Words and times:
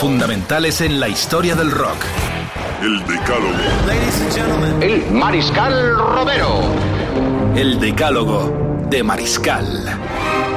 Fundamentales 0.00 0.80
en 0.80 0.98
la 0.98 1.08
historia 1.08 1.54
del 1.54 1.70
rock. 1.70 1.96
El 2.82 2.98
Decálogo. 3.06 4.80
El 4.80 5.10
Mariscal 5.12 5.96
Romero. 5.96 6.60
El 7.54 7.78
decálogo 7.80 8.86
de 8.88 9.02
Mariscal. 9.02 9.66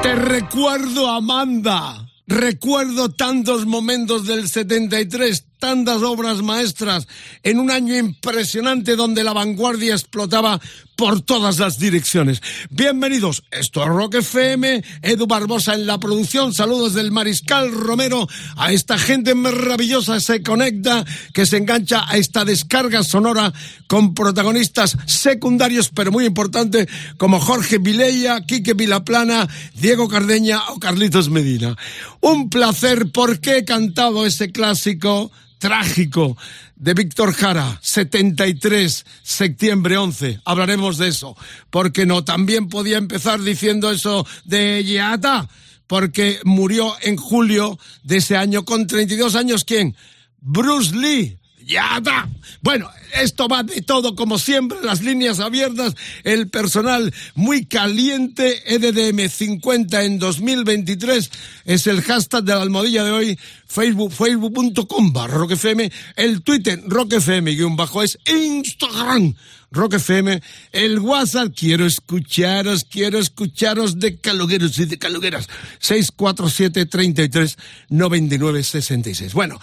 Te 0.02 0.16
recuerdo, 0.16 1.10
Amanda. 1.10 2.08
Recuerdo 2.28 3.10
tantos 3.10 3.66
momentos 3.66 4.26
del 4.26 4.48
73, 4.48 5.46
tantas 5.62 6.02
obras 6.02 6.42
maestras, 6.42 7.08
en 7.44 7.60
un 7.60 7.70
año 7.70 7.96
impresionante 7.96 8.96
donde 8.96 9.24
la 9.24 9.32
vanguardia 9.32 9.94
explotaba 9.94 10.60
por 10.96 11.22
todas 11.22 11.60
las 11.60 11.78
direcciones. 11.78 12.42
Bienvenidos, 12.72 13.44
esto 13.52 13.84
es 13.84 13.88
Rock 13.88 14.16
FM, 14.16 14.84
Edu 15.04 15.28
Barbosa 15.28 15.76
en 15.76 15.86
la 15.86 16.00
producción, 16.00 16.52
saludos 16.54 16.96
del 16.96 17.12
Mariscal 17.12 17.72
Romero, 17.72 18.28
a 18.58 18.72
esta 18.72 18.98
gente 18.98 19.36
maravillosa 19.36 20.20
se 20.20 20.42
conecta, 20.42 21.06
que 21.32 21.46
se 21.46 21.58
engancha 21.58 22.06
a 22.08 22.18
esta 22.18 22.44
descarga 22.44 23.04
sonora 23.04 23.54
con 23.86 24.16
protagonistas 24.16 24.98
secundarios, 25.06 25.90
pero 25.90 26.12
muy 26.12 26.26
importante, 26.26 26.90
como 27.18 27.40
Jorge 27.40 27.78
Vilella, 27.78 28.42
Quique 28.48 28.74
Vilaplana, 28.74 29.48
Diego 29.76 30.08
Cardeña 30.08 30.60
o 30.70 30.80
Carlitos 30.80 31.30
Medina. 31.30 31.78
Un 32.20 32.50
placer 32.50 33.12
porque 33.12 33.58
he 33.58 33.66
cantado 33.66 34.26
ese 34.26 34.52
clásico 34.52 35.32
trágico 35.62 36.36
de 36.76 36.96
Víctor 36.96 37.34
Jara, 37.34 37.80
73, 37.82 39.06
septiembre 39.22 39.96
11. 39.96 40.42
Hablaremos 40.44 40.98
de 40.98 41.08
eso. 41.08 41.38
Porque 41.70 42.06
no, 42.06 42.26
también 42.26 42.68
podía 42.68 42.98
empezar 42.98 43.40
diciendo 43.40 43.92
eso 43.92 44.26
de 44.44 44.84
Yeata, 44.84 45.48
porque 45.86 46.40
murió 46.44 46.96
en 47.02 47.16
julio 47.16 47.78
de 48.04 48.18
ese 48.18 48.36
año 48.36 48.66
con 48.66 48.88
32 48.88 49.36
años. 49.36 49.64
¿Quién? 49.64 49.96
Bruce 50.40 50.96
Lee. 50.96 51.38
Yata. 51.64 52.28
Bueno, 52.62 52.90
esto 53.20 53.48
va 53.48 53.64
de 53.64 53.82
todo, 53.82 54.16
como 54.16 54.40
siempre, 54.40 54.78
las 54.84 55.02
líneas 55.02 55.40
abiertas, 55.40 55.96
el 56.24 56.50
personal 56.50 57.14
muy 57.36 57.66
caliente, 57.66 58.62
E 58.66 58.76
EDDM 58.76 59.30
50 59.30 60.04
en 60.04 60.20
2023, 60.20 61.32
es 61.66 61.88
el 61.88 62.02
hashtag 62.02 62.44
de 62.44 62.56
la 62.56 62.62
almohadilla 62.62 63.04
de 63.04 63.12
hoy, 63.12 63.40
Facebook, 63.68 64.12
facebook.com 64.12 65.14
barra 65.14 65.38
Rock 65.38 65.52
FM, 65.52 65.92
el 66.16 66.42
Twitter 66.42 66.82
Rock 66.86 67.14
FM 67.14 67.52
guion 67.56 67.76
bajo 67.76 68.04
es 68.04 68.18
Instagram 68.26 69.36
Rock 69.74 69.94
FM, 69.94 70.42
el 70.74 71.00
WhatsApp, 71.00 71.54
quiero 71.56 71.86
escucharos, 71.86 72.84
quiero 72.84 73.20
escucharos 73.20 74.00
de 74.00 74.18
calogueros 74.18 74.78
y 74.80 74.86
de 74.86 75.00
calogueras, 75.00 75.48
647 75.80 76.88
33 76.88 77.58
99 77.88 78.64
66. 78.64 79.34
Bueno, 79.34 79.62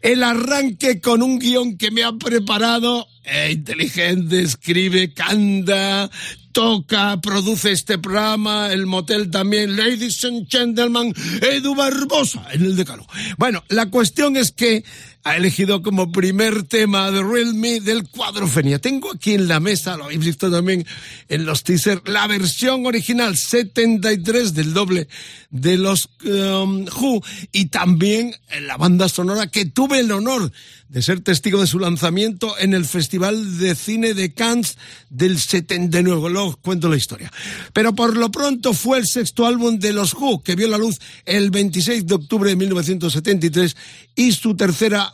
el 0.00 0.22
arranque 0.22 1.02
con 1.02 1.20
un 1.22 1.38
guion 1.38 1.76
que 1.76 1.90
me 1.90 2.04
ha 2.04 2.12
preparado, 2.12 2.89
eh, 3.24 3.50
inteligente, 3.52 4.42
escribe, 4.42 5.12
canta, 5.12 6.10
toca, 6.52 7.20
produce 7.20 7.72
este 7.72 7.98
programa, 7.98 8.72
el 8.72 8.86
motel 8.86 9.30
también, 9.30 9.76
ladies 9.76 10.24
and 10.24 10.48
gentlemen, 10.48 11.14
Edu 11.42 11.74
Barbosa 11.74 12.46
en 12.52 12.64
el 12.64 12.76
decalo. 12.76 13.06
Bueno, 13.38 13.62
la 13.68 13.86
cuestión 13.86 14.36
es 14.36 14.52
que 14.52 14.84
ha 15.22 15.36
elegido 15.36 15.82
como 15.82 16.12
primer 16.12 16.62
tema 16.62 17.10
de 17.10 17.22
Real 17.22 17.54
Me 17.54 17.80
del 17.80 18.08
cuadro 18.08 18.48
Fenia. 18.48 18.78
Tengo 18.78 19.12
aquí 19.12 19.34
en 19.34 19.48
la 19.48 19.60
mesa, 19.60 19.96
lo 19.96 20.04
habéis 20.04 20.20
visto 20.20 20.50
también 20.50 20.86
en 21.28 21.44
los 21.44 21.62
teasers, 21.62 22.02
la 22.06 22.26
versión 22.26 22.86
original 22.86 23.36
73 23.36 24.54
del 24.54 24.72
doble 24.72 25.08
de 25.50 25.76
los 25.76 26.08
um, 26.24 26.86
Who 26.86 27.22
y 27.52 27.66
también 27.66 28.34
la 28.62 28.76
banda 28.76 29.08
sonora 29.08 29.48
que 29.48 29.66
tuve 29.66 30.00
el 30.00 30.12
honor 30.12 30.50
de 30.90 31.02
ser 31.02 31.20
testigo 31.20 31.60
de 31.60 31.68
su 31.68 31.78
lanzamiento 31.78 32.58
en 32.58 32.74
el 32.74 32.84
Festival 32.84 33.58
de 33.58 33.76
Cine 33.76 34.12
de 34.12 34.34
Cannes 34.34 34.76
del 35.08 35.38
79. 35.38 36.28
Luego 36.30 36.56
cuento 36.56 36.88
la 36.88 36.96
historia. 36.96 37.32
Pero 37.72 37.94
por 37.94 38.16
lo 38.16 38.32
pronto 38.32 38.72
fue 38.72 38.98
el 38.98 39.06
sexto 39.06 39.46
álbum 39.46 39.78
de 39.78 39.92
los 39.92 40.14
Who 40.14 40.42
que 40.42 40.56
vio 40.56 40.66
la 40.66 40.78
luz 40.78 40.98
el 41.26 41.50
26 41.50 42.06
de 42.06 42.14
octubre 42.14 42.50
de 42.50 42.56
1973 42.56 43.76
y 44.16 44.32
su 44.32 44.56
tercera 44.56 45.09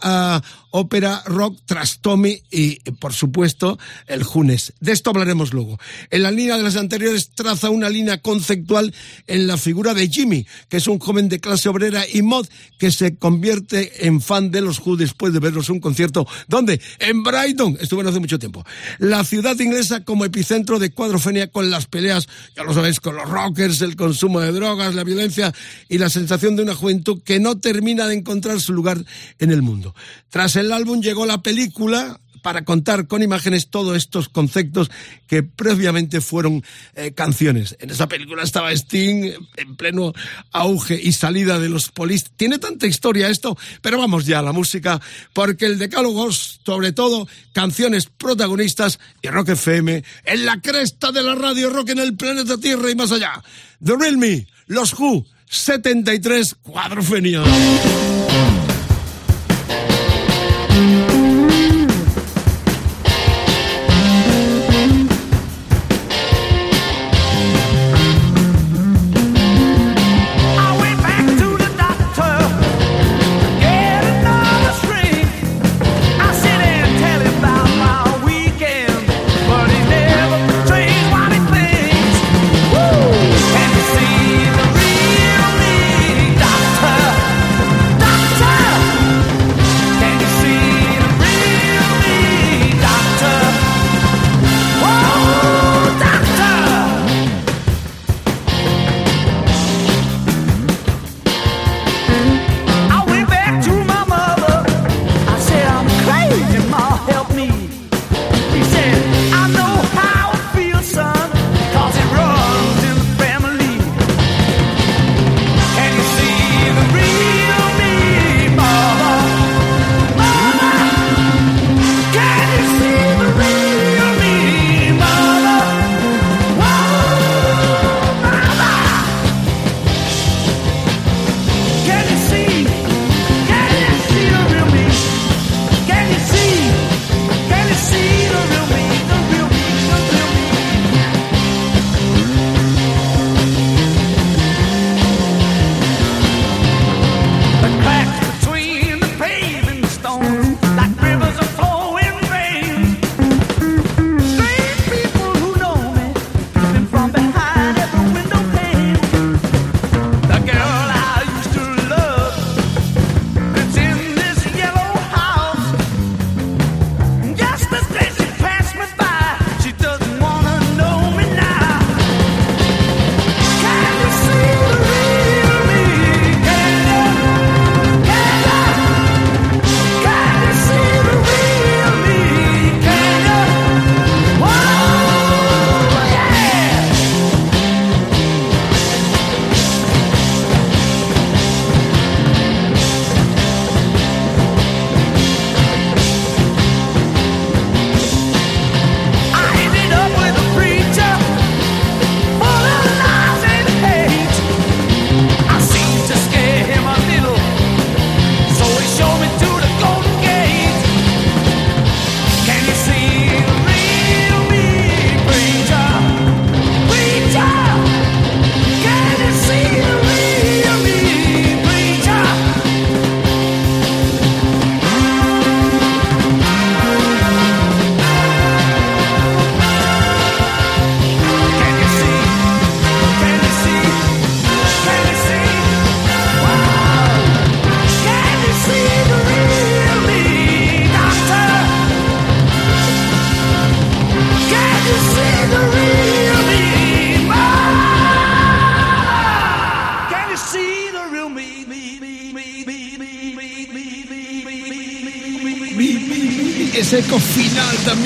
ópera 0.70 1.22
rock 1.26 1.58
tras 1.64 2.00
Tommy 2.00 2.42
y, 2.50 2.78
por 2.92 3.14
supuesto, 3.14 3.78
el 4.06 4.22
Junes. 4.22 4.74
De 4.80 4.92
esto 4.92 5.10
hablaremos 5.10 5.54
luego. 5.54 5.78
En 6.10 6.22
la 6.22 6.30
línea 6.30 6.56
de 6.56 6.62
las 6.62 6.76
anteriores 6.76 7.30
traza 7.30 7.70
una 7.70 7.88
línea 7.88 8.20
conceptual 8.20 8.92
en 9.26 9.46
la 9.46 9.56
figura 9.56 9.94
de 9.94 10.08
Jimmy, 10.08 10.46
que 10.68 10.76
es 10.78 10.86
un 10.86 10.98
joven 10.98 11.28
de 11.28 11.40
clase 11.40 11.68
obrera 11.68 12.04
y 12.12 12.22
mod 12.22 12.46
que 12.78 12.90
se 12.90 13.16
convierte 13.16 14.06
en 14.06 14.20
fan 14.20 14.50
de 14.50 14.60
los 14.60 14.80
Who 14.84 14.96
después 14.96 15.32
de 15.32 15.40
verlos 15.40 15.70
un 15.70 15.80
concierto. 15.80 16.26
¿Dónde? 16.48 16.80
En 16.98 17.22
Brighton. 17.22 17.78
Estuve 17.80 18.02
no 18.02 18.10
hace 18.10 18.20
mucho 18.20 18.38
tiempo. 18.38 18.64
La 18.98 19.24
ciudad 19.24 19.58
inglesa 19.58 20.04
como 20.04 20.24
epicentro 20.24 20.78
de 20.78 20.90
cuadrofenia 20.90 21.50
con 21.50 21.70
las 21.70 21.86
peleas, 21.86 22.28
ya 22.54 22.64
lo 22.64 22.74
sabéis, 22.74 23.00
con 23.00 23.16
los 23.16 23.28
rockers, 23.28 23.80
el 23.80 23.96
consumo 23.96 24.40
de 24.40 24.52
drogas, 24.52 24.94
la 24.94 25.04
violencia 25.04 25.54
y 25.88 25.98
la 25.98 26.10
sensación 26.10 26.56
de 26.56 26.62
una 26.62 26.74
juventud 26.74 27.22
que 27.22 27.40
no 27.40 27.58
termina 27.58 28.06
de 28.06 28.14
encontrar 28.14 28.60
su 28.60 28.72
lugar 28.72 29.04
en 29.38 29.50
el 29.50 29.62
mundo. 29.62 29.85
Tras 30.28 30.56
el 30.56 30.72
álbum 30.72 31.00
llegó 31.00 31.26
la 31.26 31.42
película 31.42 32.20
para 32.46 32.64
contar 32.64 33.08
con 33.08 33.24
imágenes 33.24 33.70
todos 33.70 33.96
estos 33.96 34.28
conceptos 34.28 34.88
que 35.26 35.42
previamente 35.42 36.20
fueron 36.20 36.62
eh, 36.94 37.10
canciones. 37.10 37.76
En 37.80 37.90
esa 37.90 38.06
película 38.06 38.44
estaba 38.44 38.70
Sting 38.70 39.32
en 39.56 39.74
pleno 39.74 40.12
auge 40.52 40.94
y 41.02 41.10
salida 41.10 41.58
de 41.58 41.68
los 41.68 41.90
polis. 41.90 42.30
Tiene 42.36 42.60
tanta 42.60 42.86
historia 42.86 43.30
esto, 43.30 43.58
pero 43.82 43.98
vamos 43.98 44.26
ya 44.26 44.38
a 44.38 44.42
la 44.42 44.52
música, 44.52 45.00
porque 45.32 45.66
el 45.66 45.76
decálogo, 45.76 46.30
sobre 46.30 46.92
todo, 46.92 47.26
canciones 47.52 48.06
protagonistas 48.06 49.00
y 49.22 49.28
Rock 49.28 49.48
FM 49.48 50.04
en 50.24 50.46
la 50.46 50.60
cresta 50.60 51.10
de 51.10 51.24
la 51.24 51.34
radio 51.34 51.68
rock 51.70 51.88
en 51.88 51.98
el 51.98 52.16
planeta 52.16 52.58
Tierra 52.58 52.88
y 52.88 52.94
más 52.94 53.10
allá. 53.10 53.42
The 53.84 53.96
Real 53.96 54.18
Me, 54.18 54.46
Los 54.68 54.94
Who, 54.94 55.26
73 55.46 56.54
Cuadrofenia. 56.62 57.42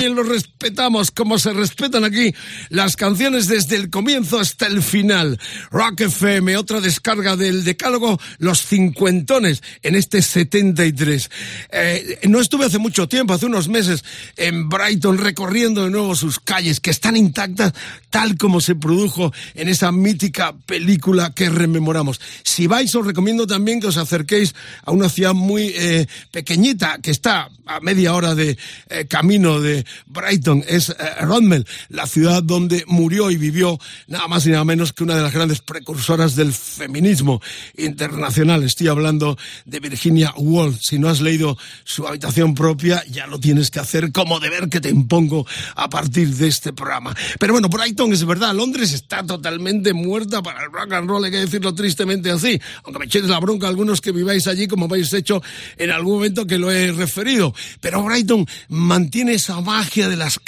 También 0.00 0.16
lo 0.16 0.22
respetamos, 0.70 1.10
como 1.10 1.36
se 1.38 1.52
respetan 1.52 2.04
aquí 2.04 2.32
las 2.68 2.94
canciones 2.94 3.48
desde 3.48 3.74
el 3.74 3.90
comienzo 3.90 4.38
hasta 4.38 4.66
el 4.66 4.82
final. 4.82 5.38
Rock 5.72 6.02
FM, 6.02 6.56
otra 6.56 6.80
descarga 6.80 7.34
del 7.34 7.64
decálogo, 7.64 8.20
los 8.38 8.64
cincuentones 8.64 9.62
en 9.82 9.96
este 9.96 10.22
73. 10.22 11.28
Eh, 11.72 12.20
no 12.28 12.40
estuve 12.40 12.66
hace 12.66 12.78
mucho 12.78 13.08
tiempo, 13.08 13.34
hace 13.34 13.46
unos 13.46 13.66
meses, 13.66 14.04
en 14.36 14.68
Brighton 14.68 15.18
recorriendo 15.18 15.82
de 15.84 15.90
nuevo 15.90 16.14
sus 16.14 16.38
calles, 16.38 16.78
que 16.78 16.90
están 16.90 17.16
intactas 17.16 17.72
tal 18.10 18.36
como 18.36 18.60
se 18.60 18.74
produjo 18.74 19.32
en 19.54 19.68
esa 19.68 19.90
mítica 19.90 20.54
película 20.66 21.32
que 21.34 21.48
rememoramos. 21.48 22.20
Si 22.44 22.66
vais, 22.66 22.94
os 22.94 23.06
recomiendo 23.06 23.46
también 23.46 23.80
que 23.80 23.88
os 23.88 23.96
acerquéis 23.96 24.54
a 24.84 24.92
una 24.92 25.08
ciudad 25.08 25.34
muy 25.34 25.72
eh, 25.76 26.06
pequeñita 26.30 26.98
que 27.02 27.10
está 27.10 27.48
a 27.66 27.80
media 27.80 28.14
hora 28.14 28.34
de 28.34 28.58
eh, 28.88 29.06
camino 29.06 29.60
de 29.60 29.84
Brighton, 30.06 30.64
es 30.70 30.90
eh, 30.90 30.94
Rodmel, 31.22 31.66
la 31.88 32.06
ciudad 32.06 32.42
donde 32.42 32.84
murió 32.86 33.30
y 33.30 33.36
vivió 33.36 33.78
nada 34.06 34.28
más 34.28 34.46
y 34.46 34.50
nada 34.50 34.64
menos 34.64 34.92
que 34.92 35.02
una 35.02 35.16
de 35.16 35.22
las 35.22 35.32
grandes 35.32 35.60
precursoras 35.60 36.36
del 36.36 36.52
feminismo 36.52 37.42
internacional. 37.76 38.62
Estoy 38.62 38.88
hablando 38.88 39.36
de 39.64 39.80
Virginia 39.80 40.32
Woolf. 40.36 40.80
Si 40.80 40.98
no 40.98 41.08
has 41.08 41.20
leído 41.20 41.58
su 41.84 42.06
habitación 42.06 42.54
propia, 42.54 43.04
ya 43.10 43.26
lo 43.26 43.40
tienes 43.40 43.70
que 43.70 43.80
hacer 43.80 44.12
como 44.12 44.38
deber 44.40 44.68
que 44.68 44.80
te 44.80 44.90
impongo 44.90 45.46
a 45.74 45.90
partir 45.90 46.28
de 46.36 46.48
este 46.48 46.72
programa. 46.72 47.14
Pero 47.38 47.52
bueno, 47.52 47.68
Brighton 47.68 48.12
es 48.12 48.24
verdad, 48.24 48.54
Londres 48.54 48.92
está 48.92 49.24
totalmente 49.24 49.92
muerta 49.92 50.42
para 50.42 50.64
el 50.64 50.72
rock 50.72 50.92
and 50.92 51.08
roll, 51.08 51.24
hay 51.24 51.30
que 51.30 51.38
decirlo 51.38 51.74
tristemente 51.74 52.30
así, 52.30 52.60
aunque 52.84 52.98
me 53.00 53.04
echéis 53.06 53.24
la 53.24 53.40
bronca 53.40 53.66
a 53.66 53.70
algunos 53.70 54.00
que 54.00 54.12
viváis 54.12 54.46
allí 54.46 54.68
como 54.68 54.86
habéis 54.86 55.12
hecho 55.12 55.42
en 55.76 55.90
algún 55.90 56.14
momento 56.14 56.46
que 56.46 56.58
lo 56.58 56.70
he 56.70 56.92
referido. 56.92 57.54
Pero 57.80 58.02
Brighton 58.02 58.46
mantiene 58.68 59.34
esa 59.34 59.60
magia 59.60 60.08
de 60.08 60.16
las 60.16 60.38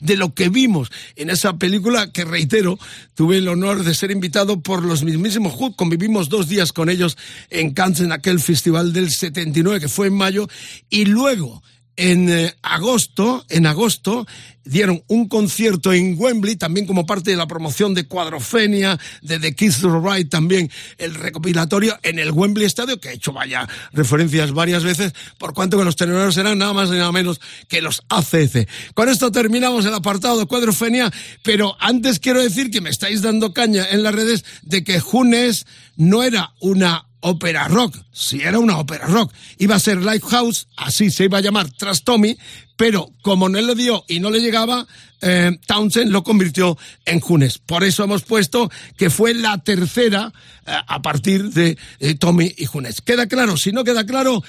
de 0.00 0.16
lo 0.16 0.32
que 0.32 0.48
vimos 0.48 0.90
en 1.16 1.30
esa 1.30 1.58
película 1.58 2.12
que, 2.12 2.24
reitero, 2.24 2.78
tuve 3.14 3.38
el 3.38 3.48
honor 3.48 3.82
de 3.82 3.94
ser 3.94 4.10
invitado 4.10 4.60
por 4.60 4.84
los 4.84 5.02
mismísimos 5.02 5.52
Hood. 5.54 5.74
Convivimos 5.74 6.28
dos 6.28 6.48
días 6.48 6.72
con 6.72 6.88
ellos 6.88 7.18
en 7.50 7.72
Cannes, 7.72 8.00
en 8.00 8.12
aquel 8.12 8.38
festival 8.38 8.92
del 8.92 9.10
79, 9.10 9.80
que 9.80 9.88
fue 9.88 10.06
en 10.06 10.14
mayo, 10.14 10.48
y 10.88 11.04
luego 11.04 11.62
en 11.96 12.28
eh, 12.30 12.54
agosto, 12.62 13.44
en 13.48 13.66
agosto, 13.66 14.26
dieron 14.64 15.02
un 15.08 15.28
concierto 15.28 15.92
en 15.92 16.14
Wembley, 16.18 16.56
también 16.56 16.86
como 16.86 17.06
parte 17.06 17.30
de 17.30 17.36
la 17.36 17.46
promoción 17.46 17.94
de 17.94 18.06
Cuadrofenia, 18.06 18.98
de 19.22 19.38
The 19.38 19.54
Kids 19.54 19.82
Ride, 19.82 20.26
también 20.26 20.70
el 20.98 21.14
recopilatorio 21.14 21.98
en 22.02 22.18
el 22.18 22.30
Wembley 22.30 22.66
Estadio, 22.66 23.00
que 23.00 23.10
he 23.10 23.14
hecho 23.14 23.32
vaya 23.32 23.68
referencias 23.92 24.52
varias 24.52 24.84
veces, 24.84 25.12
por 25.38 25.54
cuanto 25.54 25.78
que 25.78 25.84
los 25.84 25.96
tenedores 25.96 26.36
eran 26.36 26.58
nada 26.58 26.72
más 26.72 26.88
y 26.90 26.92
nada 26.92 27.12
menos 27.12 27.40
que 27.68 27.82
los 27.82 28.02
ACC. 28.08 28.68
Con 28.94 29.08
esto 29.08 29.32
terminamos 29.32 29.84
el 29.84 29.94
apartado 29.94 30.38
de 30.38 30.46
Cuadrofenia, 30.46 31.10
pero 31.42 31.76
antes 31.80 32.18
quiero 32.18 32.42
decir 32.42 32.70
que 32.70 32.80
me 32.80 32.90
estáis 32.90 33.22
dando 33.22 33.52
caña 33.52 33.86
en 33.90 34.02
las 34.02 34.14
redes 34.14 34.44
de 34.62 34.84
que 34.84 35.00
Junes 35.00 35.66
no 35.96 36.22
era 36.22 36.52
una 36.60 37.09
ópera 37.20 37.68
rock, 37.68 37.96
si 38.12 38.40
era 38.40 38.58
una 38.58 38.78
ópera 38.78 39.06
rock. 39.06 39.32
Iba 39.58 39.76
a 39.76 39.80
ser 39.80 39.98
Lifehouse, 39.98 40.68
así 40.76 41.10
se 41.10 41.24
iba 41.24 41.38
a 41.38 41.40
llamar 41.40 41.70
tras 41.70 42.02
Tommy, 42.02 42.36
pero 42.76 43.10
como 43.22 43.48
no 43.48 43.60
le 43.60 43.74
dio 43.74 44.04
y 44.08 44.20
no 44.20 44.30
le 44.30 44.40
llegaba, 44.40 44.86
eh, 45.20 45.58
Townsend 45.66 46.10
lo 46.10 46.22
convirtió 46.22 46.78
en 47.04 47.20
Junes. 47.20 47.58
Por 47.58 47.84
eso 47.84 48.04
hemos 48.04 48.22
puesto 48.22 48.70
que 48.96 49.10
fue 49.10 49.34
la 49.34 49.58
tercera 49.58 50.32
eh, 50.66 50.72
a 50.86 51.02
partir 51.02 51.50
de 51.50 51.76
eh, 51.98 52.14
Tommy 52.14 52.54
y 52.56 52.64
Junes. 52.64 53.00
¿Queda 53.02 53.26
claro? 53.26 53.56
Si 53.56 53.72
no 53.72 53.84
queda 53.84 54.06
claro, 54.06 54.42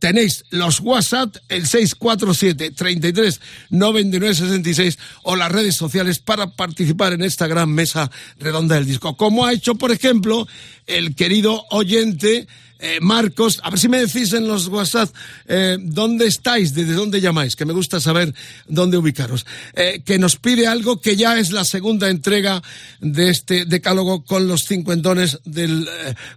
tenéis 0.00 0.44
los 0.50 0.80
WhatsApp, 0.80 1.36
el 1.48 1.66
647 1.66 2.72
33 2.72 3.40
99 3.70 4.34
66 4.34 4.98
o 5.22 5.36
las 5.36 5.52
redes 5.52 5.76
sociales 5.76 6.18
para 6.18 6.48
participar 6.48 7.12
en 7.12 7.22
esta 7.22 7.46
gran 7.46 7.70
mesa 7.70 8.10
redonda 8.38 8.74
del 8.74 8.86
disco. 8.86 9.16
Como 9.16 9.46
ha 9.46 9.52
hecho, 9.52 9.76
por 9.76 9.92
ejemplo, 9.92 10.48
el 10.86 11.14
querido 11.14 11.64
oyente 11.70 12.48
eh, 12.82 12.98
Marcos. 13.02 13.60
A 13.62 13.68
ver 13.68 13.78
si 13.78 13.88
me 13.88 13.98
decís 13.98 14.32
en 14.32 14.48
los 14.48 14.68
WhatsApp 14.68 15.14
eh, 15.46 15.76
dónde 15.78 16.26
estáis, 16.26 16.74
desde 16.74 16.94
dónde 16.94 17.20
llamáis, 17.20 17.54
que 17.54 17.66
me 17.66 17.74
gusta 17.74 18.00
saber 18.00 18.34
dónde 18.68 18.96
ubicaros. 18.96 19.44
Eh, 19.74 20.00
que 20.02 20.18
nos 20.18 20.36
pide 20.36 20.66
algo 20.66 20.98
que 20.98 21.14
ya 21.14 21.38
es 21.38 21.52
la 21.52 21.64
segunda 21.64 22.08
entrega 22.08 22.62
de 23.00 23.28
este 23.28 23.66
decálogo 23.66 24.24
con 24.24 24.48
los 24.48 24.64
cincuentones 24.64 25.40
del 25.44 25.86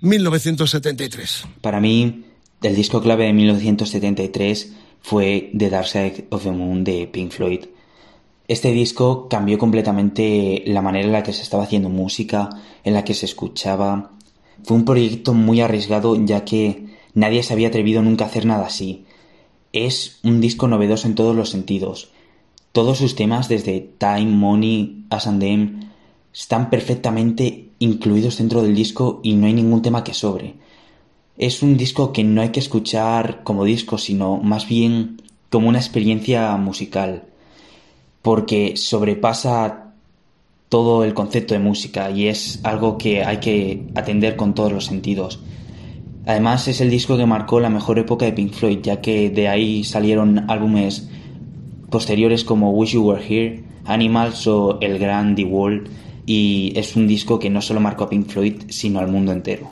1973. 0.01 1.45
Para 1.61 1.79
mí 1.79 2.32
el 2.63 2.75
disco 2.75 3.01
clave 3.01 3.25
de 3.25 3.33
1973 3.33 4.73
fue 5.01 5.51
The 5.55 5.69
Dark 5.69 5.87
Side 5.87 6.27
of 6.29 6.43
the 6.43 6.51
Moon 6.51 6.85
de 6.85 7.07
Pink 7.07 7.31
Floyd. 7.31 7.65
Este 8.47 8.71
disco 8.71 9.27
cambió 9.27 9.57
completamente 9.57 10.63
la 10.65 10.81
manera 10.81 11.05
en 11.05 11.11
la 11.11 11.23
que 11.23 11.33
se 11.33 11.41
estaba 11.41 11.63
haciendo 11.63 11.89
música, 11.89 12.49
en 12.85 12.93
la 12.93 13.03
que 13.03 13.13
se 13.13 13.25
escuchaba. 13.25 14.11
Fue 14.63 14.77
un 14.77 14.85
proyecto 14.85 15.33
muy 15.33 15.59
arriesgado 15.59 16.15
ya 16.25 16.45
que 16.45 16.85
nadie 17.13 17.43
se 17.43 17.51
había 17.51 17.67
atrevido 17.67 18.01
nunca 18.01 18.25
a 18.25 18.27
hacer 18.27 18.45
nada 18.45 18.67
así. 18.67 19.05
Es 19.73 20.19
un 20.23 20.39
disco 20.39 20.67
novedoso 20.67 21.07
en 21.07 21.15
todos 21.15 21.35
los 21.35 21.49
sentidos. 21.49 22.11
Todos 22.71 22.97
sus 22.97 23.15
temas, 23.15 23.49
desde 23.49 23.81
Time, 23.97 24.25
Money, 24.25 25.05
As 25.09 25.27
and 25.27 25.41
Them, 25.41 25.89
están 26.33 26.69
perfectamente 26.69 27.69
incluidos 27.79 28.37
dentro 28.37 28.61
del 28.61 28.73
disco 28.73 29.19
y 29.21 29.33
no 29.33 29.47
hay 29.47 29.53
ningún 29.53 29.81
tema 29.81 30.03
que 30.03 30.13
sobre 30.13 30.62
es 31.37 31.63
un 31.63 31.77
disco 31.77 32.13
que 32.13 32.23
no 32.23 32.41
hay 32.41 32.49
que 32.49 32.59
escuchar 32.59 33.43
como 33.43 33.65
disco, 33.65 33.97
sino 33.97 34.37
más 34.37 34.67
bien 34.67 35.21
como 35.49 35.69
una 35.69 35.79
experiencia 35.79 36.55
musical, 36.57 37.23
porque 38.21 38.77
sobrepasa 38.77 39.93
todo 40.69 41.03
el 41.03 41.13
concepto 41.13 41.53
de 41.53 41.59
música 41.59 42.09
y 42.09 42.27
es 42.27 42.59
algo 42.63 42.97
que 42.97 43.23
hay 43.23 43.37
que 43.37 43.83
atender 43.95 44.35
con 44.35 44.53
todos 44.53 44.71
los 44.71 44.85
sentidos. 44.85 45.39
Además 46.25 46.67
es 46.67 46.81
el 46.81 46.89
disco 46.89 47.17
que 47.17 47.25
marcó 47.25 47.59
la 47.59 47.69
mejor 47.69 47.99
época 47.99 48.25
de 48.25 48.33
Pink 48.33 48.53
Floyd, 48.53 48.79
ya 48.81 49.01
que 49.01 49.29
de 49.29 49.47
ahí 49.47 49.83
salieron 49.83 50.49
álbumes 50.49 51.09
posteriores 51.89 52.43
como 52.43 52.71
Wish 52.71 52.93
You 52.93 53.03
Were 53.03 53.23
Here, 53.23 53.63
Animals 53.85 54.47
o 54.47 54.79
El 54.81 54.97
Gran 54.97 55.35
The 55.35 55.45
Wall, 55.45 55.89
y 56.25 56.73
es 56.75 56.95
un 56.95 57.07
disco 57.07 57.37
que 57.39 57.49
no 57.49 57.61
solo 57.61 57.79
marcó 57.81 58.05
a 58.05 58.09
Pink 58.09 58.27
Floyd, 58.27 58.63
sino 58.69 58.99
al 58.99 59.09
mundo 59.09 59.31
entero. 59.31 59.67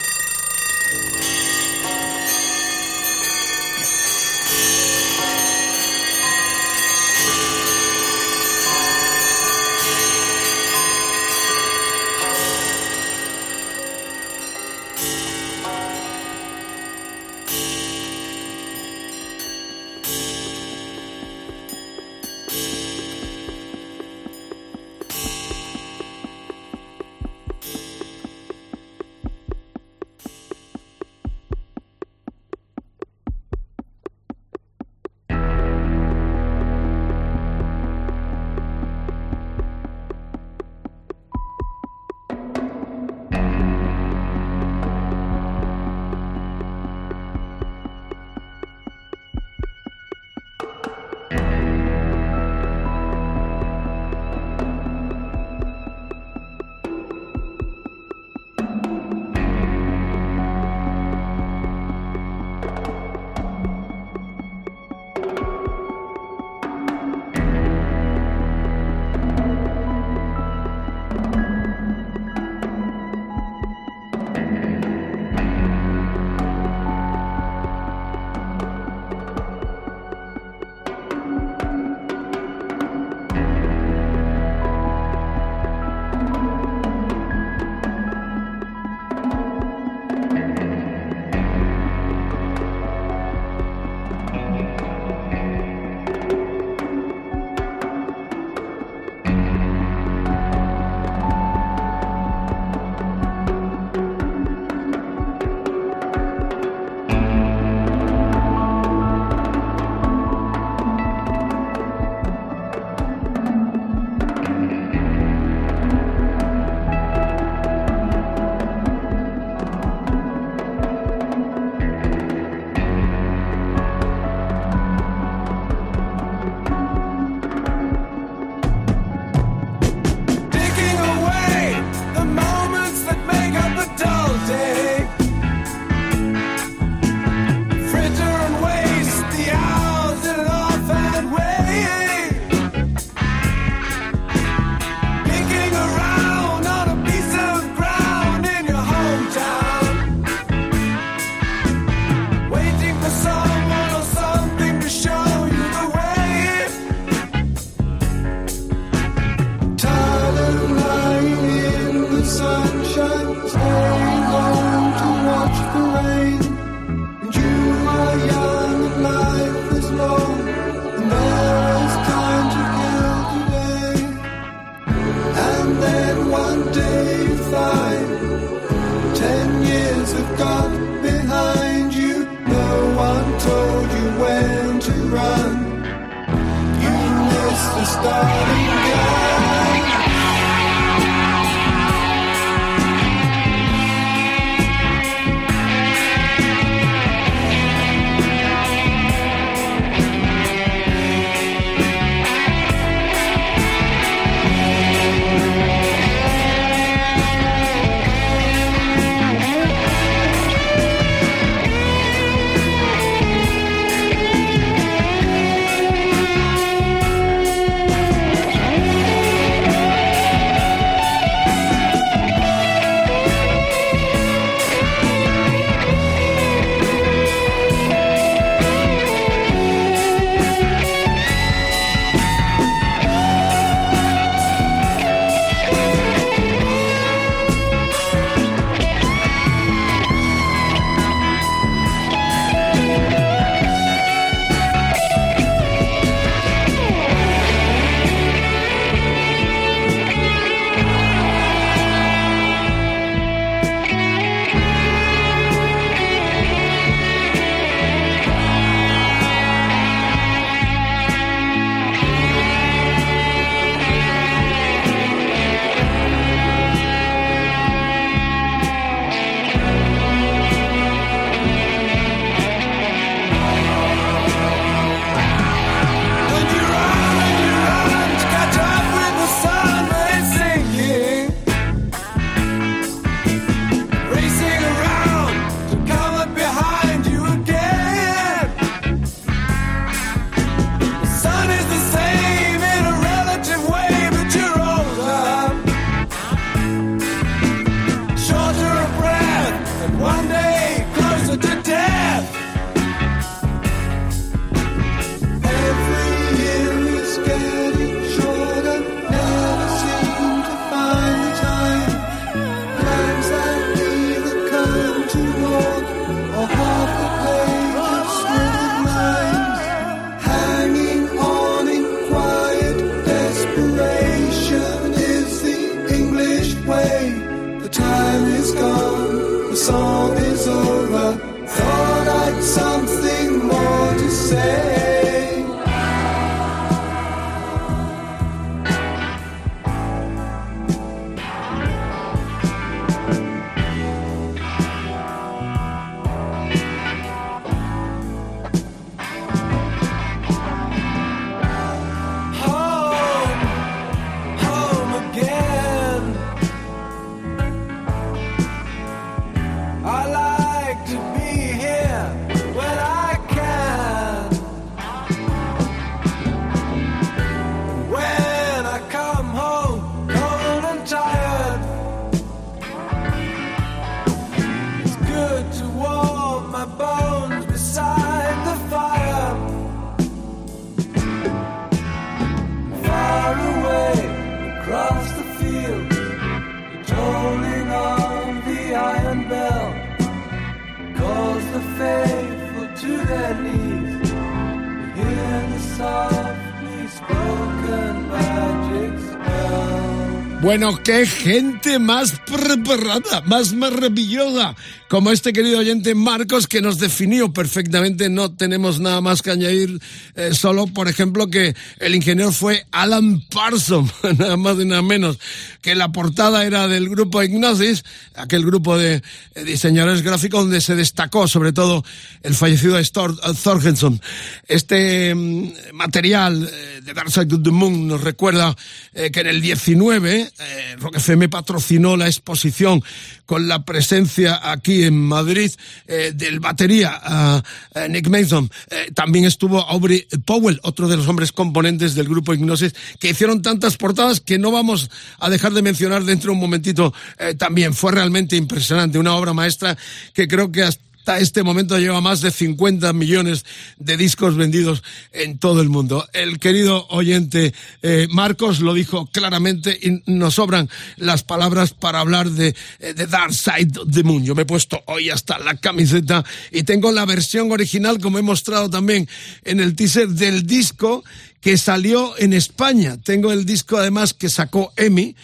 Bueno, 400.42 400.82
qué 400.82 401.06
gente 401.06 401.78
más 401.78 402.18
preparada, 402.26 403.20
más 403.26 403.52
maravillosa, 403.52 404.56
como 404.88 405.12
este 405.12 405.32
querido 405.32 405.60
oyente 405.60 405.94
Marcos 405.94 406.48
que 406.48 406.60
nos 406.60 406.80
definió 406.80 407.32
perfectamente. 407.32 408.08
No 408.08 408.34
tenemos 408.34 408.80
nada 408.80 409.00
más 409.00 409.22
que 409.22 409.30
añadir, 409.30 409.78
eh, 410.16 410.34
solo 410.34 410.66
por 410.66 410.88
ejemplo 410.88 411.28
que 411.28 411.54
el 411.78 411.94
ingeniero 411.94 412.32
fue 412.32 412.66
Alan 412.72 413.20
Parsons, 413.30 413.92
nada 414.18 414.36
más 414.36 414.58
y 414.58 414.64
nada 414.64 414.82
menos, 414.82 415.20
que 415.60 415.76
la 415.76 415.92
portada 415.92 416.44
era 416.44 416.66
del 416.66 416.88
grupo 416.88 417.22
Ignosis, 417.22 417.84
aquel 418.16 418.44
grupo 418.44 418.76
de 418.76 419.00
eh, 419.36 419.44
diseñadores 419.44 420.02
gráficos 420.02 420.40
donde 420.40 420.60
se 420.60 420.74
destacó 420.74 421.28
sobre 421.28 421.52
todo 421.52 421.84
el 422.24 422.34
fallecido 422.34 422.78
Stor 422.80 423.16
Thorgenson. 423.16 424.00
Este 424.48 425.14
mm, 425.14 425.52
material 425.72 426.50
eh, 426.52 426.80
de 426.82 426.94
Dark 426.94 427.12
Side 427.12 427.32
of 427.32 427.44
the 427.44 427.52
Moon 427.52 427.86
nos 427.86 428.00
recuerda 428.00 428.56
eh, 428.92 429.12
que 429.12 429.20
en 429.20 429.28
el 429.28 429.40
19 429.40 430.31
eh, 430.38 431.28
patrocinó 431.28 431.96
la 431.96 432.06
exposición 432.06 432.82
con 433.26 433.48
la 433.48 433.64
presencia 433.64 434.40
aquí 434.52 434.82
en 434.84 435.00
Madrid 435.00 435.50
eh, 435.86 436.12
del 436.14 436.40
batería 436.40 437.00
ah, 437.02 437.42
eh, 437.74 437.88
Nick 437.88 438.08
Mason. 438.08 438.50
Eh, 438.70 438.90
también 438.94 439.24
estuvo 439.24 439.60
Aubrey 439.60 440.06
Powell, 440.24 440.60
otro 440.62 440.88
de 440.88 440.96
los 440.96 441.08
hombres 441.08 441.32
componentes 441.32 441.94
del 441.94 442.08
grupo 442.08 442.34
Ignosis, 442.34 442.74
que 442.98 443.10
hicieron 443.10 443.42
tantas 443.42 443.76
portadas 443.76 444.20
que 444.20 444.38
no 444.38 444.50
vamos 444.50 444.90
a 445.18 445.30
dejar 445.30 445.52
de 445.52 445.62
mencionar 445.62 446.04
dentro 446.04 446.30
de 446.30 446.34
un 446.34 446.40
momentito 446.40 446.92
también. 447.38 447.74
Fue 447.74 447.92
realmente 447.92 448.36
impresionante, 448.36 448.98
una 448.98 449.14
obra 449.14 449.32
maestra 449.32 449.76
que 450.12 450.28
creo 450.28 450.52
que 450.52 450.62
hasta 450.62 450.91
hasta 451.02 451.18
este 451.18 451.42
momento 451.42 451.80
lleva 451.80 452.00
más 452.00 452.20
de 452.20 452.30
50 452.30 452.92
millones 452.92 453.44
de 453.76 453.96
discos 453.96 454.36
vendidos 454.36 454.84
en 455.10 455.36
todo 455.36 455.60
el 455.60 455.68
mundo. 455.68 456.08
El 456.12 456.38
querido 456.38 456.86
oyente 456.90 457.52
eh, 457.82 458.06
Marcos 458.08 458.60
lo 458.60 458.72
dijo 458.72 459.06
claramente 459.06 459.76
y 459.82 460.00
nos 460.06 460.34
sobran 460.34 460.70
las 460.98 461.24
palabras 461.24 461.72
para 461.74 461.98
hablar 461.98 462.30
de, 462.30 462.54
eh, 462.78 462.94
de 462.94 463.06
Dark 463.08 463.34
Side 463.34 463.80
of 463.80 463.90
the 463.90 464.04
Moon. 464.04 464.24
Yo 464.24 464.36
me 464.36 464.42
he 464.42 464.46
puesto 464.46 464.80
hoy 464.86 465.10
hasta 465.10 465.40
la 465.40 465.56
camiseta 465.56 466.24
y 466.52 466.62
tengo 466.62 466.92
la 466.92 467.04
versión 467.04 467.50
original, 467.50 467.98
como 467.98 468.20
he 468.20 468.22
mostrado 468.22 468.70
también 468.70 469.08
en 469.42 469.58
el 469.58 469.74
teaser 469.74 470.08
del 470.08 470.46
disco 470.46 471.02
que 471.40 471.58
salió 471.58 472.16
en 472.16 472.32
España. 472.32 472.96
Tengo 473.02 473.32
el 473.32 473.44
disco 473.44 473.76
además 473.76 474.14
que 474.14 474.28
sacó 474.28 474.72
Emi 474.76 475.16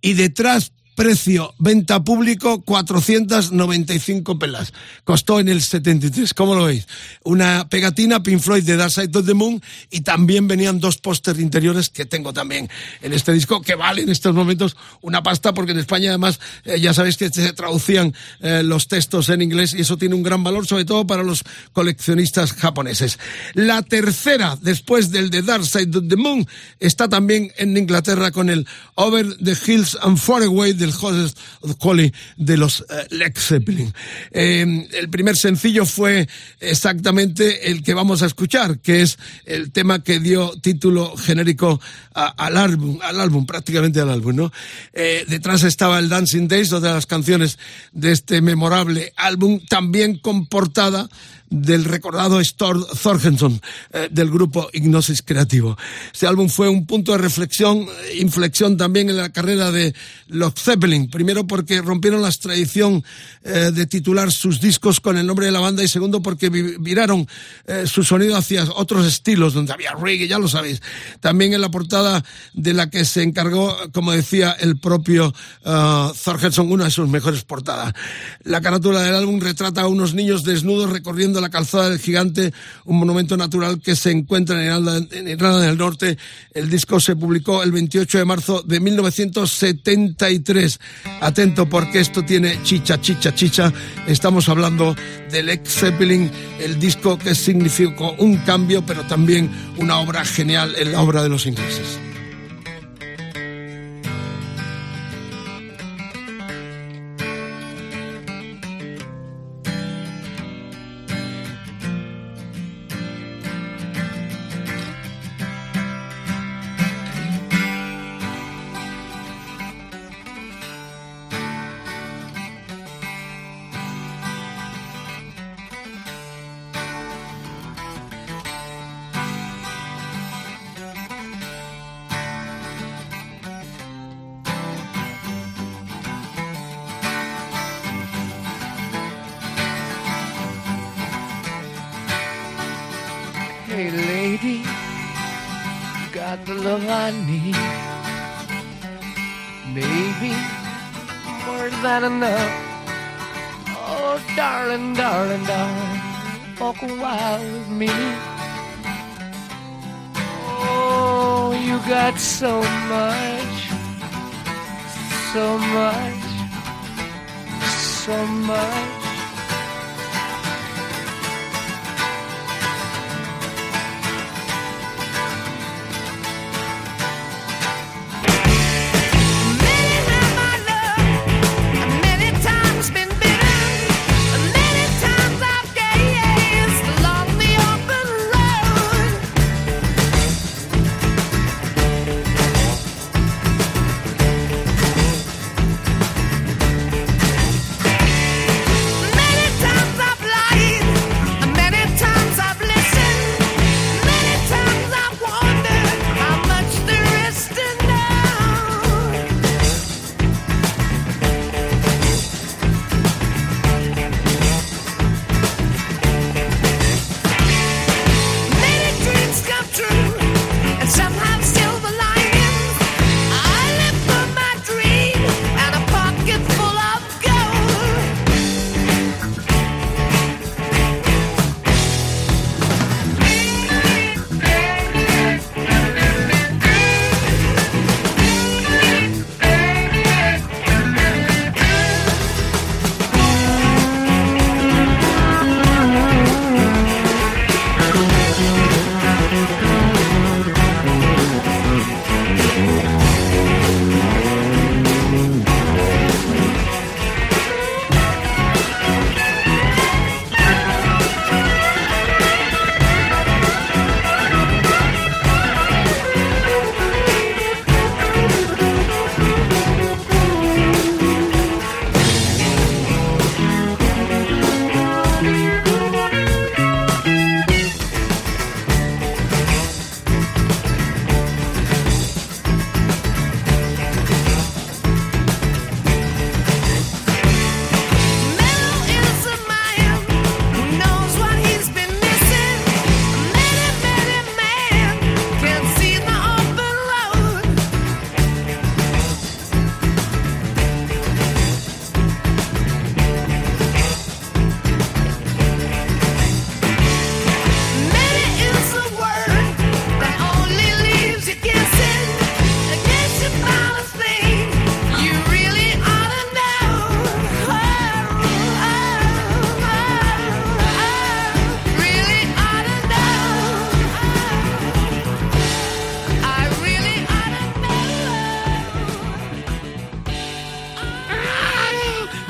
y 0.00 0.14
detrás 0.14 0.72
Precio, 0.96 1.54
venta 1.58 2.02
público, 2.02 2.62
495 2.62 4.38
pelas. 4.38 4.72
Costó 5.04 5.38
en 5.40 5.48
el 5.48 5.60
73, 5.60 6.32
¿cómo 6.32 6.54
lo 6.54 6.64
veis? 6.64 6.88
Una 7.22 7.68
pegatina 7.68 8.22
Pink 8.22 8.40
Floyd 8.40 8.64
de 8.64 8.76
Dark 8.76 8.90
Side 8.90 9.10
of 9.14 9.26
the 9.26 9.34
Moon 9.34 9.62
y 9.90 10.00
también 10.00 10.48
venían 10.48 10.80
dos 10.80 10.96
pósters 10.96 11.38
interiores 11.38 11.90
que 11.90 12.06
tengo 12.06 12.32
también 12.32 12.70
en 13.02 13.12
este 13.12 13.34
disco 13.34 13.60
que 13.60 13.74
vale 13.74 14.02
en 14.02 14.08
estos 14.08 14.34
momentos 14.34 14.74
una 15.02 15.22
pasta 15.22 15.52
porque 15.52 15.72
en 15.72 15.80
España 15.80 16.08
además 16.08 16.40
eh, 16.64 16.80
ya 16.80 16.94
sabéis 16.94 17.18
que 17.18 17.28
se 17.28 17.52
traducían 17.52 18.14
eh, 18.40 18.62
los 18.62 18.88
textos 18.88 19.28
en 19.28 19.42
inglés 19.42 19.74
y 19.74 19.82
eso 19.82 19.98
tiene 19.98 20.14
un 20.14 20.22
gran 20.22 20.42
valor 20.42 20.66
sobre 20.66 20.86
todo 20.86 21.06
para 21.06 21.22
los 21.22 21.44
coleccionistas 21.74 22.54
japoneses. 22.54 23.18
La 23.52 23.82
tercera, 23.82 24.56
después 24.62 25.10
del 25.10 25.28
de 25.28 25.42
Dark 25.42 25.66
Side 25.66 25.98
of 25.98 26.08
the 26.08 26.16
Moon, 26.16 26.48
está 26.80 27.06
también 27.06 27.52
en 27.58 27.76
Inglaterra 27.76 28.30
con 28.30 28.48
el 28.48 28.66
Over 28.94 29.36
the 29.36 29.56
Hills 29.66 29.98
and 30.00 30.16
Far 30.16 30.42
Away 30.42 30.85
del 30.92 31.30
of 31.60 31.76
Collie 31.78 32.12
de 32.36 32.56
los 32.56 32.84
eh, 32.88 33.32
Zeppelin. 33.36 33.92
Eh, 34.30 34.88
el 34.92 35.08
primer 35.08 35.36
sencillo 35.36 35.86
fue 35.86 36.28
exactamente 36.60 37.70
el 37.70 37.82
que 37.82 37.94
vamos 37.94 38.22
a 38.22 38.26
escuchar, 38.26 38.78
que 38.80 39.02
es 39.02 39.18
el 39.44 39.72
tema 39.72 40.02
que 40.02 40.20
dio 40.20 40.52
título 40.60 41.16
genérico 41.16 41.80
al 42.14 42.56
álbum, 42.56 42.98
al 43.02 43.20
álbum, 43.20 43.46
prácticamente 43.46 44.00
al 44.00 44.10
álbum, 44.10 44.36
¿no? 44.36 44.52
Eh, 44.92 45.24
detrás 45.28 45.62
estaba 45.62 45.98
el 45.98 46.08
Dancing 46.08 46.48
Days, 46.48 46.72
otra 46.72 46.90
de 46.90 46.94
las 46.94 47.06
canciones 47.06 47.58
de 47.92 48.12
este 48.12 48.40
memorable 48.40 49.12
álbum, 49.16 49.60
también 49.68 50.18
con 50.18 50.46
portada 50.46 51.08
del 51.48 51.84
recordado 51.84 52.40
Stor 52.40 52.86
Thorgenson 53.02 53.60
eh, 53.92 54.08
del 54.10 54.30
grupo 54.30 54.68
Ignosis 54.72 55.22
Creativo. 55.22 55.76
Este 56.12 56.26
álbum 56.26 56.48
fue 56.48 56.68
un 56.68 56.86
punto 56.86 57.12
de 57.12 57.18
reflexión, 57.18 57.78
eh, 57.78 58.16
inflexión 58.18 58.76
también 58.76 59.10
en 59.10 59.16
la 59.16 59.30
carrera 59.30 59.70
de 59.70 59.94
los 60.28 60.54
Zeppelin. 60.54 61.08
Primero 61.10 61.46
porque 61.46 61.80
rompieron 61.82 62.22
la 62.22 62.30
tradición 62.30 63.04
eh, 63.44 63.70
de 63.72 63.86
titular 63.86 64.30
sus 64.32 64.60
discos 64.60 65.00
con 65.00 65.16
el 65.16 65.26
nombre 65.26 65.46
de 65.46 65.52
la 65.52 65.60
banda 65.60 65.82
y 65.82 65.88
segundo 65.88 66.20
porque 66.22 66.48
vi- 66.48 66.76
viraron 66.78 67.26
eh, 67.66 67.84
su 67.86 68.02
sonido 68.04 68.36
hacia 68.36 68.64
otros 68.74 69.06
estilos 69.06 69.54
donde 69.54 69.72
había 69.72 69.92
reggae, 69.92 70.28
ya 70.28 70.38
lo 70.38 70.48
sabéis. 70.48 70.82
También 71.20 71.52
en 71.54 71.60
la 71.60 71.70
portada 71.70 72.24
de 72.54 72.72
la 72.72 72.90
que 72.90 73.04
se 73.04 73.22
encargó, 73.22 73.76
como 73.92 74.12
decía 74.12 74.52
el 74.58 74.78
propio 74.78 75.32
uh, 75.64 76.12
Thorgenson, 76.24 76.70
una 76.70 76.84
de 76.84 76.90
sus 76.90 77.08
mejores 77.08 77.44
portadas. 77.44 77.94
La 78.42 78.60
carátula 78.60 79.02
del 79.02 79.14
álbum 79.14 79.40
retrata 79.40 79.82
a 79.82 79.88
unos 79.88 80.14
niños 80.14 80.44
desnudos 80.44 80.90
recorriendo 80.90 81.35
la 81.40 81.50
calzada 81.50 81.90
del 81.90 81.98
gigante, 81.98 82.52
un 82.84 82.98
monumento 82.98 83.36
natural 83.36 83.80
que 83.80 83.96
se 83.96 84.10
encuentra 84.10 84.60
en 84.60 84.66
Irlanda, 84.66 84.96
en 85.12 85.60
del 85.60 85.78
Norte. 85.78 86.18
El 86.52 86.70
disco 86.70 87.00
se 87.00 87.16
publicó 87.16 87.62
el 87.62 87.72
28 87.72 88.18
de 88.18 88.24
marzo 88.24 88.62
de 88.62 88.80
1973. 88.80 90.80
Atento 91.20 91.68
porque 91.68 92.00
esto 92.00 92.24
tiene 92.24 92.62
chicha, 92.62 93.00
chicha, 93.00 93.34
chicha. 93.34 93.72
Estamos 94.06 94.48
hablando 94.48 94.94
del 95.30 95.48
ex 95.48 95.80
Zeppelin, 95.80 96.30
el 96.60 96.78
disco 96.78 97.18
que 97.18 97.34
significó 97.34 98.14
un 98.18 98.36
cambio, 98.38 98.84
pero 98.84 99.04
también 99.04 99.50
una 99.78 99.98
obra 99.98 100.24
genial 100.24 100.74
en 100.78 100.92
la 100.92 101.00
obra 101.00 101.22
de 101.22 101.28
los 101.28 101.46
ingleses. 101.46 101.98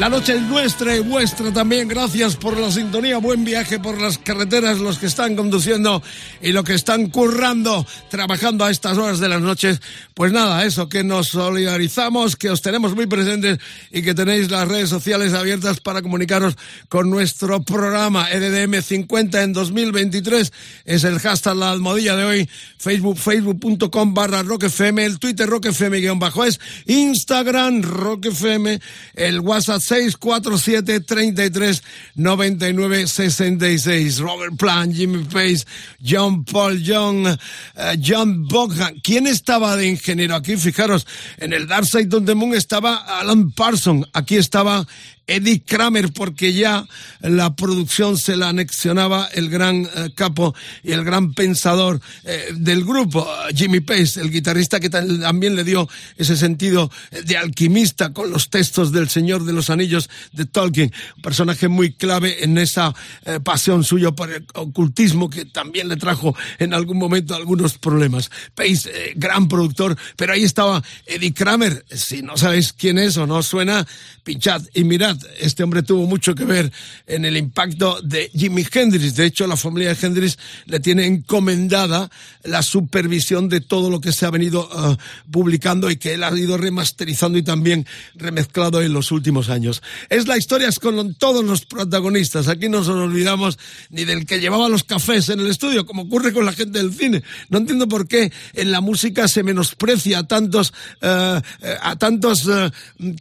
La 0.07 0.11
noche 0.11 0.37
es 0.37 0.43
nuestra 0.43 0.95
y 0.95 1.01
vuestra 1.01 1.53
también. 1.53 1.89
Gracias 1.89 2.37
por 2.37 2.57
la 2.57 2.71
sintonía. 2.71 3.19
Buen 3.19 3.45
viaje 3.45 3.81
por 3.81 4.01
las 4.01 4.19
carreteras, 4.19 4.79
los 4.79 5.01
que 5.01 5.07
están 5.07 5.35
conduciendo 5.35 6.01
y 6.41 6.53
los 6.53 6.63
que 6.63 6.75
están 6.75 7.11
currando, 7.11 7.85
trabajando 8.09 8.65
a 8.65 8.71
estas 8.71 8.97
horas 8.99 9.19
de 9.19 9.29
las 9.29 9.41
noches. 9.41 9.81
Pues 10.17 10.33
nada, 10.33 10.65
eso, 10.65 10.89
que 10.89 11.05
nos 11.05 11.29
solidarizamos, 11.29 12.37
que 12.37 12.49
os 12.49 12.63
tenemos 12.63 12.95
muy 12.95 13.07
presentes 13.07 13.59
y 13.93 14.01
que 14.01 14.15
tenéis 14.15 14.51
las 14.51 14.67
redes 14.67 14.89
sociales 14.89 15.35
abiertas 15.35 15.81
para 15.81 16.01
comunicaros 16.01 16.57
con 16.89 17.11
nuestro 17.11 17.63
programa 17.63 18.31
E 18.31 18.39
EDDM 18.39 18.81
50 18.81 19.43
en 19.43 19.53
2023. 19.53 20.55
Es 20.87 21.05
el 21.05 21.19
hashtag 21.19 21.57
la 21.57 21.71
almohadilla 21.71 22.17
de 22.17 22.25
hoy. 22.25 22.51
Facebook, 22.79 23.19
facebook.com 23.19 24.15
barra 24.15 24.43
rockfm, 24.43 25.01
el 25.01 25.19
Twitter 25.19 25.47
rockfm 25.47 26.01
guion 26.01 26.19
bajo 26.19 26.47
es, 26.47 26.61
Instagram 26.87 27.83
rockfm, 27.83 28.79
el 29.17 29.41
WhatsApp 29.41 29.83
647 29.83 31.01
33 31.01 31.83
99 32.15 33.07
66. 33.07 34.19
Robert 34.21 34.57
Plant, 34.57 34.97
Jimmy 34.97 35.25
Pace, 35.25 35.67
John 36.03 36.43
Paul 36.47 36.83
Young, 36.83 37.27
eh, 37.27 37.99
John 38.03 38.49
Boghan. 38.49 38.99
¿Quién 39.03 39.27
estaba 39.27 39.77
de 39.77 40.06
aquí? 40.37 40.57
Fijaros, 40.57 41.07
en 41.39 41.53
el 41.53 41.67
Dark 41.67 41.87
Side 41.87 42.17
of 42.17 42.25
Moon 42.35 42.55
estaba 42.55 42.97
Alan 43.21 43.51
Parsons, 43.51 44.07
aquí 44.13 44.37
estaba 44.37 44.87
Eddie 45.27 45.63
Kramer, 45.63 46.13
porque 46.13 46.53
ya 46.53 46.87
la 47.21 47.57
producción 47.57 48.17
se 48.17 48.37
la 48.37 48.49
anexionaba 48.51 49.29
el 49.33 49.49
gran 49.49 49.85
eh, 49.85 50.11
capo 50.15 50.55
y 50.83 50.93
el 50.93 51.05
gran 51.05 51.35
pensador 51.35 52.01
eh, 52.25 52.53
del 52.55 52.85
grupo, 52.85 53.27
eh, 53.49 53.55
Jimmy 53.55 53.81
Pace, 53.81 54.21
el 54.21 54.31
guitarrista 54.31 54.81
que 54.81 54.91
también 54.91 55.57
le 55.57 55.65
dio 55.65 55.89
ese 56.17 56.37
sentido 56.37 56.91
de 57.25 57.37
alquimista 57.37 58.13
con 58.13 58.31
los 58.31 58.51
textos 58.51 58.93
del 58.93 59.09
Señor 59.09 59.45
de 59.45 59.53
los 59.53 59.71
Anillos 59.71 60.09
de 60.33 60.47
Tolkien, 60.47 60.93
un 61.17 61.23
personaje 61.23 61.69
muy 61.69 61.93
clave 61.93 62.45
en 62.45 62.59
esa 62.59 62.95
pasión 63.43 63.85
suya 63.85 64.13
por 64.13 64.31
el 64.31 64.47
ocultismo 64.55 65.29
que 65.31 65.45
también 65.45 65.89
le 65.89 65.97
trajo 65.97 66.37
en 66.59 66.75
algún 66.75 66.99
momento 66.99 67.35
algunos 67.35 67.79
problemas. 67.79 68.31
Pace, 68.55 68.91
eh, 68.93 69.13
gran 69.17 69.49
productor, 69.49 69.97
pero 70.17 70.33
ahí 70.33 70.45
estaba 70.45 70.83
Eddie 71.07 71.35
Kramer, 71.35 71.85
si 71.91 72.23
no 72.23 72.37
sabéis 72.37 72.73
quién 72.73 72.99
es 72.99 73.17
o 73.17 73.27
no 73.27 73.43
suena, 73.43 73.87
pinchad 74.25 74.63
y 74.75 74.85
mirad, 74.85 75.16
este 75.41 75.63
hombre 75.63 75.83
tuvo 75.83 76.07
mucho 76.07 76.35
que 76.35 76.45
ver 76.45 76.73
en 77.07 77.25
el 77.25 77.37
impacto 77.37 78.01
de 78.03 78.31
Jimi 78.35 78.65
Hendrix. 78.71 79.17
De 79.17 79.27
hecho, 79.27 79.47
la 79.47 79.57
familia 79.57 79.95
de 79.95 80.07
Hendrix 80.07 80.39
le 80.67 80.81
tiene 80.81 81.07
encomendada 81.07 82.11
la 82.45 82.63
supervisión 82.63 83.49
de 83.49 83.61
todo 83.61 83.91
lo 83.91 84.01
que 84.01 84.13
se 84.13 84.27
ha 84.27 84.31
venido 84.31 84.69
eh, 84.71 84.97
publicando 85.31 85.91
y 85.91 85.97
que 85.97 86.15
él 86.15 86.25
ha 86.25 86.37
ido 86.37 86.57
remasterizando 86.57 87.39
y 87.39 87.43
también 87.43 87.87
remezclado 88.15 88.83
en 88.83 88.93
los 88.93 89.11
últimos 89.13 89.49
años. 89.49 89.83
Es 90.09 90.27
la 90.27 90.37
historia 90.37 90.67
con 90.81 91.15
todos 91.15 91.45
los 91.45 91.65
protagonistas. 91.65 92.49
Aquí 92.49 92.69
no 92.69 92.79
nos 92.79 92.89
olvidamos 92.89 93.59
ni 93.91 94.05
del 94.05 94.27
que 94.27 94.41
llevaba 94.41 94.69
los 94.69 94.85
cafés 94.85 95.29
en 95.29 95.41
el 95.41 95.47
estudio, 95.47 95.87
como 95.87 96.03
ocurre 96.03 96.33
con 96.33 96.45
la 96.45 96.53
gente 96.53 96.79
del 96.79 96.93
cine. 96.93 97.23
No 97.49 97.59
entiendo 97.59 97.89
por 97.89 98.09
qué 98.09 98.33
en 98.55 98.73
la 98.73 98.81
música 98.81 99.29
se 99.29 99.43
menosprecia 99.43 100.21
a 100.21 100.27
tantos, 100.27 100.73
eh, 101.01 101.41
eh, 101.63 101.77
a 101.81 101.97
tantos 101.97 102.49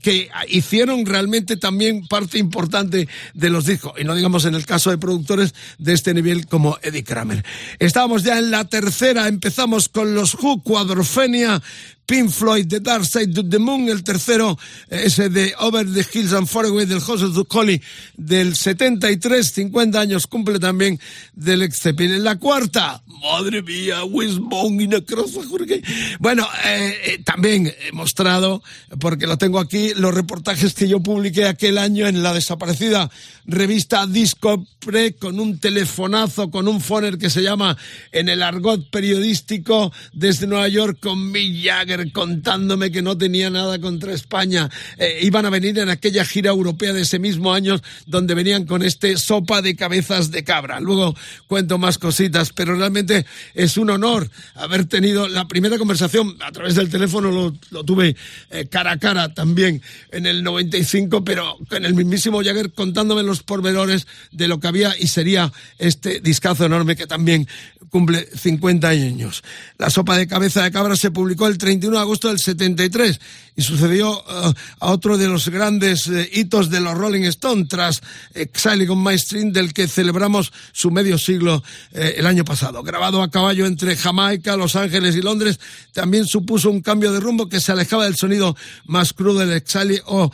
que 0.01 0.29
hicieron 0.49 1.05
realmente 1.05 1.57
también 1.57 1.84
parte 2.09 2.37
importante 2.37 3.07
de 3.33 3.49
los 3.49 3.65
discos. 3.65 3.93
Y 3.99 4.03
no 4.03 4.15
digamos 4.15 4.45
en 4.45 4.55
el 4.55 4.65
caso 4.65 4.89
de 4.89 4.97
productores 4.97 5.53
de 5.77 5.93
este 5.93 6.13
nivel 6.13 6.47
como 6.47 6.77
Eddie 6.81 7.03
Kramer. 7.03 7.43
Estábamos 7.79 8.23
ya 8.23 8.37
en 8.37 8.51
la 8.51 8.65
tercera, 8.65 9.27
empezamos 9.27 9.89
con 9.89 10.13
los 10.13 10.35
Who, 10.35 10.61
Quadrophenia, 10.61 11.61
Pink 12.05 12.29
Floyd, 12.29 12.67
The 12.67 12.79
Dark 12.79 13.05
Side 13.05 13.39
of 13.39 13.49
the 13.49 13.59
Moon, 13.59 13.89
el 13.89 14.03
tercero, 14.03 14.57
eh, 14.89 15.03
ese 15.05 15.29
de 15.29 15.53
Over 15.59 15.91
the 15.91 16.05
Hills 16.13 16.33
and 16.33 16.47
Far 16.47 16.65
Away 16.65 16.85
del 16.85 16.99
Joseph 16.99 17.31
Ducoli 17.31 17.81
del 18.15 18.55
73, 18.55 19.51
50 19.51 19.99
años 19.99 20.27
cumple 20.27 20.59
también 20.59 20.99
del 21.33 21.71
Zeppelin. 21.73 22.15
En 22.15 22.23
la 22.23 22.37
cuarta, 22.37 23.01
madre 23.21 23.61
mía, 23.61 24.03
Wishbone 24.03 24.83
y 24.83 24.87
Necrosa, 24.87 25.41
Jorge. 25.49 25.81
Bueno, 26.19 26.47
eh, 26.65 26.93
eh, 27.05 27.21
también 27.23 27.67
he 27.67 27.91
mostrado, 27.91 28.61
porque 28.99 29.27
lo 29.27 29.37
tengo 29.37 29.59
aquí, 29.59 29.93
los 29.95 30.13
reportajes 30.13 30.73
que 30.73 30.87
yo 30.87 30.99
publiqué 30.99 31.45
aquel 31.45 31.77
año 31.77 32.07
en 32.07 32.21
la 32.21 32.33
desaparecida 32.33 33.09
revista 33.45 34.05
Disco 34.07 34.65
Pre 34.79 35.15
con 35.15 35.39
un 35.39 35.59
telefonazo, 35.59 36.51
con 36.51 36.67
un 36.67 36.81
phoner 36.81 37.17
que 37.17 37.29
se 37.29 37.41
llama 37.41 37.77
en 38.11 38.29
el 38.29 38.43
argot 38.43 38.89
periodístico 38.89 39.91
desde 40.13 40.47
Nueva 40.47 40.67
York 40.67 40.99
con 40.99 41.31
Mick 41.31 41.63
Jagger 41.63 41.94
contándome 42.11 42.91
que 42.91 43.01
no 43.01 43.17
tenía 43.17 43.49
nada 43.49 43.79
contra 43.79 44.13
España. 44.13 44.69
Eh, 44.97 45.19
iban 45.21 45.45
a 45.45 45.49
venir 45.49 45.77
en 45.79 45.89
aquella 45.89 46.25
gira 46.25 46.51
europea 46.51 46.93
de 46.93 47.01
ese 47.01 47.19
mismo 47.19 47.53
año 47.53 47.79
donde 48.05 48.35
venían 48.35 48.65
con 48.65 48.83
este 48.83 49.17
sopa 49.17 49.61
de 49.61 49.75
cabezas 49.75 50.31
de 50.31 50.43
cabra. 50.43 50.79
Luego 50.79 51.15
cuento 51.47 51.77
más 51.77 51.97
cositas, 51.97 52.53
pero 52.53 52.75
realmente 52.75 53.25
es 53.53 53.77
un 53.77 53.89
honor 53.89 54.29
haber 54.55 54.85
tenido 54.85 55.27
la 55.27 55.47
primera 55.47 55.77
conversación 55.77 56.37
a 56.41 56.51
través 56.51 56.75
del 56.75 56.89
teléfono, 56.89 57.53
lo, 57.71 57.83
tuve 57.83 58.15
eh, 58.51 58.67
cara 58.67 58.93
a 58.93 58.99
cara 58.99 59.33
también 59.33 59.81
en 60.11 60.25
el 60.25 60.43
95, 60.43 61.23
pero 61.23 61.57
con 61.69 61.85
el 61.85 61.93
mismísimo 61.93 62.43
Jagger 62.43 62.71
contándome 62.73 63.23
los 63.23 63.43
pormenores 63.43 64.07
de 64.31 64.47
lo 64.47 64.59
que 64.59 64.67
había 64.67 64.95
y 64.97 65.07
sería 65.07 65.51
este 65.77 66.19
discazo 66.19 66.65
enorme 66.65 66.95
que 66.95 67.07
también 67.07 67.47
cumple 67.89 68.27
50 68.35 68.87
años. 68.87 69.43
La 69.77 69.89
sopa 69.89 70.17
de 70.17 70.27
cabeza 70.27 70.63
de 70.63 70.71
cabra 70.71 70.95
se 70.95 71.11
publicó 71.11 71.47
el 71.47 71.57
31 71.85 71.97
de 71.97 72.01
agosto 72.01 72.27
del 72.29 72.39
73 72.39 73.19
y 73.55 73.61
sucedió 73.61 74.23
eh, 74.27 74.53
a 74.79 74.91
otro 74.91 75.17
de 75.17 75.27
los 75.27 75.47
grandes 75.49 76.07
eh, 76.07 76.29
hitos 76.33 76.69
de 76.69 76.81
los 76.81 76.93
Rolling 76.93 77.23
Stones 77.23 77.69
tras 77.69 78.01
Exile 78.33 78.89
on 78.89 79.01
My 79.01 79.17
String 79.17 79.53
del 79.53 79.73
que 79.73 79.87
celebramos 79.87 80.51
su 80.73 80.91
medio 80.91 81.17
siglo 81.17 81.63
eh, 81.93 82.15
el 82.17 82.25
año 82.25 82.43
pasado. 82.43 82.83
Grabado 82.83 83.21
a 83.21 83.31
caballo 83.31 83.65
entre 83.65 83.95
Jamaica, 83.95 84.57
Los 84.57 84.75
Ángeles 84.75 85.15
y 85.15 85.21
Londres, 85.21 85.59
también 85.93 86.25
supuso 86.25 86.69
un 86.69 86.81
cambio 86.81 87.13
de 87.13 87.19
rumbo 87.19 87.47
que 87.47 87.61
se 87.61 87.71
alejaba 87.71 88.05
del 88.05 88.17
sonido 88.17 88.55
más 88.85 89.13
crudo 89.13 89.39
del 89.39 89.53
Exile 89.53 90.01
o 90.05 90.31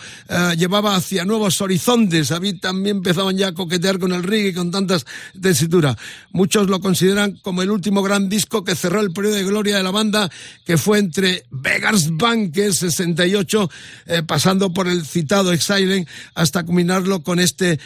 llevaba 0.57 0.95
hacia 0.95 1.25
nuevos 1.25 1.61
horizontes. 1.61 2.29
David 2.29 2.59
también 2.59 2.97
empezaban 2.97 3.37
ya 3.37 3.47
a 3.47 3.53
coquetear 3.53 3.99
con 3.99 4.13
el 4.13 4.23
reggae 4.23 4.53
con 4.53 4.71
tantas 4.71 5.05
tesitura. 5.39 5.97
Muchos 6.31 6.69
lo 6.69 6.79
consideran 6.79 7.37
como 7.41 7.61
el 7.61 7.71
último 7.71 8.01
gran 8.01 8.29
disco 8.29 8.63
que 8.63 8.75
cerró 8.75 9.01
el 9.01 9.11
periodo 9.11 9.35
de 9.35 9.43
gloria 9.43 9.77
de 9.77 9.83
la 9.83 9.91
banda, 9.91 10.29
que 10.65 10.77
fue 10.77 10.99
entre 10.99 11.40
Vegas 11.49 12.09
Bank, 12.11 12.53
que 12.53 12.67
es 12.67 12.77
68, 12.77 13.69
eh, 14.05 14.23
pasando 14.23 14.73
por 14.73 14.87
el 14.87 15.05
citado 15.05 15.51
Exile, 15.51 16.05
hasta 16.35 16.63
culminarlo 16.63 17.23
con 17.23 17.39
este 17.39 17.79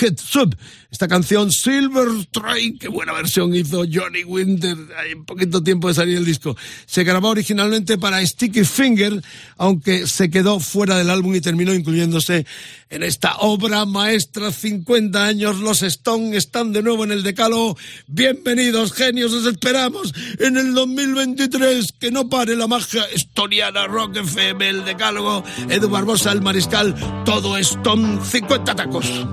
Hit 0.00 0.18
Sub. 0.18 0.56
Esta 0.90 1.06
canción 1.06 1.52
Silver 1.52 2.08
Train, 2.30 2.78
qué 2.78 2.88
buena 2.88 3.12
versión 3.12 3.54
hizo 3.54 3.84
Johnny 3.92 4.24
Winter, 4.24 4.74
hay 4.96 5.16
poquito 5.16 5.62
tiempo 5.62 5.88
de 5.88 5.94
salir 5.94 6.16
el 6.16 6.24
disco. 6.24 6.56
Se 6.86 7.04
grabó 7.04 7.28
originalmente 7.28 7.98
para 7.98 8.24
Sticky 8.26 8.64
Finger, 8.64 9.22
aunque 9.58 10.06
se 10.06 10.30
quedó 10.30 10.60
fuera 10.60 10.96
del 10.96 11.10
álbum 11.10 11.34
y 11.34 11.42
terminó 11.42 11.74
incluyéndose 11.74 12.46
en 12.88 13.02
esta 13.02 13.36
obra 13.36 13.84
maestra. 13.84 14.50
50 14.50 15.26
años, 15.26 15.58
los 15.58 15.82
Stone 15.82 16.34
están 16.34 16.72
de 16.72 16.82
nuevo 16.82 17.04
en 17.04 17.12
el 17.12 17.22
decálogo. 17.22 17.76
Bienvenidos, 18.06 18.94
genios, 18.94 19.34
os 19.34 19.44
esperamos 19.44 20.14
en 20.38 20.56
el 20.56 20.72
2023. 20.72 21.92
Que 22.00 22.10
no 22.10 22.30
pare 22.30 22.56
la 22.56 22.66
magia 22.66 23.04
estoniana, 23.14 23.86
Rock 23.86 24.16
FM, 24.16 24.66
el 24.66 24.84
decálogo, 24.86 25.44
Edu 25.68 25.90
Barbosa, 25.90 26.32
el 26.32 26.40
mariscal, 26.40 26.94
todo 27.26 27.58
Stone, 27.58 28.24
50 28.24 28.74
tacos. 28.74 29.26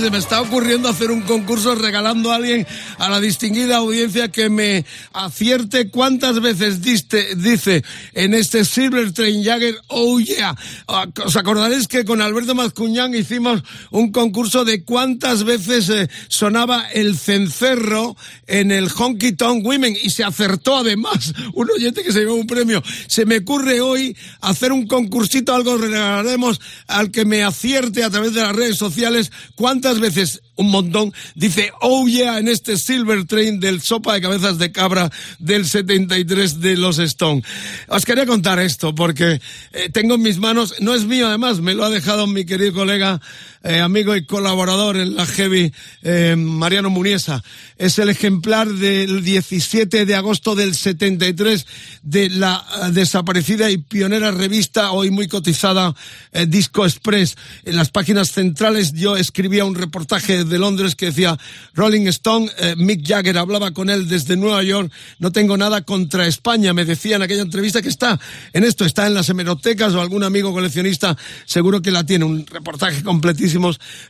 Se 0.00 0.10
me 0.10 0.18
está 0.18 0.40
ocurriendo 0.40 0.88
hacer 0.88 1.10
un 1.10 1.20
concurso 1.22 1.74
regalando 1.74 2.32
a 2.32 2.36
alguien 2.36 2.66
a 3.00 3.08
la 3.08 3.18
distinguida 3.18 3.78
audiencia 3.78 4.28
que 4.28 4.50
me 4.50 4.84
acierte 5.14 5.88
cuántas 5.88 6.40
veces 6.40 6.82
diste, 6.82 7.34
dice 7.34 7.82
en 8.12 8.34
este 8.34 8.66
Silver 8.66 9.12
Train 9.12 9.42
Jagger, 9.42 9.74
oh 9.88 10.20
yeah. 10.20 10.54
Os 11.24 11.34
acordaréis 11.36 11.88
que 11.88 12.04
con 12.04 12.20
Alberto 12.20 12.54
Mazcuñán 12.54 13.14
hicimos 13.14 13.62
un 13.90 14.12
concurso 14.12 14.66
de 14.66 14.84
cuántas 14.84 15.44
veces 15.44 15.88
eh, 15.88 16.10
sonaba 16.28 16.90
el 16.92 17.16
cencerro 17.16 18.16
en 18.46 18.70
el 18.70 18.90
Honky 18.94 19.32
Tonk 19.32 19.64
Women 19.64 19.96
y 20.02 20.10
se 20.10 20.22
acertó 20.22 20.76
además 20.76 21.32
un 21.54 21.70
oyente 21.70 22.02
que 22.04 22.12
se 22.12 22.20
llevó 22.20 22.34
un 22.34 22.46
premio. 22.46 22.82
Se 23.06 23.24
me 23.24 23.38
ocurre 23.38 23.80
hoy 23.80 24.14
hacer 24.42 24.72
un 24.72 24.86
concursito, 24.86 25.54
algo 25.54 25.78
regalaremos 25.78 26.60
al 26.86 27.10
que 27.10 27.24
me 27.24 27.44
acierte 27.44 28.04
a 28.04 28.10
través 28.10 28.34
de 28.34 28.42
las 28.42 28.54
redes 28.54 28.76
sociales 28.76 29.32
cuántas 29.54 30.00
veces 30.00 30.42
un 30.60 30.70
montón, 30.70 31.12
dice 31.34 31.72
oh 31.80 32.06
yeah 32.06 32.38
en 32.38 32.48
este 32.48 32.76
Silver 32.76 33.24
Train 33.24 33.60
del 33.60 33.80
sopa 33.80 34.14
de 34.14 34.20
cabezas 34.20 34.58
de 34.58 34.70
cabra 34.70 35.10
del 35.38 35.66
73 35.66 36.60
de 36.60 36.76
los 36.76 36.98
Stone. 36.98 37.42
Os 37.88 38.04
quería 38.04 38.26
contar 38.26 38.58
esto 38.58 38.94
porque 38.94 39.40
eh, 39.72 39.88
tengo 39.90 40.16
en 40.16 40.22
mis 40.22 40.38
manos, 40.38 40.74
no 40.80 40.94
es 40.94 41.06
mío 41.06 41.28
además, 41.28 41.60
me 41.60 41.74
lo 41.74 41.84
ha 41.84 41.90
dejado 41.90 42.26
mi 42.26 42.44
querido 42.44 42.74
colega, 42.74 43.22
eh, 43.62 43.80
amigo 43.80 44.16
y 44.16 44.24
colaborador 44.24 44.96
en 44.96 45.16
la 45.16 45.26
Heavy, 45.26 45.72
eh, 46.02 46.34
Mariano 46.36 46.90
Muniesa. 46.90 47.42
Es 47.76 47.98
el 47.98 48.08
ejemplar 48.08 48.68
del 48.68 49.22
17 49.22 50.06
de 50.06 50.14
agosto 50.14 50.54
del 50.54 50.74
73 50.74 51.66
de 52.02 52.30
la 52.30 52.64
eh, 52.86 52.90
desaparecida 52.92 53.70
y 53.70 53.78
pionera 53.78 54.30
revista, 54.30 54.92
hoy 54.92 55.10
muy 55.10 55.28
cotizada, 55.28 55.94
eh, 56.32 56.46
Disco 56.46 56.84
Express. 56.84 57.36
En 57.64 57.76
las 57.76 57.90
páginas 57.90 58.32
centrales 58.32 58.92
yo 58.92 59.16
escribía 59.16 59.64
un 59.64 59.74
reportaje 59.74 60.44
de 60.44 60.58
Londres 60.58 60.94
que 60.94 61.06
decía 61.06 61.38
Rolling 61.74 62.06
Stone, 62.08 62.50
eh, 62.58 62.74
Mick 62.76 63.06
Jagger 63.06 63.38
hablaba 63.38 63.72
con 63.72 63.90
él 63.90 64.08
desde 64.08 64.36
Nueva 64.36 64.62
York, 64.62 64.90
no 65.18 65.32
tengo 65.32 65.56
nada 65.56 65.82
contra 65.82 66.26
España, 66.26 66.72
me 66.72 66.84
decía 66.84 67.16
en 67.16 67.22
aquella 67.22 67.42
entrevista 67.42 67.82
que 67.82 67.88
está 67.88 68.18
en 68.52 68.64
esto, 68.64 68.84
está 68.84 69.06
en 69.06 69.14
las 69.14 69.28
hemerotecas 69.28 69.94
o 69.94 70.00
algún 70.00 70.24
amigo 70.24 70.52
coleccionista 70.52 71.16
seguro 71.44 71.82
que 71.82 71.90
la 71.90 72.04
tiene, 72.04 72.24
un 72.24 72.46
reportaje 72.46 73.02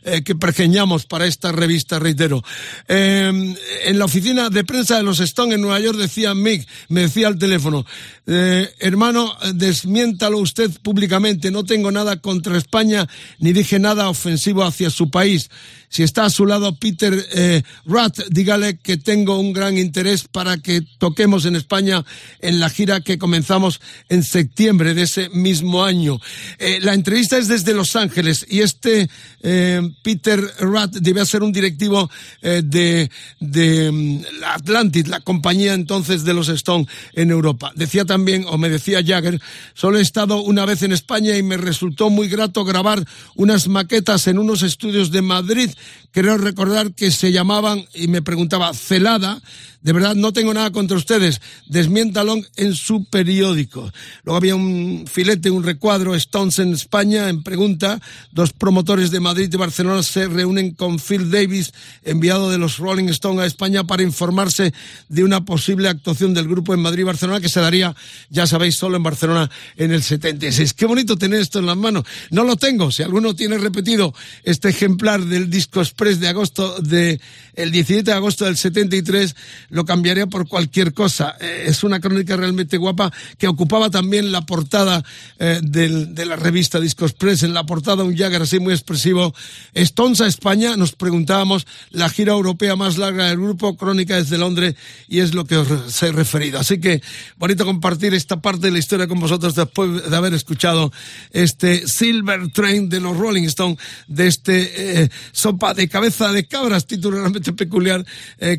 eh, 0.03 0.23
que 0.23 0.35
pergeñamos 0.35 1.05
para 1.05 1.25
esta 1.25 1.51
revista, 1.51 1.99
reitero. 1.99 2.43
Eh, 2.87 3.55
en 3.85 3.99
la 3.99 4.05
oficina 4.05 4.49
de 4.49 4.63
prensa 4.63 4.97
de 4.97 5.03
los 5.03 5.19
Stone 5.19 5.55
en 5.55 5.61
Nueva 5.61 5.79
York 5.79 5.97
decía 5.97 6.33
Mick, 6.33 6.67
me 6.89 7.01
decía 7.01 7.27
al 7.27 7.37
teléfono, 7.37 7.85
eh, 8.27 8.69
hermano, 8.79 9.35
desmiéntalo 9.53 10.37
usted 10.37 10.71
públicamente, 10.81 11.51
no 11.51 11.63
tengo 11.63 11.91
nada 11.91 12.17
contra 12.17 12.57
España 12.57 13.07
ni 13.39 13.53
dije 13.53 13.79
nada 13.79 14.09
ofensivo 14.09 14.63
hacia 14.63 14.89
su 14.89 15.09
país. 15.09 15.49
Si 15.91 16.03
está 16.03 16.23
a 16.23 16.29
su 16.29 16.45
lado 16.45 16.73
Peter 16.75 17.13
eh, 17.33 17.63
Rath, 17.85 18.19
dígale 18.29 18.77
que 18.77 18.95
tengo 18.95 19.37
un 19.37 19.51
gran 19.51 19.77
interés 19.77 20.23
para 20.23 20.57
que 20.57 20.81
toquemos 20.99 21.43
en 21.43 21.57
España 21.57 22.05
en 22.39 22.61
la 22.61 22.69
gira 22.69 23.01
que 23.01 23.17
comenzamos 23.17 23.81
en 24.07 24.23
septiembre 24.23 24.93
de 24.93 25.01
ese 25.01 25.27
mismo 25.31 25.83
año. 25.83 26.17
Eh, 26.59 26.79
la 26.81 26.93
entrevista 26.93 27.37
es 27.37 27.49
desde 27.49 27.73
Los 27.73 27.97
Ángeles 27.97 28.45
y 28.49 28.61
este 28.61 29.09
eh, 29.41 29.81
Peter 30.01 30.39
Rath 30.59 30.91
debe 30.91 31.25
ser 31.25 31.43
un 31.43 31.51
directivo 31.51 32.09
eh, 32.41 32.61
de, 32.63 33.09
de 33.39 33.91
mm, 33.91 34.39
la 34.39 34.53
Atlantic, 34.53 35.07
la 35.07 35.19
compañía 35.19 35.73
entonces 35.73 36.23
de 36.23 36.33
los 36.33 36.49
Stone 36.49 36.87
en 37.13 37.31
Europa. 37.31 37.71
Decía 37.75 38.05
también, 38.05 38.45
o 38.47 38.57
me 38.57 38.69
decía 38.69 39.03
Jagger, 39.05 39.41
solo 39.73 39.97
he 39.97 40.01
estado 40.01 40.41
una 40.41 40.65
vez 40.65 40.83
en 40.83 40.91
España 40.91 41.37
y 41.37 41.43
me 41.43 41.57
resultó 41.57 42.09
muy 42.09 42.27
grato 42.27 42.63
grabar 42.63 43.03
unas 43.35 43.67
maquetas 43.67 44.27
en 44.27 44.37
unos 44.37 44.63
estudios 44.63 45.11
de 45.11 45.21
Madrid 45.21 45.71
creo 46.11 46.37
recordar 46.37 46.93
que 46.93 47.11
se 47.11 47.31
llamaban, 47.31 47.85
y 47.93 48.07
me 48.07 48.21
preguntaba, 48.21 48.73
Celada, 48.73 49.41
de 49.81 49.93
verdad 49.93 50.15
no 50.15 50.33
tengo 50.33 50.53
nada 50.53 50.71
contra 50.71 50.97
ustedes, 50.97 51.41
desmiéntalo 51.67 52.37
en 52.55 52.75
su 52.75 53.05
periódico. 53.05 53.91
Luego 54.23 54.37
había 54.37 54.55
un 54.55 55.05
filete, 55.11 55.49
un 55.49 55.63
recuadro, 55.63 56.15
Stones 56.15 56.59
en 56.59 56.73
España, 56.73 57.29
en 57.29 57.43
pregunta, 57.43 57.99
dos 58.31 58.53
promotores 58.53 59.11
de 59.11 59.19
Madrid 59.19 59.49
y 59.51 59.57
Barcelona 59.57 60.03
se 60.03 60.27
reúnen 60.27 60.71
con 60.71 60.99
Phil 60.99 61.31
Davis, 61.31 61.73
enviado 62.03 62.49
de 62.49 62.57
los 62.57 62.77
Rolling 62.77 63.09
Stones 63.09 63.41
a 63.41 63.45
España 63.45 63.83
para 63.83 64.03
informarse 64.03 64.73
de 65.09 65.23
una 65.23 65.45
posible 65.45 65.89
actuación 65.89 66.33
del 66.33 66.47
grupo 66.47 66.73
en 66.73 66.81
Madrid 66.81 67.01
y 67.01 67.05
Barcelona 67.05 67.41
que 67.41 67.49
se 67.49 67.59
daría, 67.59 67.95
ya 68.29 68.45
sabéis, 68.47 68.75
solo 68.75 68.97
en 68.97 69.03
Barcelona 69.03 69.49
en 69.77 69.91
el 69.91 70.03
76. 70.03 70.73
Qué 70.73 70.85
bonito 70.85 71.17
tener 71.17 71.41
esto 71.41 71.59
en 71.59 71.65
las 71.65 71.77
manos. 71.77 72.03
No 72.29 72.43
lo 72.43 72.55
tengo, 72.55 72.91
si 72.91 73.03
alguno 73.03 73.35
tiene 73.35 73.57
repetido 73.57 74.13
este 74.43 74.69
ejemplar 74.69 75.21
del 75.25 75.49
disco 75.49 75.81
express 75.81 76.19
de 76.19 76.27
agosto 76.27 76.79
de 76.79 77.19
el 77.55 77.71
17 77.71 78.03
de 78.03 78.13
agosto 78.13 78.45
del 78.45 78.57
73 78.57 79.35
lo 79.71 79.85
cambiaría 79.85 80.27
por 80.27 80.47
cualquier 80.47 80.93
cosa. 80.93 81.35
Eh, 81.39 81.65
es 81.67 81.83
una 81.83 81.99
crónica 81.99 82.35
realmente 82.37 82.77
guapa 82.77 83.11
que 83.37 83.47
ocupaba 83.47 83.89
también 83.89 84.31
la 84.31 84.41
portada 84.41 85.03
eh, 85.39 85.59
de 85.63 86.25
la 86.25 86.35
revista 86.35 86.79
Disco 86.79 87.05
Express. 87.05 87.43
En 87.43 87.53
la 87.53 87.65
portada 87.65 88.03
un 88.03 88.15
Jagger 88.15 88.43
así 88.43 88.59
muy 88.59 88.73
expresivo. 88.73 89.33
Stones 89.73 90.21
a 90.21 90.27
España, 90.27 90.75
nos 90.75 90.91
preguntábamos, 90.91 91.65
la 91.89 92.09
gira 92.09 92.33
europea 92.33 92.75
más 92.75 92.97
larga 92.97 93.27
del 93.27 93.37
grupo, 93.37 93.75
crónica 93.77 94.17
desde 94.17 94.37
Londres, 94.37 94.75
y 95.07 95.19
es 95.19 95.33
lo 95.33 95.45
que 95.45 95.57
os 95.57 96.03
he 96.03 96.11
referido. 96.11 96.59
Así 96.59 96.79
que 96.79 97.01
bonito 97.37 97.65
compartir 97.65 98.13
esta 98.13 98.41
parte 98.41 98.67
de 98.67 98.71
la 98.71 98.79
historia 98.79 99.07
con 99.07 99.19
vosotros 99.19 99.55
después 99.55 100.09
de 100.09 100.15
haber 100.15 100.33
escuchado 100.33 100.91
este 101.31 101.87
Silver 101.87 102.49
Train 102.51 102.89
de 102.89 102.99
los 102.99 103.17
Rolling 103.17 103.43
Stones, 103.43 103.77
de 104.07 104.27
este 104.27 105.03
eh, 105.03 105.09
sopa 105.31 105.73
de 105.73 105.87
cabeza 105.87 106.31
de 106.33 106.45
cabras, 106.45 106.85
título 106.85 107.19
realmente 107.19 107.53
peculiar 107.53 108.05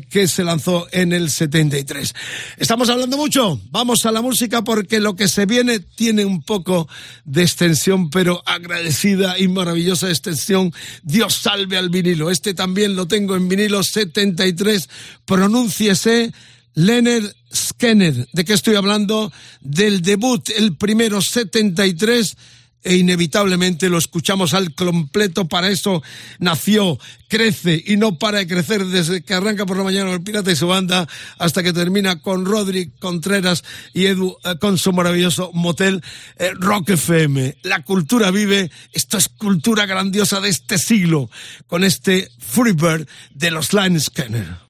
que 0.09 0.27
se 0.27 0.43
lanzó 0.43 0.87
en 0.91 1.02
el 1.11 1.29
73. 1.29 2.13
Estamos 2.57 2.89
hablando 2.89 3.17
mucho, 3.17 3.59
vamos 3.71 4.05
a 4.05 4.11
la 4.11 4.21
música 4.21 4.63
porque 4.63 4.99
lo 4.99 5.15
que 5.15 5.27
se 5.27 5.45
viene 5.45 5.79
tiene 5.79 6.23
un 6.23 6.43
poco 6.43 6.87
de 7.25 7.41
extensión, 7.41 8.09
pero 8.09 8.41
agradecida 8.45 9.37
y 9.37 9.47
maravillosa 9.47 10.09
extensión. 10.09 10.71
Dios 11.01 11.33
salve 11.33 11.77
al 11.77 11.89
vinilo. 11.89 12.29
Este 12.31 12.53
también 12.53 12.95
lo 12.95 13.07
tengo 13.07 13.35
en 13.35 13.49
vinilo 13.49 13.83
73. 13.83 14.89
Pronúnciese. 15.25 16.31
Leonard 16.75 17.35
Skinner. 17.53 18.27
¿De 18.33 18.45
qué 18.45 18.53
estoy 18.53 18.75
hablando? 18.75 19.31
Del 19.61 20.01
debut, 20.01 20.49
el 20.55 20.75
primero 20.75 21.21
73 21.21 22.35
e 22.83 22.95
inevitablemente 22.95 23.89
lo 23.89 23.97
escuchamos 23.97 24.53
al 24.53 24.73
completo. 24.73 25.47
Para 25.47 25.69
eso 25.69 26.03
nació, 26.39 26.99
crece 27.27 27.81
y 27.85 27.97
no 27.97 28.17
para 28.17 28.39
de 28.39 28.47
crecer 28.47 28.85
desde 28.85 29.23
que 29.23 29.33
arranca 29.33 29.65
por 29.65 29.77
la 29.77 29.83
mañana 29.83 30.11
el 30.11 30.21
Pirata 30.23 30.51
y 30.51 30.55
su 30.55 30.67
banda 30.67 31.07
hasta 31.37 31.63
que 31.63 31.73
termina 31.73 32.21
con 32.21 32.45
Rodri 32.45 32.91
Contreras 32.99 33.63
y 33.93 34.05
Edu 34.05 34.37
eh, 34.43 34.55
con 34.59 34.77
su 34.77 34.93
maravilloso 34.93 35.51
motel 35.53 36.03
eh, 36.37 36.51
Rock 36.55 36.91
FM. 36.91 37.57
La 37.63 37.83
cultura 37.83 38.31
vive, 38.31 38.71
esto 38.91 39.17
es 39.17 39.29
cultura 39.29 39.85
grandiosa 39.85 40.41
de 40.41 40.49
este 40.49 40.77
siglo 40.77 41.29
con 41.67 41.83
este 41.83 42.29
Freebird 42.39 43.07
de 43.33 43.51
los 43.51 43.73
Line 43.73 43.99
Scanner. 43.99 44.62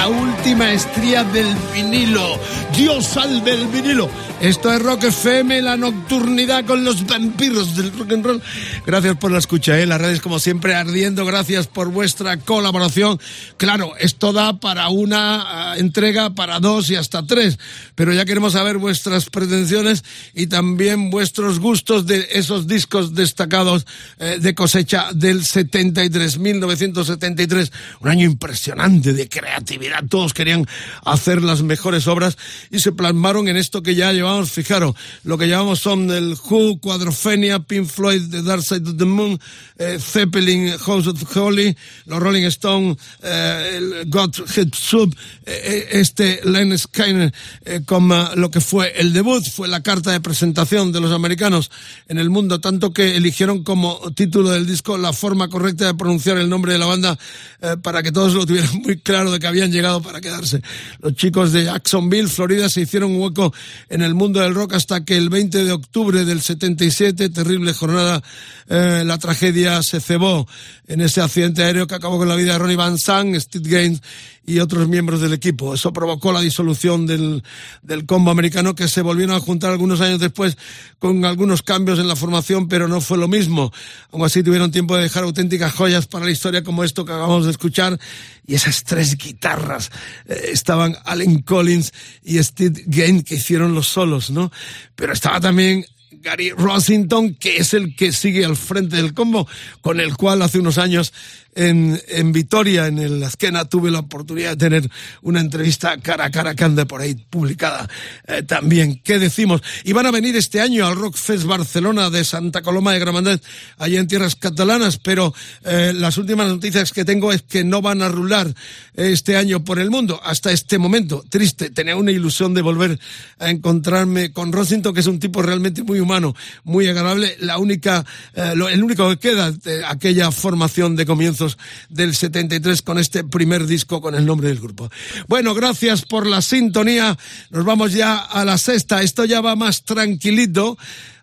La 0.00 0.08
última 0.08 0.72
estría 0.72 1.24
del 1.24 1.54
vinilo. 1.74 2.38
Dios 2.80 3.04
salve 3.08 3.52
el 3.52 3.66
vinilo. 3.66 4.08
Esto 4.40 4.72
es 4.72 4.80
Rock 4.80 5.04
FM, 5.04 5.60
la 5.60 5.76
nocturnidad 5.76 6.64
con 6.64 6.82
los 6.82 7.06
vampiros 7.06 7.76
del 7.76 7.92
rock 7.92 8.12
and 8.12 8.24
roll. 8.24 8.42
Gracias 8.86 9.18
por 9.18 9.30
la 9.30 9.38
escucha, 9.38 9.78
¿eh? 9.78 9.84
las 9.84 10.00
redes 10.00 10.22
como 10.22 10.38
siempre 10.38 10.74
ardiendo. 10.74 11.26
Gracias 11.26 11.66
por 11.66 11.90
vuestra 11.90 12.38
colaboración. 12.38 13.20
Claro, 13.58 13.92
esto 13.98 14.32
da 14.32 14.58
para 14.58 14.88
una 14.88 15.74
uh, 15.74 15.78
entrega, 15.78 16.30
para 16.30 16.58
dos 16.58 16.88
y 16.88 16.96
hasta 16.96 17.26
tres, 17.26 17.58
pero 17.94 18.14
ya 18.14 18.24
queremos 18.24 18.54
saber 18.54 18.78
vuestras 18.78 19.28
pretensiones 19.28 20.02
y 20.32 20.46
también 20.46 21.10
vuestros 21.10 21.58
gustos 21.58 22.06
de 22.06 22.28
esos 22.32 22.66
discos 22.66 23.14
destacados 23.14 23.86
eh, 24.18 24.38
de 24.40 24.54
cosecha 24.54 25.08
del 25.12 25.44
73, 25.44 26.38
1973, 26.38 27.72
un 28.00 28.08
año 28.08 28.24
impresionante 28.24 29.12
de 29.12 29.28
creatividad. 29.28 30.02
Todos 30.08 30.32
querían 30.32 30.66
hacer 31.04 31.42
las 31.42 31.60
mejores 31.60 32.06
obras 32.06 32.38
y 32.70 32.78
se 32.78 32.92
plasmaron 32.92 33.48
en 33.48 33.56
esto 33.56 33.82
que 33.82 33.94
ya 33.94 34.12
llevamos, 34.12 34.50
fijaros, 34.50 34.94
lo 35.24 35.36
que 35.38 35.48
llamamos 35.48 35.80
son 35.80 36.10
el 36.10 36.34
Who, 36.34 36.80
Quadrophenia, 36.80 37.60
Pink 37.60 37.86
Floyd, 37.86 38.22
The 38.30 38.42
Dark 38.42 38.62
Side 38.62 38.88
of 38.90 38.96
the 38.96 39.04
Moon, 39.04 39.38
eh, 39.78 39.98
Zeppelin, 40.00 40.78
House 40.78 41.06
of 41.06 41.36
Holy, 41.36 41.76
los 42.06 42.20
Rolling 42.20 42.44
Stones, 42.44 42.96
eh, 43.22 43.76
el 43.76 44.10
God 44.10 44.34
Head 44.56 44.68
Sub, 44.72 45.14
eh, 45.46 45.88
este 45.92 46.40
Len 46.44 46.76
Skyner, 46.78 47.32
eh, 47.64 47.80
como 47.84 48.30
lo 48.36 48.50
que 48.50 48.60
fue 48.60 48.92
el 49.00 49.12
debut, 49.12 49.44
fue 49.44 49.68
la 49.68 49.82
carta 49.82 50.12
de 50.12 50.20
presentación 50.20 50.92
de 50.92 51.00
los 51.00 51.12
americanos 51.12 51.70
en 52.08 52.18
el 52.18 52.30
mundo, 52.30 52.60
tanto 52.60 52.92
que 52.92 53.16
eligieron 53.16 53.64
como 53.64 54.00
título 54.14 54.50
del 54.50 54.66
disco 54.66 54.98
la 54.98 55.12
forma 55.12 55.48
correcta 55.48 55.86
de 55.86 55.94
pronunciar 55.94 56.38
el 56.38 56.48
nombre 56.48 56.72
de 56.72 56.78
la 56.78 56.86
banda 56.86 57.18
eh, 57.62 57.76
para 57.82 58.02
que 58.02 58.12
todos 58.12 58.34
lo 58.34 58.46
tuvieran 58.46 58.70
muy 58.84 58.98
claro 58.98 59.30
de 59.30 59.38
que 59.38 59.46
habían 59.46 59.72
llegado 59.72 60.02
para 60.02 60.20
quedarse. 60.20 60.62
Los 61.00 61.14
chicos 61.14 61.52
de 61.52 61.64
Jacksonville, 61.64 62.28
Florida, 62.28 62.59
se 62.68 62.82
hicieron 62.82 63.16
hueco 63.16 63.52
en 63.88 64.02
el 64.02 64.14
mundo 64.14 64.40
del 64.40 64.54
rock 64.54 64.74
hasta 64.74 65.04
que 65.04 65.16
el 65.16 65.30
20 65.30 65.64
de 65.64 65.72
octubre 65.72 66.24
del 66.24 66.40
77, 66.40 67.30
terrible 67.30 67.72
jornada, 67.72 68.22
eh, 68.68 69.02
la 69.04 69.18
tragedia 69.18 69.82
se 69.82 70.00
cebó 70.00 70.46
en 70.90 71.00
ese 71.00 71.20
accidente 71.20 71.62
aéreo 71.62 71.86
que 71.86 71.94
acabó 71.94 72.18
con 72.18 72.28
la 72.28 72.34
vida 72.34 72.54
de 72.54 72.58
Ronnie 72.58 72.74
Van 72.74 72.98
Zandt, 72.98 73.38
Steve 73.38 73.70
Gaines 73.70 74.02
y 74.44 74.58
otros 74.58 74.88
miembros 74.88 75.20
del 75.20 75.32
equipo. 75.32 75.72
Eso 75.72 75.92
provocó 75.92 76.32
la 76.32 76.40
disolución 76.40 77.06
del, 77.06 77.44
del 77.82 78.06
combo 78.06 78.32
americano 78.32 78.74
que 78.74 78.88
se 78.88 79.00
volvieron 79.00 79.36
a 79.36 79.38
juntar 79.38 79.70
algunos 79.70 80.00
años 80.00 80.18
después 80.18 80.58
con 80.98 81.24
algunos 81.24 81.62
cambios 81.62 82.00
en 82.00 82.08
la 82.08 82.16
formación, 82.16 82.66
pero 82.66 82.88
no 82.88 83.00
fue 83.00 83.18
lo 83.18 83.28
mismo. 83.28 83.72
Aún 84.10 84.24
así 84.24 84.42
tuvieron 84.42 84.72
tiempo 84.72 84.96
de 84.96 85.04
dejar 85.04 85.22
auténticas 85.22 85.72
joyas 85.72 86.08
para 86.08 86.24
la 86.24 86.32
historia 86.32 86.64
como 86.64 86.82
esto 86.82 87.04
que 87.04 87.12
acabamos 87.12 87.44
de 87.44 87.52
escuchar 87.52 87.96
y 88.44 88.56
esas 88.56 88.82
tres 88.82 89.16
guitarras 89.16 89.92
eh, 90.26 90.50
estaban 90.52 90.96
Allen 91.04 91.42
Collins 91.42 91.92
y 92.24 92.42
Steve 92.42 92.82
Gaines 92.86 93.22
que 93.22 93.36
hicieron 93.36 93.76
los 93.76 93.86
solos, 93.86 94.30
¿no? 94.30 94.50
Pero 94.96 95.12
estaba 95.12 95.40
también 95.40 95.86
Gary 96.20 96.50
Rosington, 96.50 97.34
que 97.34 97.56
es 97.56 97.74
el 97.74 97.96
que 97.96 98.12
sigue 98.12 98.44
al 98.44 98.56
frente 98.56 98.96
del 98.96 99.14
combo, 99.14 99.48
con 99.80 100.00
el 100.00 100.16
cual 100.16 100.42
hace 100.42 100.58
unos 100.58 100.78
años 100.78 101.12
en, 101.54 102.00
en 102.08 102.32
Vitoria, 102.32 102.86
en 102.86 102.98
el 102.98 103.22
Azquena, 103.22 103.64
tuve 103.64 103.90
la 103.90 104.00
oportunidad 104.00 104.50
de 104.50 104.56
tener 104.56 104.90
una 105.22 105.40
entrevista 105.40 105.96
cara 105.98 106.26
a 106.26 106.30
cara 106.30 106.54
que 106.54 106.64
anda 106.64 106.84
por 106.84 107.00
ahí 107.00 107.14
publicada 107.14 107.88
eh, 108.26 108.42
también. 108.42 109.00
¿Qué 109.02 109.18
decimos? 109.18 109.62
Y 109.84 109.92
van 109.92 110.06
a 110.06 110.10
venir 110.10 110.36
este 110.36 110.60
año 110.60 110.86
al 110.86 110.96
Rock 110.96 111.16
Fest 111.16 111.44
Barcelona 111.44 112.10
de 112.10 112.24
Santa 112.24 112.62
Coloma 112.62 112.92
de 112.92 113.00
Gramenet, 113.00 113.42
allí 113.78 113.96
en 113.96 114.06
tierras 114.06 114.36
catalanas, 114.36 114.98
pero 114.98 115.34
eh, 115.64 115.92
las 115.94 116.18
últimas 116.18 116.48
noticias 116.48 116.92
que 116.92 117.04
tengo 117.04 117.32
es 117.32 117.42
que 117.42 117.64
no 117.64 117.82
van 117.82 118.02
a 118.02 118.08
rular 118.08 118.54
este 118.94 119.36
año 119.36 119.64
por 119.64 119.78
el 119.78 119.90
mundo 119.90 120.20
hasta 120.22 120.52
este 120.52 120.78
momento. 120.78 121.24
Triste, 121.28 121.70
tenía 121.70 121.96
una 121.96 122.12
ilusión 122.12 122.54
de 122.54 122.62
volver 122.62 122.98
a 123.38 123.50
encontrarme 123.50 124.32
con 124.32 124.52
Rosington, 124.52 124.94
que 124.94 125.00
es 125.00 125.06
un 125.06 125.18
tipo 125.18 125.42
realmente 125.42 125.82
muy 125.82 126.00
humano, 126.00 126.34
muy 126.64 126.88
agradable. 126.88 127.36
La 127.40 127.58
única, 127.58 128.04
eh, 128.34 128.52
lo, 128.54 128.68
el 128.68 128.82
único 128.82 129.08
que 129.10 129.18
queda 129.18 129.52
aquella 129.88 130.30
formación 130.30 130.96
de 130.96 131.06
comienzos 131.40 131.58
del 131.88 132.14
73 132.14 132.82
con 132.82 132.98
este 132.98 133.24
primer 133.24 133.66
disco 133.66 134.00
con 134.00 134.14
el 134.14 134.26
nombre 134.26 134.48
del 134.48 134.60
grupo. 134.60 134.90
Bueno, 135.28 135.54
gracias 135.54 136.02
por 136.02 136.26
la 136.26 136.42
sintonía. 136.42 137.16
Nos 137.50 137.64
vamos 137.64 137.92
ya 137.92 138.18
a 138.18 138.44
la 138.44 138.58
sexta. 138.58 139.02
Esto 139.02 139.24
ya 139.24 139.40
va 139.40 139.56
más 139.56 139.84
tranquilito 139.84 140.76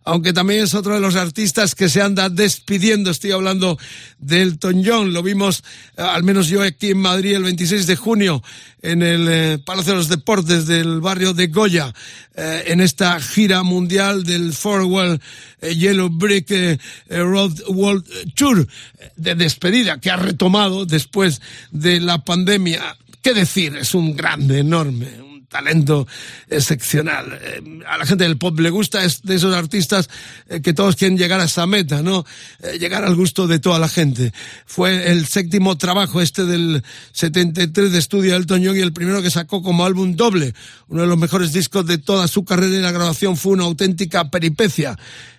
aunque 0.08 0.32
también 0.32 0.64
es 0.64 0.74
otro 0.74 0.94
de 0.94 1.02
los 1.02 1.18
artistas 1.18 1.76
que 1.76 1.90
se 1.90 2.02
anda 2.02 2.30
despidiendo. 2.30 3.12
Estoy 3.12 3.32
hablando 3.32 3.78
del 4.20 4.58
John. 4.62 5.12
Lo 5.12 5.22
vimos, 5.22 5.66
eh, 5.98 6.02
al 6.02 6.24
menos 6.24 6.48
yo 6.48 6.64
aquí 6.64 6.92
en 6.92 7.00
Madrid, 7.00 7.36
el 7.36 7.44
26 7.44 7.88
de 7.88 7.98
junio, 7.98 8.42
en 8.82 9.04
el 9.04 9.28
eh, 9.30 9.60
Palacio 9.60 9.92
de 9.92 9.98
los 9.98 10.08
Deportes 10.08 10.66
del 10.66 11.02
barrio 11.02 11.34
de 11.34 11.48
Goya, 11.48 11.94
eh, 12.36 12.64
en 12.68 12.80
esta 12.80 13.20
gira 13.20 13.64
mundial 13.64 14.24
del 14.24 14.54
Forwell 14.54 15.20
Yellow 15.62 16.10
Brick 16.10 16.54
Road 17.10 17.60
World 17.68 18.06
Tour 18.34 18.66
de 19.18 19.36
despedida 19.36 20.00
que 20.00 20.10
ha 20.10 20.16
retomado 20.16 20.86
después 20.86 21.42
de 21.72 22.00
la 22.00 22.24
pandemia. 22.24 22.96
¿Qué 23.22 23.34
decir? 23.34 23.76
Es 23.76 23.94
un 23.94 24.16
grande, 24.16 24.60
enorme, 24.60 25.08
talento 25.50 26.08
excepcional. 26.50 27.40
Eh, 27.42 27.62
a 27.88 27.98
la 27.98 28.06
gente 28.06 28.24
del 28.24 28.38
pop 28.38 28.60
le 28.60 28.70
gusta, 28.70 29.04
es 29.04 29.22
de 29.24 29.36
esos 29.36 29.56
artistas 29.56 30.10
eh, 30.50 30.62
que 30.62 30.74
todos 30.74 30.96
quieren 30.96 31.18
llegar 31.18 31.40
a 31.40 31.46
esa 31.46 31.66
meta, 31.66 32.02
¿no? 32.02 32.26
Eh, 32.62 32.78
llegar 32.80 33.06
al 33.06 33.16
gusto 33.16 33.48
de 33.48 33.60
toda 33.60 33.80
la 33.80 33.88
gente. 33.88 34.34
Fue 34.66 35.12
el 35.12 35.26
séptimo 35.26 35.78
trabajo 35.78 36.22
este 36.22 36.46
del 36.46 36.84
73 37.14 37.92
de 37.92 38.00
estudio 38.00 38.32
de 38.32 38.38
Elton 38.38 38.64
John 38.66 38.78
y 38.78 38.82
el 38.82 38.94
primero 38.94 39.22
que 39.22 39.32
sacó 39.32 39.62
como 39.62 39.86
álbum 39.86 40.16
doble. 40.16 40.54
Uno 40.88 41.02
de 41.02 41.08
los 41.08 41.18
mejores 41.18 41.54
discos 41.54 41.86
de 41.86 41.98
toda 41.98 42.28
su 42.28 42.44
carrera 42.44 42.76
y 42.76 42.82
la 42.82 42.92
grabación 42.92 43.38
fue 43.38 43.54
una 43.54 43.64
auténtica 43.64 44.30
peripecia. 44.30 44.98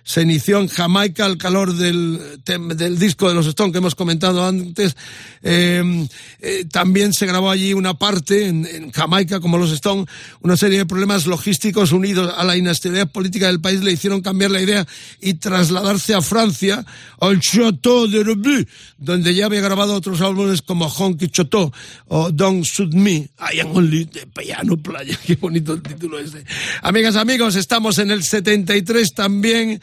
Se 0.09 0.23
inició 0.23 0.59
en 0.59 0.69
Jamaica 0.69 1.25
al 1.25 1.37
calor 1.37 1.75
del, 1.75 2.41
del 2.43 2.97
disco 2.97 3.29
de 3.29 3.35
los 3.35 3.45
Stones 3.45 3.73
que 3.73 3.77
hemos 3.77 3.93
comentado 3.93 4.43
antes. 4.43 4.97
Eh, 5.43 6.07
eh, 6.39 6.65
también 6.71 7.13
se 7.13 7.27
grabó 7.27 7.51
allí 7.51 7.73
una 7.73 7.93
parte 7.93 8.47
en, 8.47 8.65
en 8.65 8.89
Jamaica 8.89 9.39
como 9.39 9.59
los 9.59 9.71
Stones. 9.71 10.07
Una 10.41 10.57
serie 10.57 10.79
de 10.79 10.87
problemas 10.87 11.27
logísticos 11.27 11.91
unidos 11.91 12.33
a 12.35 12.43
la 12.43 12.57
inestabilidad 12.57 13.11
política 13.11 13.45
del 13.45 13.61
país 13.61 13.83
le 13.83 13.91
hicieron 13.91 14.21
cambiar 14.21 14.49
la 14.49 14.63
idea 14.63 14.87
y 15.21 15.35
trasladarse 15.35 16.15
a 16.15 16.23
Francia, 16.23 16.83
al 17.21 17.39
Château 17.39 18.07
de 18.07 18.23
Rebus, 18.23 18.65
donde 18.97 19.35
ya 19.35 19.45
había 19.45 19.61
grabado 19.61 19.93
otros 19.93 20.21
álbumes 20.21 20.63
como 20.63 20.87
Honky 20.87 21.27
Château 21.27 21.71
o 22.07 22.31
Don't 22.31 22.65
Shoot 22.65 22.95
Me, 22.95 23.29
I 23.53 23.59
Am 23.59 23.77
Only 23.77 24.05
de 24.05 24.25
Piano 24.25 24.75
Playa. 24.75 25.19
Qué 25.27 25.35
bonito 25.35 25.73
el 25.73 25.83
título 25.83 26.17
ese. 26.17 26.43
Amigas, 26.81 27.15
amigos, 27.15 27.55
estamos 27.55 27.99
en 27.99 28.09
el 28.09 28.23
73 28.23 29.13
también. 29.13 29.79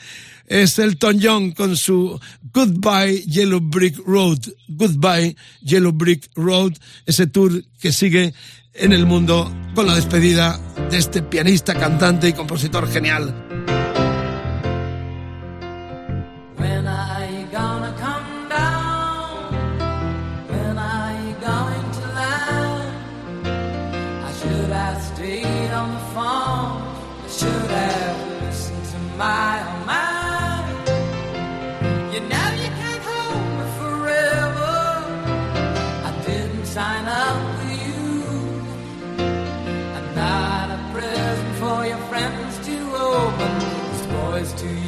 Es 0.47 0.78
Elton 0.78 1.18
John 1.22 1.53
con 1.53 1.76
su 1.76 2.18
Goodbye 2.53 3.24
Yellow 3.26 3.61
Brick 3.61 3.99
Road. 4.07 4.38
Goodbye 4.68 5.36
Yellow 5.62 5.92
Brick 5.92 6.30
Road. 6.34 6.72
Ese 7.05 7.26
tour 7.26 7.64
que 7.80 7.92
sigue 7.92 8.32
en 8.74 8.92
el 8.92 9.07
mundo 9.07 9.53
con 9.74 9.86
la 9.86 9.94
despedida 9.94 10.61
de 10.90 10.99
este 10.99 11.22
pianista, 11.22 11.74
cantante 11.74 12.28
y 12.28 12.32
compositor 12.32 12.88
genial. 12.90 13.45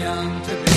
am 0.09 0.43
be. 0.47 0.68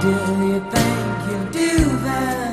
do 0.00 0.08
you 0.08 0.60
think 0.70 1.28
you'll 1.28 1.50
do 1.50 1.98
that? 2.04 2.47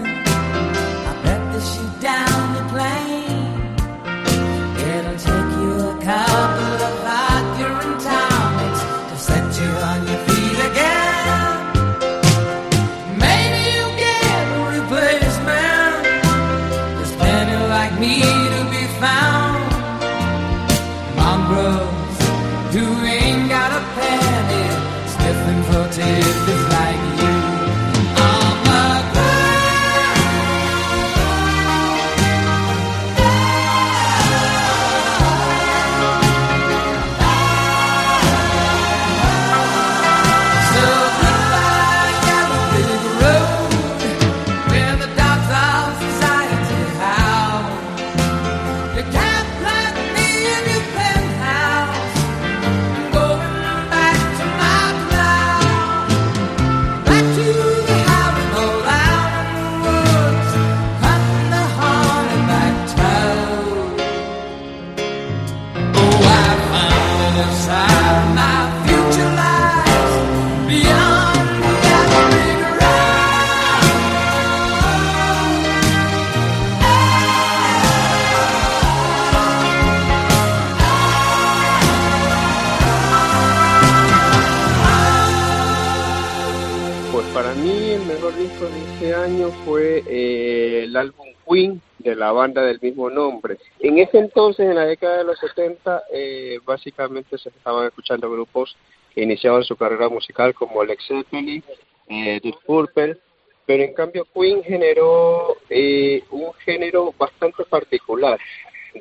Eh, 90.08 90.84
el 90.84 90.95
álbum 90.95 91.28
Queen 91.47 91.82
de 91.99 92.16
la 92.16 92.32
banda 92.32 92.62
del 92.64 92.80
mismo 92.82 93.10
nombre. 93.10 93.58
En 93.80 93.97
ese 93.97 94.20
entonces, 94.20 94.68
en 94.68 94.76
la 94.76 94.86
década 94.86 95.18
de 95.18 95.24
los 95.24 95.39
70, 95.39 96.03
eh, 96.14 96.60
básicamente 96.66 97.38
se 97.38 97.49
estaban 97.49 97.88
escuchando 97.88 98.32
grupos 98.32 98.76
que 99.14 99.24
iniciaban 99.24 99.64
su 99.64 99.76
carrera 99.76 100.10
musical 100.10 100.53
como 100.53 100.84
Led 100.84 100.97
Zeppelin, 101.08 101.64
eh, 102.08 102.39
Deep 102.43 102.56
Purple, 102.66 103.18
pero 103.66 103.84
en 103.84 103.93
cambio 103.93 104.28
Queen 104.34 104.64
generó 104.64 105.58
eh, 105.70 106.24
un 106.32 106.53
género 106.53 107.14
bastante 107.18 107.64
particular. 107.64 108.39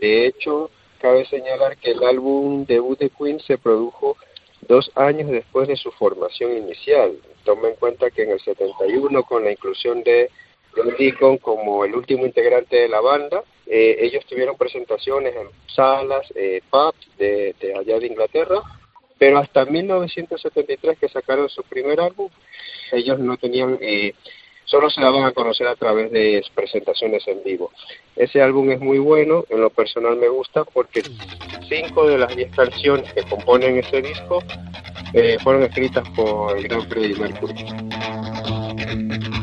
De 0.00 0.26
hecho, 0.26 0.70
cabe 0.98 1.26
señalar 1.26 1.76
que 1.76 1.90
el 1.90 2.02
álbum 2.02 2.64
debut 2.64 2.98
de 2.98 3.10
Queen 3.10 3.40
se 3.40 3.58
produjo 3.58 4.16
dos 4.68 4.90
años 4.94 5.30
después 5.30 5.68
de 5.68 5.76
su 5.76 5.90
formación 5.92 6.56
inicial. 6.56 7.16
Toma 7.44 7.68
en 7.68 7.76
cuenta 7.76 8.10
que 8.10 8.22
en 8.22 8.30
el 8.32 8.40
71, 8.40 9.22
con 9.24 9.44
la 9.44 9.52
inclusión 9.52 10.02
de 10.02 10.30
John 10.74 10.94
Deacon 10.98 11.38
como 11.38 11.84
el 11.84 11.94
último 11.94 12.26
integrante 12.26 12.76
de 12.76 12.88
la 12.88 13.00
banda, 13.00 13.42
eh, 13.66 13.96
ellos 14.00 14.24
tuvieron 14.26 14.56
presentaciones 14.56 15.34
en 15.34 15.48
salas, 15.66 16.26
eh, 16.34 16.60
pubs 16.70 17.16
de, 17.18 17.54
de 17.60 17.74
allá 17.74 17.98
de 17.98 18.06
Inglaterra, 18.06 18.60
pero 19.18 19.38
hasta 19.38 19.64
1973 19.64 20.98
que 20.98 21.08
sacaron 21.08 21.48
su 21.48 21.62
primer 21.62 22.00
álbum, 22.00 22.28
ellos 22.92 23.18
no 23.18 23.36
tenían, 23.36 23.78
eh, 23.80 24.14
solo 24.64 24.90
se 24.90 25.00
daban 25.00 25.24
a 25.24 25.32
conocer 25.32 25.66
a 25.66 25.76
través 25.76 26.10
de 26.10 26.44
presentaciones 26.54 27.26
en 27.28 27.42
vivo. 27.42 27.70
Ese 28.16 28.42
álbum 28.42 28.70
es 28.70 28.80
muy 28.80 28.98
bueno, 28.98 29.44
en 29.48 29.60
lo 29.60 29.70
personal 29.70 30.16
me 30.16 30.28
gusta 30.28 30.64
porque 30.64 31.02
cinco 31.68 32.06
de 32.06 32.18
las 32.18 32.34
diez 32.34 32.54
canciones 32.54 33.12
que 33.12 33.22
componen 33.22 33.78
ese 33.78 34.02
disco 34.02 34.42
eh, 35.12 35.36
fueron 35.42 35.62
escritas 35.62 36.08
por 36.10 36.56
el 36.56 36.64
gran 36.64 36.88
Freddie 36.88 37.16
Mercury. 37.16 39.33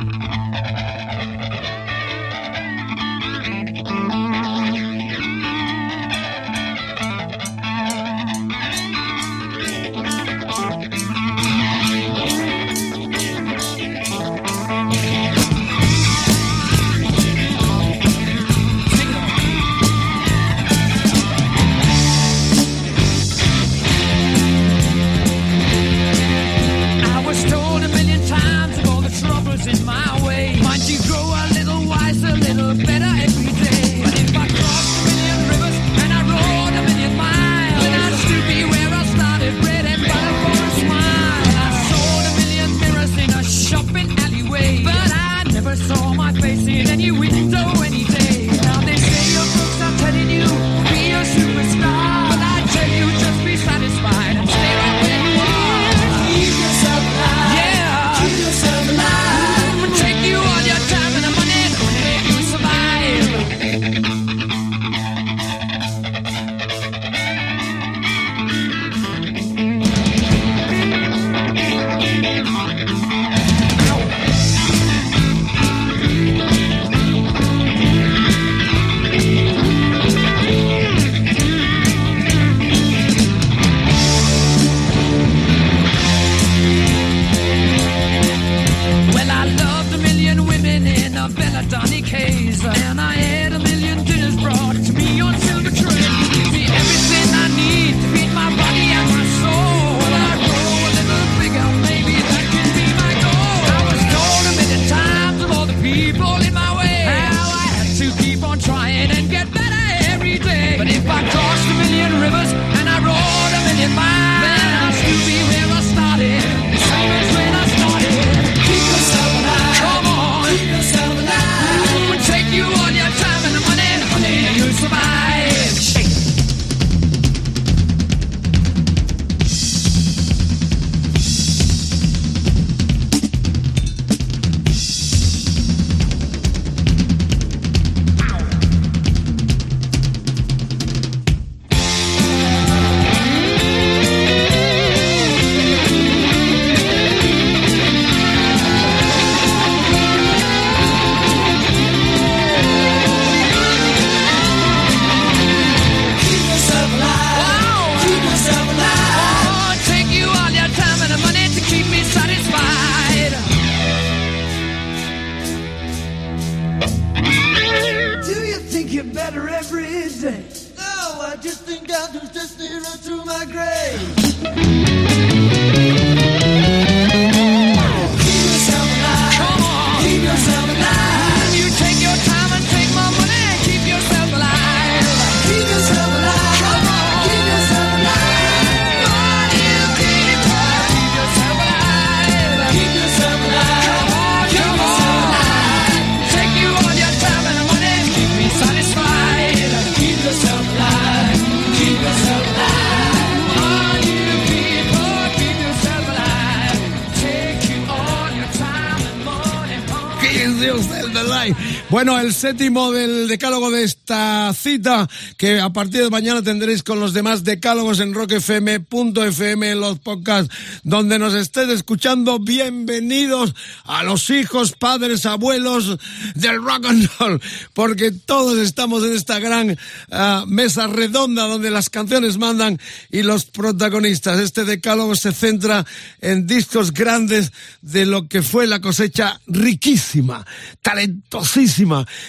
Bueno, 211.92 212.18
el 212.18 212.34
séptimo 212.34 212.94
del 212.94 213.28
decálogo 213.28 213.70
de 213.70 213.84
esta 213.84 214.54
cita, 214.54 215.10
que 215.36 215.60
a 215.60 215.72
partir 215.72 216.02
de 216.02 216.10
mañana 216.10 216.42
tendréis 216.42 216.84
con 216.84 217.02
los 217.02 217.12
demás 217.12 217.44
decálogos 217.44 218.00
en 218.00 218.14
rockfm.fm, 218.14 219.76
los 219.76 220.00
podcasts, 220.00 220.56
donde 220.84 221.20
nos 221.20 221.34
estés 221.34 221.68
escuchando. 221.68 222.39
Bienvenidos 222.39 223.54
a 223.84 224.04
los 224.04 224.30
hijos, 224.30 224.72
padres, 224.72 225.26
abuelos 225.26 225.98
del 226.34 226.64
rock 226.64 226.86
and 226.86 227.10
roll, 227.20 227.42
porque 227.74 228.12
todos 228.12 228.58
estamos 228.60 229.04
en 229.04 229.12
esta 229.12 229.39
gran 229.39 229.78
ah, 230.12 230.46
mesa 230.48 230.88
redonda 230.88 231.44
donde 231.44 231.72
las 231.72 231.89
canciones 231.89 232.38
mandan 232.38 232.80
y 233.12 233.22
los 233.24 233.44
protagonistas. 233.44 234.39
Este 234.39 234.64
decálogo 234.64 235.18
se 235.18 235.34
centra 235.34 235.86
en 236.22 236.48
discos 236.48 236.94
grandes 236.94 237.52
de 237.82 238.06
lo 238.06 238.30
que 238.30 238.42
fue 238.42 238.66
la 238.66 238.80
cosecha 238.80 239.42
riquísima, 239.46 240.48
talentosa 240.82 241.60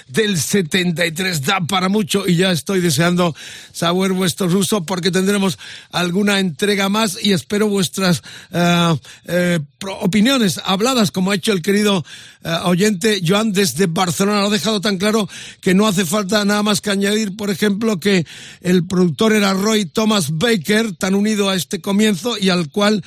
del 0.09 0.38
73. 0.38 1.42
Da 1.42 1.61
para 1.61 1.88
mucho 1.88 2.26
y 2.26 2.36
ya 2.36 2.53
estoy 2.53 2.80
deseando 2.80 3.34
saber 3.72 4.12
vuestro 4.12 4.48
ruso 4.48 4.84
porque 4.84 5.11
tendremos 5.11 5.59
alguna 5.90 6.38
entrega 6.38 6.88
más 6.88 7.18
y 7.22 7.32
espero 7.32 7.68
vuestras 7.68 8.22
eh, 8.53 8.96
eh, 9.26 9.61
opiniones 10.00 10.61
habladas 10.64 11.11
como 11.11 11.30
ha 11.30 11.34
hecho 11.34 11.53
el 11.53 11.62
querido 11.62 12.05
eh, 12.44 12.57
oyente 12.64 13.20
Joan 13.26 13.53
desde 13.53 13.86
Barcelona. 13.86 14.40
Lo 14.40 14.46
ha 14.46 14.50
dejado 14.50 14.80
tan 14.80 14.98
claro 14.98 15.28
que 15.61 15.74
no 15.74 15.86
hace 15.86 16.05
falta 16.05 16.44
nada 16.44 16.62
más 16.62 16.80
que 16.80 16.90
añadir, 16.90 17.36
por 17.36 17.50
ejemplo, 17.50 18.00
que 18.00 18.26
el 18.61 18.86
productor 18.86 19.32
era 19.32 19.53
Roy 19.53 19.86
Thomas 19.86 20.38
Baker, 20.38 20.94
tan 20.96 21.14
unido 21.14 21.48
a 21.48 21.55
este 21.55 21.80
comienzo 21.80 22.38
y 22.38 22.50
al 22.50 22.70
cual 22.70 23.03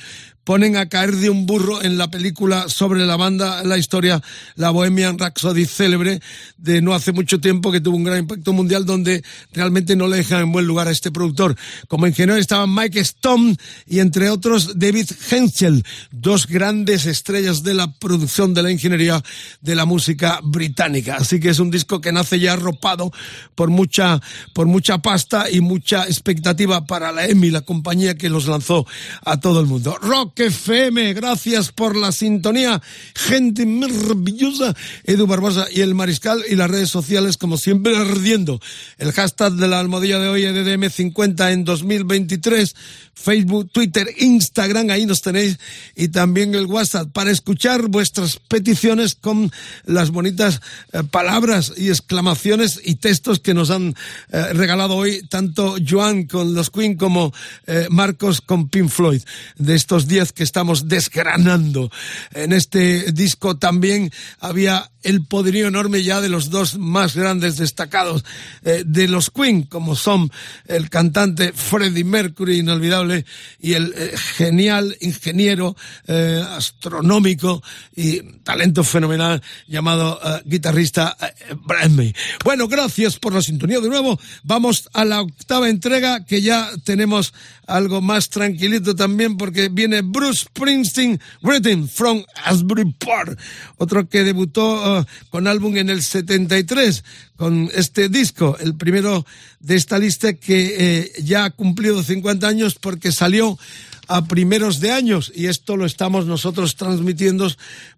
ponen 0.46 0.76
a 0.76 0.88
caer 0.88 1.16
de 1.16 1.28
un 1.28 1.44
burro 1.44 1.82
en 1.82 1.98
la 1.98 2.08
película 2.08 2.68
sobre 2.68 3.04
la 3.04 3.16
banda, 3.16 3.64
la 3.64 3.78
historia, 3.78 4.22
la 4.54 4.70
Bohemian 4.70 5.18
Rhapsody 5.18 5.66
célebre 5.66 6.20
de 6.56 6.80
no 6.80 6.94
hace 6.94 7.10
mucho 7.10 7.40
tiempo 7.40 7.72
que 7.72 7.80
tuvo 7.80 7.96
un 7.96 8.04
gran 8.04 8.20
impacto 8.20 8.52
mundial 8.52 8.86
donde 8.86 9.24
realmente 9.52 9.96
no 9.96 10.06
le 10.06 10.18
dejan 10.18 10.42
en 10.42 10.52
buen 10.52 10.64
lugar 10.64 10.86
a 10.86 10.92
este 10.92 11.10
productor. 11.10 11.56
Como 11.88 12.06
ingeniero 12.06 12.38
estaban 12.38 12.72
Mike 12.72 13.00
Stone 13.00 13.56
y 13.88 13.98
entre 13.98 14.30
otros 14.30 14.78
David 14.78 15.10
Henschel, 15.28 15.84
dos 16.12 16.46
grandes 16.46 17.06
estrellas 17.06 17.64
de 17.64 17.74
la 17.74 17.92
producción 17.94 18.54
de 18.54 18.62
la 18.62 18.70
ingeniería 18.70 19.20
de 19.62 19.74
la 19.74 19.84
música 19.84 20.38
británica. 20.44 21.16
Así 21.16 21.40
que 21.40 21.48
es 21.48 21.58
un 21.58 21.72
disco 21.72 22.00
que 22.00 22.12
nace 22.12 22.38
ya 22.38 22.52
arropado 22.52 23.10
por 23.56 23.70
mucha, 23.70 24.22
por 24.54 24.68
mucha 24.68 24.98
pasta 24.98 25.50
y 25.50 25.60
mucha 25.60 26.04
expectativa 26.04 26.86
para 26.86 27.10
la 27.10 27.26
EMI, 27.26 27.50
la 27.50 27.62
compañía 27.62 28.14
que 28.14 28.30
los 28.30 28.46
lanzó 28.46 28.86
a 29.24 29.40
todo 29.40 29.58
el 29.58 29.66
mundo. 29.66 29.98
Rock 30.00 30.35
FM, 30.44 31.14
gracias 31.14 31.72
por 31.72 31.96
la 31.96 32.12
sintonía. 32.12 32.82
Gente 33.14 33.64
maravillosa. 33.66 34.74
Edu 35.04 35.26
Barbosa 35.26 35.66
y 35.72 35.80
el 35.80 35.94
Mariscal 35.94 36.42
y 36.48 36.54
las 36.54 36.70
redes 36.70 36.90
sociales, 36.90 37.36
como 37.36 37.56
siempre, 37.56 37.96
ardiendo. 37.96 38.60
El 38.98 39.12
hashtag 39.12 39.52
de 39.54 39.68
la 39.68 39.80
almohadilla 39.80 40.18
de 40.18 40.28
hoy, 40.28 40.44
E 40.44 40.52
EDDM50 40.52 41.52
en 41.52 41.64
2023. 41.64 42.74
Facebook, 43.16 43.70
Twitter, 43.72 44.06
Instagram, 44.18 44.90
ahí 44.90 45.06
nos 45.06 45.22
tenéis. 45.22 45.58
Y 45.96 46.08
también 46.08 46.54
el 46.54 46.66
WhatsApp 46.66 47.10
para 47.12 47.30
escuchar 47.30 47.88
vuestras 47.88 48.38
peticiones 48.46 49.14
con 49.14 49.50
las 49.84 50.10
bonitas 50.10 50.60
eh, 50.92 51.02
palabras 51.10 51.72
y 51.76 51.88
exclamaciones 51.88 52.80
y 52.84 52.96
textos 52.96 53.40
que 53.40 53.54
nos 53.54 53.70
han 53.70 53.96
eh, 54.30 54.52
regalado 54.52 54.96
hoy 54.96 55.22
tanto 55.28 55.76
Joan 55.84 56.24
con 56.24 56.54
los 56.54 56.70
Queen 56.70 56.96
como 56.96 57.32
eh, 57.66 57.86
Marcos 57.90 58.42
con 58.42 58.68
Pink 58.68 58.90
Floyd. 58.90 59.22
De 59.56 59.74
estos 59.74 60.06
10 60.06 60.25
que 60.32 60.42
estamos 60.42 60.88
desgranando. 60.88 61.90
En 62.32 62.52
este 62.52 63.12
disco 63.12 63.56
también 63.56 64.10
había 64.40 64.90
el 65.06 65.24
poderío 65.24 65.68
enorme 65.68 66.02
ya 66.02 66.20
de 66.20 66.28
los 66.28 66.50
dos 66.50 66.78
más 66.78 67.14
grandes 67.14 67.56
destacados 67.56 68.24
eh, 68.64 68.82
de 68.84 69.06
los 69.06 69.30
Queen, 69.30 69.62
como 69.62 69.94
son 69.94 70.32
el 70.66 70.90
cantante 70.90 71.52
Freddie 71.52 72.02
Mercury, 72.02 72.58
inolvidable, 72.58 73.24
y 73.60 73.74
el 73.74 73.94
eh, 73.96 74.14
genial 74.16 74.96
ingeniero 75.00 75.76
eh, 76.08 76.44
astronómico 76.50 77.62
y 77.94 78.20
talento 78.42 78.82
fenomenal 78.82 79.40
llamado 79.68 80.20
guitarrista 80.44 81.16
Brian 81.64 81.94
May. 81.94 82.14
Bueno, 82.44 82.66
gracias 82.66 83.16
por 83.18 83.32
la 83.32 83.42
sintonía 83.42 83.80
de 83.80 83.88
nuevo. 83.88 84.18
Vamos 84.42 84.88
a 84.92 85.04
la 85.04 85.20
octava 85.20 85.68
entrega 85.68 86.24
que 86.24 86.42
ya 86.42 86.70
tenemos 86.84 87.32
algo 87.66 88.00
más 88.00 88.28
tranquilito 88.28 88.94
también 88.94 89.36
porque 89.36 89.68
viene 89.68 90.02
Bruce 90.16 90.46
Springsteen 90.46 91.20
Written 91.42 91.86
from 91.86 92.24
Asbury 92.46 92.90
Park, 92.98 93.38
otro 93.76 94.08
que 94.08 94.24
debutó 94.24 95.00
eh, 95.00 95.04
con 95.28 95.46
álbum 95.46 95.76
en 95.76 95.90
el 95.90 96.02
73 96.02 97.04
con 97.36 97.70
este 97.74 98.08
disco, 98.08 98.56
el 98.58 98.76
primero 98.76 99.26
de 99.60 99.74
esta 99.74 99.98
lista 99.98 100.32
que 100.32 100.76
eh, 100.78 101.12
ya 101.22 101.44
ha 101.44 101.50
cumplido 101.50 102.02
50 102.02 102.48
años 102.48 102.76
porque 102.76 103.12
salió 103.12 103.58
a 104.08 104.24
primeros 104.26 104.80
de 104.80 104.92
años 104.92 105.32
y 105.34 105.46
esto 105.46 105.76
lo 105.76 105.86
estamos 105.86 106.26
nosotros 106.26 106.76
transmitiendo 106.76 107.50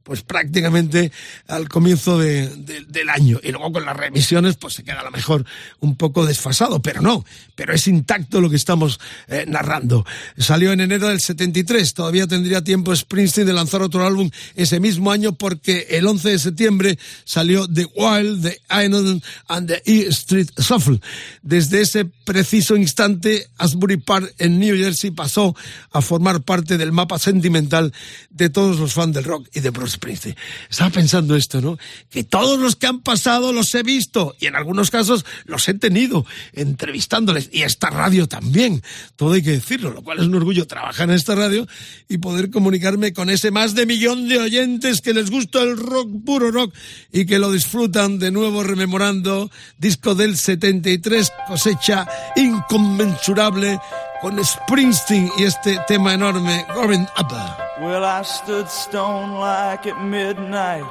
pues 0.02 0.22
prácticamente 0.22 1.12
al 1.48 1.68
comienzo 1.68 2.18
de- 2.18 2.48
de- 2.56 2.84
del 2.88 3.10
año. 3.10 3.38
Y 3.42 3.52
luego 3.52 3.72
con 3.72 3.84
las 3.84 3.96
revisiones 3.96 4.56
pues 4.56 4.74
se 4.74 4.84
queda 4.84 5.00
a 5.00 5.04
lo 5.04 5.10
mejor 5.10 5.44
un 5.80 5.96
poco 5.96 6.24
desfasado 6.24 6.80
pero 6.80 7.02
no 7.02 7.24
pero 7.54 7.74
es 7.74 7.86
intacto 7.88 8.40
lo 8.40 8.48
que 8.50 8.56
estamos 8.56 8.98
eh, 9.28 9.44
narrando. 9.46 10.06
Salió 10.38 10.72
en 10.72 10.80
enero 10.80 11.08
del 11.08 11.20
73 11.20 11.92
todavía 11.94 12.26
tendría 12.26 12.62
tiempo 12.62 12.94
Springsteen 12.94 13.46
de 13.46 13.52
lanzar 13.52 13.82
otro 13.82 14.06
álbum 14.06 14.30
ese 14.54 14.80
mismo 14.80 15.10
año 15.12 15.32
porque 15.32 15.86
el 15.90 16.06
11 16.06 16.30
de 16.30 16.38
septiembre 16.38 16.98
salió 17.24 17.68
The 17.68 17.86
Wild, 17.94 18.42
The 18.42 18.60
Island 18.86 19.22
and 19.48 19.68
the 19.68 19.82
E 19.84 20.06
Street 20.08 20.48
Shuffle. 20.58 21.00
Desde 21.42 21.80
ese 21.82 22.04
preciso 22.06 22.76
instante 22.76 23.48
Asbury 23.58 23.98
Park 23.98 24.34
en 24.38 24.58
New 24.58 24.76
Jersey 24.76 25.10
pasó 25.10 25.54
a 25.92 25.97
formar 26.02 26.42
parte 26.42 26.78
del 26.78 26.92
mapa 26.92 27.18
sentimental 27.18 27.92
de 28.30 28.50
todos 28.50 28.78
los 28.78 28.92
fans 28.92 29.14
del 29.14 29.24
rock 29.24 29.48
y 29.54 29.60
de 29.60 29.70
Bruce 29.70 29.96
Springsteen. 29.96 30.36
Estaba 30.70 30.90
pensando 30.90 31.36
esto, 31.36 31.60
¿no? 31.60 31.78
Que 32.10 32.24
todos 32.24 32.58
los 32.58 32.76
que 32.76 32.86
han 32.86 33.00
pasado 33.00 33.52
los 33.52 33.74
he 33.74 33.82
visto 33.82 34.36
y 34.40 34.46
en 34.46 34.56
algunos 34.56 34.90
casos 34.90 35.24
los 35.44 35.68
he 35.68 35.74
tenido 35.74 36.26
entrevistándoles 36.52 37.50
y 37.52 37.62
esta 37.62 37.90
radio 37.90 38.28
también. 38.28 38.82
Todo 39.16 39.34
hay 39.34 39.42
que 39.42 39.52
decirlo, 39.52 39.92
lo 39.92 40.02
cual 40.02 40.18
es 40.18 40.26
un 40.26 40.34
orgullo 40.34 40.66
trabajar 40.66 41.08
en 41.08 41.14
esta 41.14 41.34
radio 41.34 41.66
y 42.08 42.18
poder 42.18 42.50
comunicarme 42.50 43.12
con 43.12 43.30
ese 43.30 43.50
más 43.50 43.74
de 43.74 43.86
millón 43.86 44.28
de 44.28 44.38
oyentes 44.38 45.00
que 45.00 45.14
les 45.14 45.30
gusta 45.30 45.62
el 45.62 45.76
rock, 45.76 46.08
puro 46.24 46.50
rock 46.50 46.74
y 47.12 47.26
que 47.26 47.38
lo 47.38 47.50
disfrutan 47.52 48.18
de 48.18 48.30
nuevo 48.30 48.62
rememorando 48.62 49.50
disco 49.78 50.14
del 50.14 50.36
73, 50.36 51.32
cosecha 51.46 52.06
inconmensurable 52.36 53.78
con 54.20 54.44
Springsteen 54.44 55.30
y 55.36 55.44
este 55.44 55.78
tema 55.86 56.14
enorme, 56.14 56.66
Up. 56.70 57.32
Well, 57.80 58.04
I 58.04 58.22
stood 58.22 58.68
stone 58.68 59.38
like 59.38 59.86
at 59.86 60.00
midnight, 60.02 60.84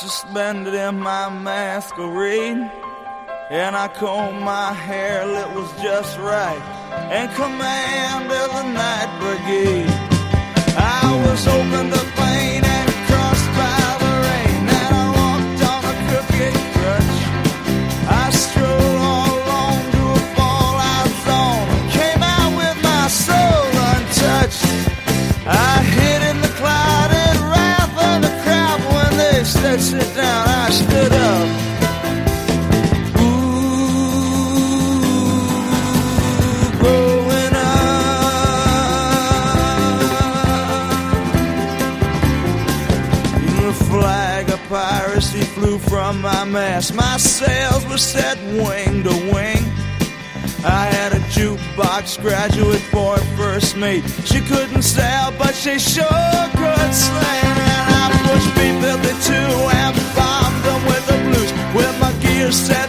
suspended 0.00 0.74
in 0.74 0.98
my 0.98 1.28
masquerade. 1.30 2.70
And 3.50 3.76
I 3.76 3.88
combed 3.88 4.40
my 4.40 4.72
hair, 4.72 5.22
it 5.28 5.54
was 5.54 5.70
just 5.82 6.18
right, 6.18 6.62
and 7.10 7.30
commanded 7.34 8.50
the 8.50 8.62
night 8.72 9.10
brigade. 9.20 9.90
I 10.78 11.22
was 11.26 11.46
open 11.46 11.90
to 11.90 12.11
sit 29.82 30.14
down. 30.14 30.48
I 30.48 30.70
stood 30.70 31.12
up. 31.12 31.48
Ooh, 33.20 34.62
growing 36.80 37.54
up. 37.54 37.92
The 43.60 43.72
flag 43.90 44.50
of 44.50 44.60
piracy 44.68 45.42
flew 45.54 45.78
from 45.78 46.20
my 46.20 46.44
mast. 46.44 46.94
My 46.94 47.16
sails 47.16 47.84
were 47.86 47.98
set 47.98 48.38
wing 48.38 49.02
to 49.02 49.14
wing. 49.34 49.81
I 50.64 50.86
had 50.86 51.12
a 51.12 51.20
jukebox 51.34 52.20
graduate 52.20 52.80
for 52.92 53.16
a 53.16 53.24
first 53.36 53.76
mate. 53.76 54.04
She 54.24 54.40
couldn't 54.40 54.82
sail, 54.82 55.32
but 55.36 55.54
she 55.54 55.78
sure 55.78 56.06
could 56.54 56.94
sing. 56.94 57.52
And 57.74 57.88
I 57.90 58.10
pushed 58.26 58.54
B-52 58.54 59.30
and 59.82 59.94
bombed 60.14 60.62
them 60.64 60.82
with 60.86 61.04
the 61.06 61.18
blues. 61.26 61.52
With 61.74 61.94
my 62.00 62.12
gear 62.22 62.52
set 62.52 62.81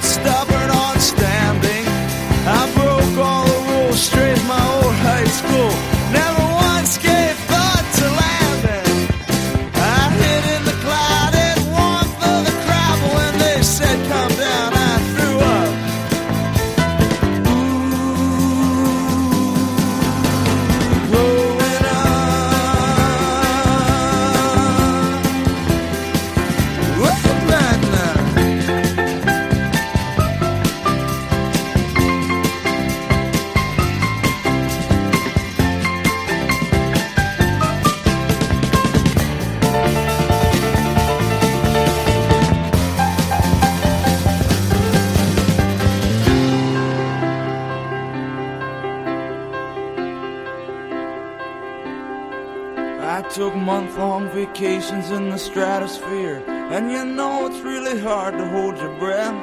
in 55.12 55.30
the 55.30 55.38
stratosphere. 55.38 56.43
And 56.47 56.91
you 56.91 57.04
know 57.04 57.47
it's 57.47 57.60
really 57.60 57.99
hard 57.99 58.38
to 58.38 58.47
hold 58.47 58.78
your 58.78 58.95
breath. 58.99 59.36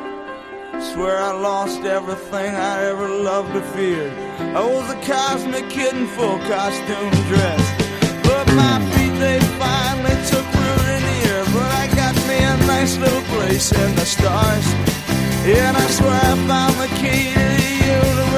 Swear 0.93 1.19
I 1.19 1.33
lost 1.33 1.83
everything 1.83 2.55
I 2.55 2.85
ever 2.91 3.09
loved 3.09 3.55
or 3.55 3.63
feared. 3.75 4.13
I 4.57 4.63
was 4.65 4.89
a 4.91 5.01
cosmic 5.07 5.69
kid 5.69 5.95
in 5.95 6.07
full 6.09 6.39
costume 6.49 7.11
dress. 7.29 7.65
But 8.25 8.47
my 8.55 8.77
feet, 8.93 9.15
they 9.19 9.41
finally 9.61 10.17
took 10.33 10.47
root 10.61 10.87
in 10.97 11.03
the 11.11 11.19
air. 11.33 11.45
But 11.57 11.71
I 11.83 11.87
got 11.95 12.15
me 12.29 12.39
a 12.53 12.57
nice 12.67 12.97
little 12.97 13.27
place 13.35 13.73
in 13.73 13.95
the 13.97 14.07
stars. 14.07 14.67
And 15.45 15.77
I 15.77 15.87
swear 15.99 16.21
I 16.31 16.35
found 16.49 16.75
the 16.85 16.91
key 17.01 17.35
to 17.35 17.47
the 17.61 17.73
universe 18.01 18.30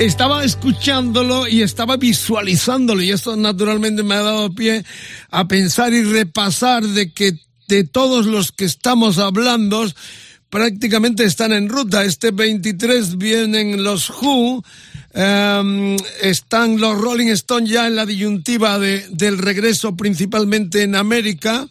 Estaba 0.00 0.44
escuchándolo 0.44 1.46
y 1.46 1.60
estaba 1.60 1.98
visualizándolo 1.98 3.02
y 3.02 3.10
esto 3.10 3.36
naturalmente 3.36 4.02
me 4.02 4.14
ha 4.14 4.22
dado 4.22 4.50
pie 4.50 4.82
a 5.30 5.46
pensar 5.46 5.92
y 5.92 6.02
repasar 6.02 6.82
de 6.82 7.12
que 7.12 7.34
de 7.68 7.84
todos 7.84 8.24
los 8.24 8.50
que 8.50 8.64
estamos 8.64 9.18
hablando 9.18 9.86
prácticamente 10.48 11.24
están 11.24 11.52
en 11.52 11.68
ruta. 11.68 12.02
Este 12.04 12.30
23 12.30 13.18
vienen 13.18 13.84
los 13.84 14.08
Who, 14.08 14.64
em, 15.12 15.96
están 16.22 16.80
los 16.80 16.98
Rolling 16.98 17.28
Stones 17.28 17.68
ya 17.70 17.86
en 17.86 17.94
la 17.96 18.06
disyuntiva 18.06 18.78
de- 18.78 19.06
del 19.10 19.36
regreso 19.36 19.94
principalmente 19.96 20.82
en 20.82 20.94
América. 20.94 21.68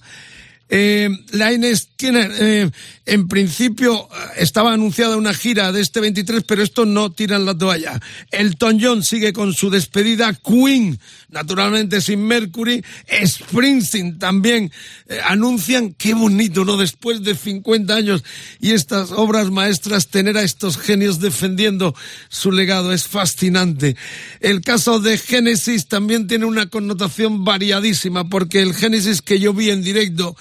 Eh, 0.72 1.10
la 1.32 1.52
Ines 1.52 1.90
Skinner, 1.96 2.32
eh, 2.40 2.70
en 3.10 3.28
principio 3.28 4.08
eh, 4.12 4.28
estaba 4.38 4.74
anunciada 4.74 5.18
una 5.18 5.34
gira 5.34 5.72
de 5.72 5.82
este 5.82 6.00
23, 6.00 6.44
pero 6.44 6.64
esto 6.64 6.86
no 6.86 7.12
tiran 7.12 7.46
la 7.46 7.58
toalla. 7.58 8.00
Elton 8.32 8.80
John 8.82 9.04
sigue 9.04 9.34
con 9.34 9.54
su 9.54 9.70
despedida, 9.70 10.34
Queen, 10.34 11.00
naturalmente 11.30 12.02
sin 12.02 12.26
Mercury, 12.26 12.84
Springsteen 13.26 14.20
también 14.20 14.72
eh, 15.08 15.20
anuncian, 15.26 15.94
qué 15.94 16.14
bonito, 16.14 16.66
¿no? 16.66 16.78
Después 16.78 17.24
de 17.24 17.36
50 17.36 17.94
años 17.94 18.24
y 18.60 18.72
estas 18.72 19.12
obras 19.12 19.50
maestras, 19.50 20.08
tener 20.08 20.38
a 20.38 20.44
estos 20.44 20.78
genios 20.78 21.20
defendiendo 21.20 21.96
su 22.30 22.52
legado 22.52 22.94
es 22.94 23.08
fascinante. 23.08 23.96
El 24.40 24.62
caso 24.62 25.00
de 25.00 25.18
Genesis 25.18 25.88
también 25.88 26.28
tiene 26.28 26.46
una 26.46 26.68
connotación 26.68 27.44
variadísima, 27.44 28.30
porque 28.30 28.62
el 28.62 28.74
Genesis 28.74 29.22
que 29.22 29.40
yo 29.40 29.54
vi 29.54 29.70
en 29.70 29.82
directo 29.82 30.36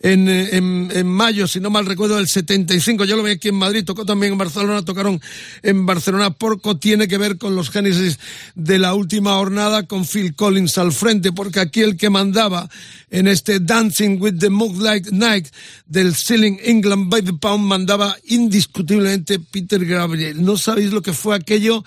en, 0.00 0.28
eh, 0.28 0.56
en, 0.56 0.90
en 0.92 1.06
mayo, 1.06 1.46
si 1.46 1.60
no 1.60 1.70
mal 1.70 1.86
recuerdo, 1.86 2.16
del 2.16 2.28
75. 2.28 3.04
Yo 3.04 3.16
lo 3.16 3.22
vi 3.22 3.32
aquí 3.32 3.48
en 3.48 3.56
Madrid, 3.56 3.84
tocó 3.84 4.04
también 4.04 4.32
en 4.32 4.38
Barcelona, 4.38 4.84
tocaron 4.84 5.20
en 5.62 5.86
Barcelona. 5.86 6.30
Porco 6.30 6.78
tiene 6.78 7.06
que 7.06 7.18
ver 7.18 7.36
con 7.36 7.54
los 7.54 7.70
Génesis 7.70 8.18
de 8.54 8.78
la 8.78 8.94
última 8.94 9.34
jornada 9.34 9.86
con 9.86 10.06
Phil 10.06 10.34
Collins 10.34 10.78
al 10.78 10.92
frente, 10.92 11.32
porque 11.32 11.60
aquí 11.60 11.80
el 11.82 11.96
que 11.96 12.08
mandaba 12.08 12.68
en 13.10 13.28
este 13.28 13.60
Dancing 13.60 14.20
with 14.20 14.38
the 14.38 14.50
Moonlight 14.50 15.10
Night 15.10 15.48
del 15.86 16.14
Ceiling 16.14 16.58
England 16.64 17.10
by 17.10 17.22
the 17.22 17.34
Pound 17.34 17.66
mandaba 17.66 18.16
indiscutiblemente 18.24 19.38
Peter 19.38 19.84
Gabriel. 19.84 20.42
No 20.42 20.56
sabéis 20.56 20.92
lo 20.92 21.02
que 21.02 21.12
fue 21.12 21.36
aquello 21.36 21.84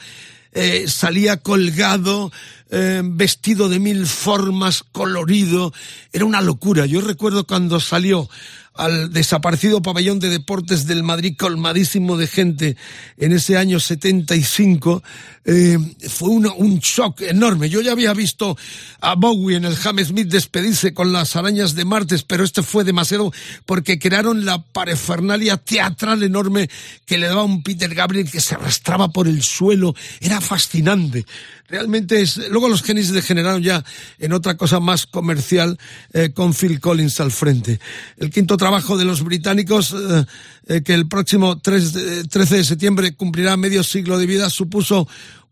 eh, 0.56 0.86
salía 0.88 1.38
colgado, 1.38 2.32
eh, 2.76 3.02
vestido 3.04 3.70
de 3.70 3.80
mil 3.80 4.08
formas, 4.08 4.84
colorido. 4.92 5.72
Era 6.12 6.26
una 6.26 6.42
locura. 6.42 6.88
Yo 6.88 7.02
recuerdo 7.02 7.46
cuando 7.46 7.80
salió 7.80 8.28
al 8.76 9.14
desaparecido 9.14 9.82
pabellón 9.82 10.20
de 10.20 10.30
deportes 10.30 10.88
del 10.88 11.04
Madrid 11.04 11.36
colmadísimo 11.38 12.18
de 12.18 12.28
gente 12.28 12.78
en 13.18 13.32
ese 13.32 13.58
año 13.58 13.80
75, 13.80 15.04
eh, 15.46 15.78
fue 16.10 16.30
un 16.30 16.80
shock 16.80 17.22
enorme. 17.22 17.70
Yo 17.70 17.82
ya 17.82 17.92
había 17.92 18.14
visto 18.14 18.58
a 19.02 19.16
Bowie 19.16 19.58
en 19.58 19.66
el 19.66 19.78
Hammersmith 19.84 20.28
despedirse 20.28 20.94
con 20.94 21.14
las 21.14 21.36
arañas 21.36 21.76
de 21.76 21.86
martes, 21.86 22.24
pero 22.24 22.44
este 22.44 22.64
fue 22.64 22.84
demasiado 22.84 23.32
porque 23.66 24.00
crearon 24.00 24.46
la 24.46 24.64
parefernalia 24.64 25.58
teatral 25.58 26.24
enorme 26.24 26.70
que 27.06 27.18
le 27.18 27.28
daba 27.28 27.44
un 27.44 27.62
Peter 27.62 27.94
Gabriel 27.94 28.30
que 28.30 28.42
se 28.42 28.56
arrastraba 28.56 29.10
por 29.10 29.28
el 29.28 29.44
suelo. 29.44 29.94
Era 30.20 30.42
fascinante. 30.42 31.26
Realmente 31.68 32.22
es. 32.22 32.38
Luego 32.50 32.70
los 32.70 32.84
genis 32.84 33.12
degeneraron 33.12 33.64
ya 33.64 33.84
en 34.20 34.34
otra 34.34 34.58
cosa 34.58 34.80
más 34.80 35.08
comercial 35.08 35.80
eh, 36.14 36.32
con 36.34 36.54
Phil 36.54 36.80
Collins 36.80 37.20
al 37.20 37.32
frente. 37.32 37.80
El 38.18 38.30
quinto 38.30 38.58
trabajo 38.64 38.98
de 38.98 39.04
los 39.04 39.22
británicos, 39.26 39.92
eh, 39.94 40.26
eh, 40.68 40.82
que 40.84 40.94
el 40.94 41.06
próximo 41.10 41.58
3 41.60 41.92
de- 41.92 42.24
13 42.24 42.56
de 42.58 42.64
septiembre 42.64 43.14
cumplirá 43.14 43.58
medio 43.58 43.84
siglo 43.84 44.18
de 44.18 44.26
vida, 44.26 44.50
supuso 44.50 45.06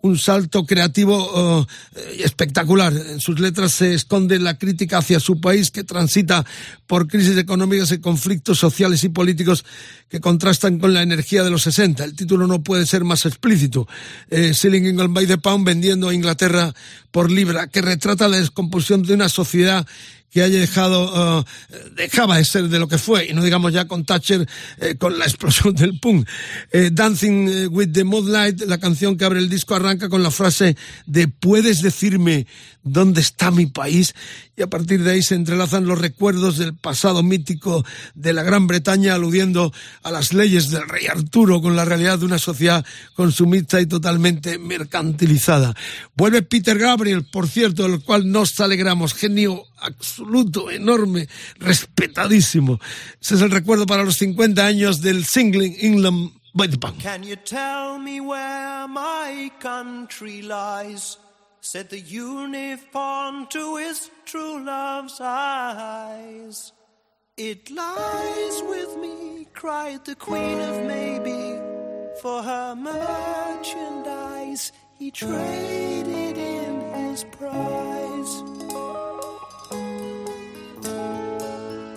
un 0.03 0.17
salto 0.17 0.65
creativo 0.65 1.67
eh, 1.95 2.21
espectacular. 2.23 2.93
En 2.93 3.19
sus 3.19 3.37
letras 3.39 3.73
se 3.73 3.93
esconde 3.93 4.39
la 4.39 4.57
crítica 4.57 4.97
hacia 4.99 5.19
su 5.19 5.41
país 5.41 5.71
que 5.71 5.83
transita 5.83 6.43
por 6.87 7.07
crisis 7.07 7.37
económicas 7.37 7.91
y 7.91 7.99
conflictos 7.99 8.57
sociales 8.57 9.03
y 9.03 9.09
políticos 9.09 9.65
que 10.09 10.21
contrastan 10.21 10.79
con 10.79 10.93
la 10.93 11.01
energía 11.03 11.43
de 11.43 11.51
los 11.51 11.63
60. 11.63 12.03
El 12.05 12.15
título 12.15 12.47
no 12.47 12.63
puede 12.63 12.85
ser 12.85 13.03
más 13.03 13.25
explícito. 13.25 13.87
Eh, 14.29 14.53
Selling 14.53 14.85
England 14.85 15.13
by 15.13 15.27
the 15.27 15.37
Pound 15.37 15.65
vendiendo 15.67 16.07
a 16.09 16.13
Inglaterra 16.15 16.73
por 17.11 17.29
libra, 17.29 17.67
que 17.67 17.81
retrata 17.81 18.27
la 18.29 18.37
descomposición 18.37 19.03
de 19.03 19.13
una 19.13 19.27
sociedad 19.29 19.85
que 20.31 20.41
haya 20.41 20.59
dejado, 20.59 21.45
eh, 21.69 21.75
dejaba 21.95 22.37
de 22.37 22.45
ser 22.45 22.69
de 22.69 22.79
lo 22.79 22.87
que 22.87 22.97
fue, 22.97 23.27
y 23.27 23.33
no 23.33 23.43
digamos 23.43 23.73
ya 23.73 23.85
con 23.85 24.05
Thatcher, 24.05 24.47
eh, 24.79 24.95
con 24.95 25.19
la 25.19 25.25
explosión 25.27 25.75
del 25.75 25.99
punk. 25.99 26.27
Eh, 26.71 26.89
Dancing 26.91 27.67
with 27.69 27.91
the 27.91 28.03
Moonlight, 28.03 28.61
la 28.61 28.79
canción 28.79 29.17
que 29.17 29.25
abre 29.25 29.39
el 29.39 29.49
disco, 29.49 29.75
arranca 29.75 30.09
con 30.09 30.23
la 30.23 30.31
frase 30.31 30.77
de 31.05 31.27
¿puedes 31.27 31.81
decirme 31.81 32.47
dónde 32.83 33.21
está 33.21 33.51
mi 33.51 33.65
país? 33.65 34.15
Y 34.55 34.61
a 34.61 34.67
partir 34.67 35.03
de 35.03 35.11
ahí 35.11 35.23
se 35.23 35.35
entrelazan 35.35 35.85
los 35.85 35.99
recuerdos 35.99 36.57
del 36.57 36.75
pasado 36.75 37.23
mítico 37.23 37.85
de 38.15 38.33
la 38.33 38.43
Gran 38.43 38.67
Bretaña, 38.67 39.15
aludiendo 39.15 39.73
a 40.03 40.11
las 40.11 40.33
leyes 40.33 40.69
del 40.69 40.87
rey 40.87 41.07
Arturo 41.07 41.61
con 41.61 41.75
la 41.75 41.85
realidad 41.85 42.19
de 42.19 42.25
una 42.25 42.39
sociedad 42.39 42.85
consumista 43.15 43.81
y 43.81 43.85
totalmente 43.85 44.57
mercantilizada. 44.57 45.73
Vuelve 46.15 46.41
Peter 46.41 46.77
Gabriel, 46.77 47.25
por 47.25 47.47
cierto, 47.47 47.83
del 47.83 48.01
cual 48.01 48.31
nos 48.31 48.59
alegramos, 48.59 49.13
genio 49.13 49.63
absoluto, 49.79 50.69
enorme, 50.69 51.27
respetadísimo. 51.57 52.79
Ese 53.19 53.35
es 53.35 53.41
el 53.41 53.51
recuerdo 53.51 53.85
para 53.85 54.03
los 54.03 54.17
50 54.17 54.65
años 54.65 55.01
del 55.01 55.25
Singling 55.25 55.77
England 55.79 56.31
by 56.53 56.67
the 56.67 56.77
Pound. 56.77 57.01
Can 57.01 57.23
you 57.23 57.35
tell 57.35 57.97
me 57.99 58.19
where 58.19 58.87
my 58.87 59.51
country 59.59 60.41
lies? 60.41 61.17
Said 61.63 61.89
the 61.89 61.99
unicorn 61.99 63.45
to 63.51 63.75
his 63.75 64.09
true 64.25 64.65
love's 64.65 65.21
eyes. 65.21 66.73
It 67.37 67.69
lies 67.69 68.63
with 68.63 68.97
me, 68.97 69.45
cried 69.53 70.03
the 70.05 70.15
queen 70.15 70.59
of 70.59 70.83
maybe. 70.87 71.59
For 72.19 72.41
her 72.41 72.75
merchandise, 72.75 74.71
he 74.97 75.11
traded 75.11 76.37
in 76.37 76.81
his 76.95 77.23
prize. 77.25 78.41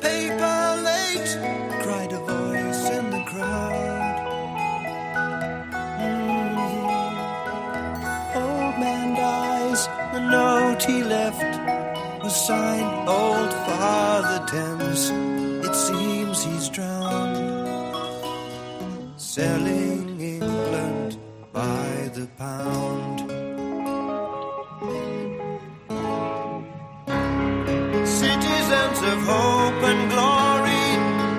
Paper 0.02 0.82
late, 0.84 1.38
cried 1.82 2.12
a 2.12 2.18
voice 2.18 2.90
in 2.90 3.08
the 3.10 3.24
crowd. 3.30 3.93
The 10.12 10.20
note 10.20 10.82
he 10.82 11.02
left 11.02 11.54
was 12.22 12.34
signed 12.46 13.08
Old 13.08 13.52
Father 13.52 14.44
Thames. 14.46 15.10
It 15.66 15.74
seems 15.74 16.44
he's 16.44 16.68
drowned, 16.68 17.36
selling 19.16 20.20
England 20.20 21.18
by 21.52 22.10
the 22.14 22.26
pound. 22.38 23.16
Citizens 28.06 28.98
of 29.12 29.18
hope 29.32 29.82
and 29.90 30.02
glory, 30.14 30.86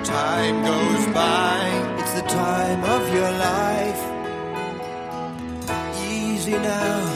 time 0.04 0.56
goes 0.64 1.06
by. 1.14 1.58
It's 2.00 2.14
the 2.20 2.26
time 2.28 2.84
of 2.84 3.02
your 3.14 3.32
life. 3.50 4.02
Easy 6.08 6.52
now, 6.52 7.15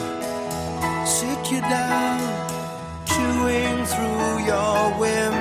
you 1.51 1.61
down, 1.63 2.21
chewing 3.07 3.85
through 3.85 4.45
your 4.47 4.93
wimpy 5.01 5.40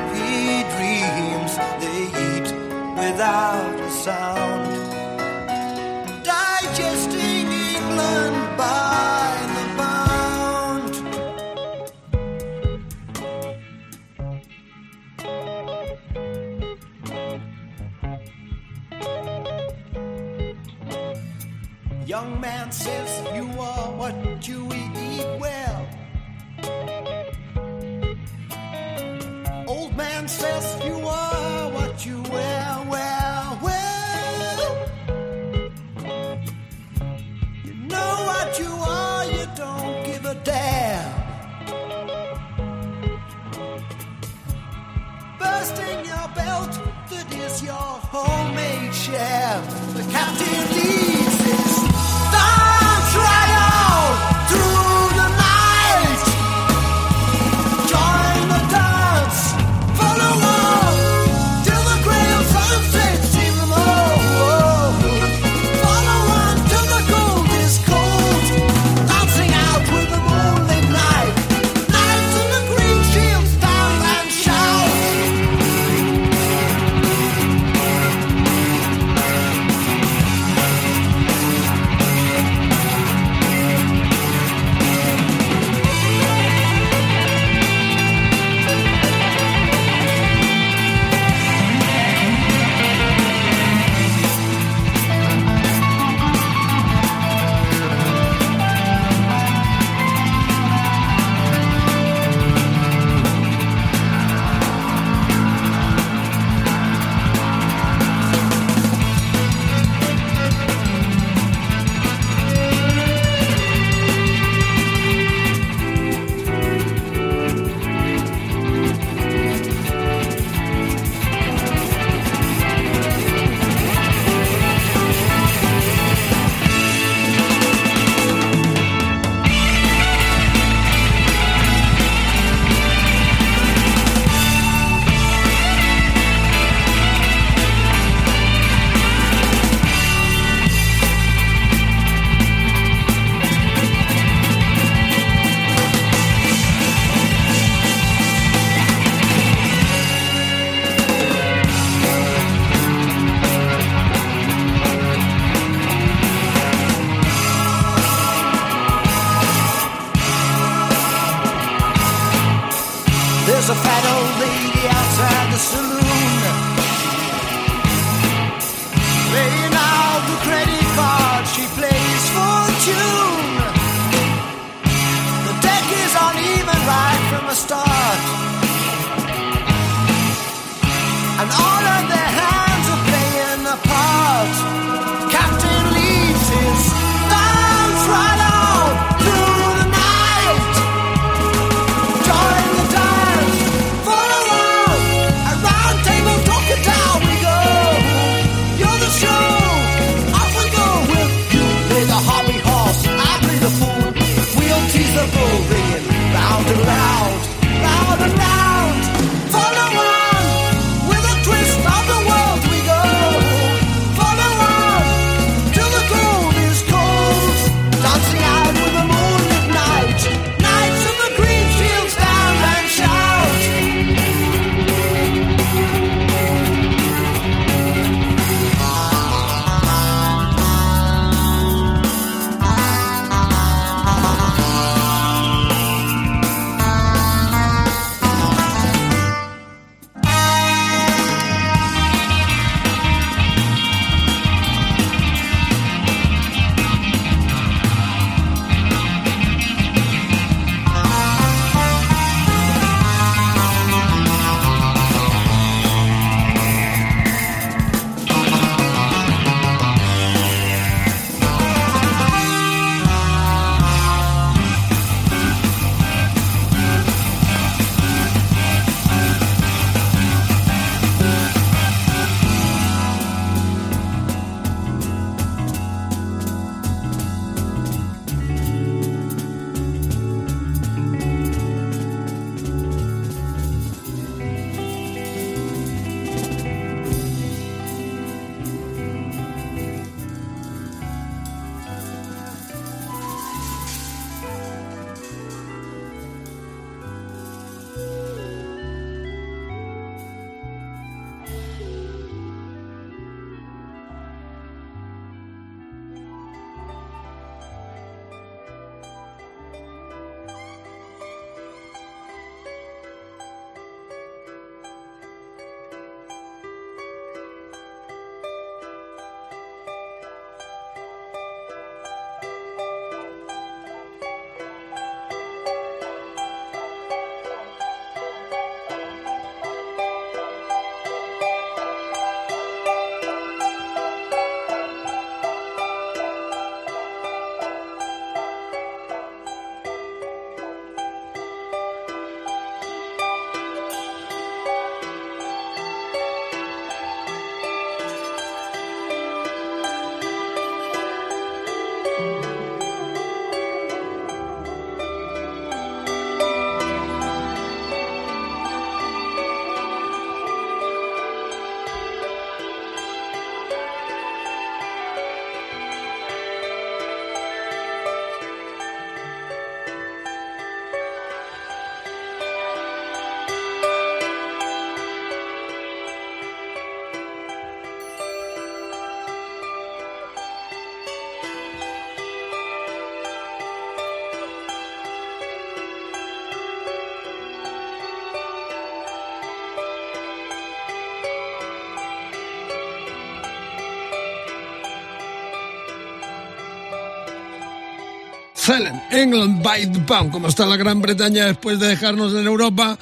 England 399.12 399.64
by 399.64 399.92
the 399.92 400.00
pound, 400.02 400.32
como 400.32 400.48
está 400.48 400.66
la 400.66 400.78
Gran 400.78 401.02
Bretaña 401.02 401.46
después 401.46 401.80
de 401.80 401.88
dejarnos 401.88 402.34
en 402.34 402.46
Europa, 402.46 403.00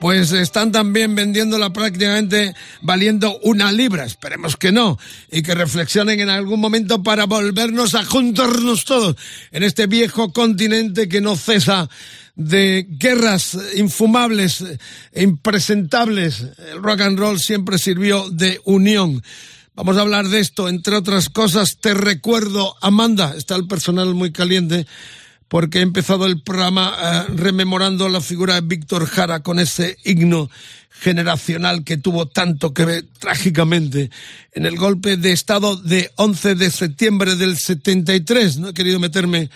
pues 0.00 0.32
están 0.32 0.72
también 0.72 1.14
vendiéndola 1.14 1.72
prácticamente 1.72 2.54
valiendo 2.82 3.38
una 3.44 3.70
libra. 3.70 4.04
Esperemos 4.04 4.56
que 4.56 4.72
no. 4.72 4.98
Y 5.30 5.42
que 5.42 5.54
reflexionen 5.54 6.18
en 6.20 6.30
algún 6.30 6.60
momento 6.60 7.02
para 7.02 7.26
volvernos 7.26 7.94
a 7.94 8.04
juntarnos 8.04 8.84
todos 8.84 9.16
en 9.52 9.62
este 9.62 9.86
viejo 9.86 10.32
continente 10.32 11.08
que 11.08 11.20
no 11.20 11.36
cesa 11.36 11.88
de 12.34 12.84
guerras 12.88 13.56
infumables 13.76 14.64
e 15.12 15.22
impresentables. 15.22 16.44
El 16.72 16.82
rock 16.82 17.02
and 17.02 17.18
roll 17.18 17.38
siempre 17.38 17.78
sirvió 17.78 18.28
de 18.30 18.60
unión. 18.64 19.22
Vamos 19.76 19.96
a 19.96 20.02
hablar 20.02 20.28
de 20.28 20.38
esto, 20.38 20.68
entre 20.68 20.94
otras 20.94 21.28
cosas. 21.28 21.78
Te 21.78 21.94
recuerdo, 21.94 22.76
Amanda, 22.80 23.34
está 23.36 23.56
el 23.56 23.66
personal 23.66 24.14
muy 24.14 24.30
caliente 24.30 24.86
porque 25.48 25.80
he 25.80 25.82
empezado 25.82 26.26
el 26.26 26.42
programa 26.42 26.96
eh, 27.02 27.32
rememorando 27.34 28.08
la 28.08 28.20
figura 28.20 28.54
de 28.54 28.60
Víctor 28.60 29.06
Jara 29.06 29.42
con 29.42 29.58
ese 29.58 29.96
himno 30.04 30.48
generacional 30.90 31.82
que 31.82 31.96
tuvo 31.96 32.26
tanto 32.26 32.72
que 32.72 32.84
ver 32.84 33.04
trágicamente 33.18 34.10
en 34.52 34.64
el 34.64 34.76
golpe 34.76 35.16
de 35.16 35.32
Estado 35.32 35.76
de 35.76 36.12
11 36.14 36.54
de 36.54 36.70
septiembre 36.70 37.34
del 37.34 37.56
73. 37.58 38.58
No 38.58 38.68
he 38.68 38.74
querido 38.74 39.00
meterme 39.00 39.50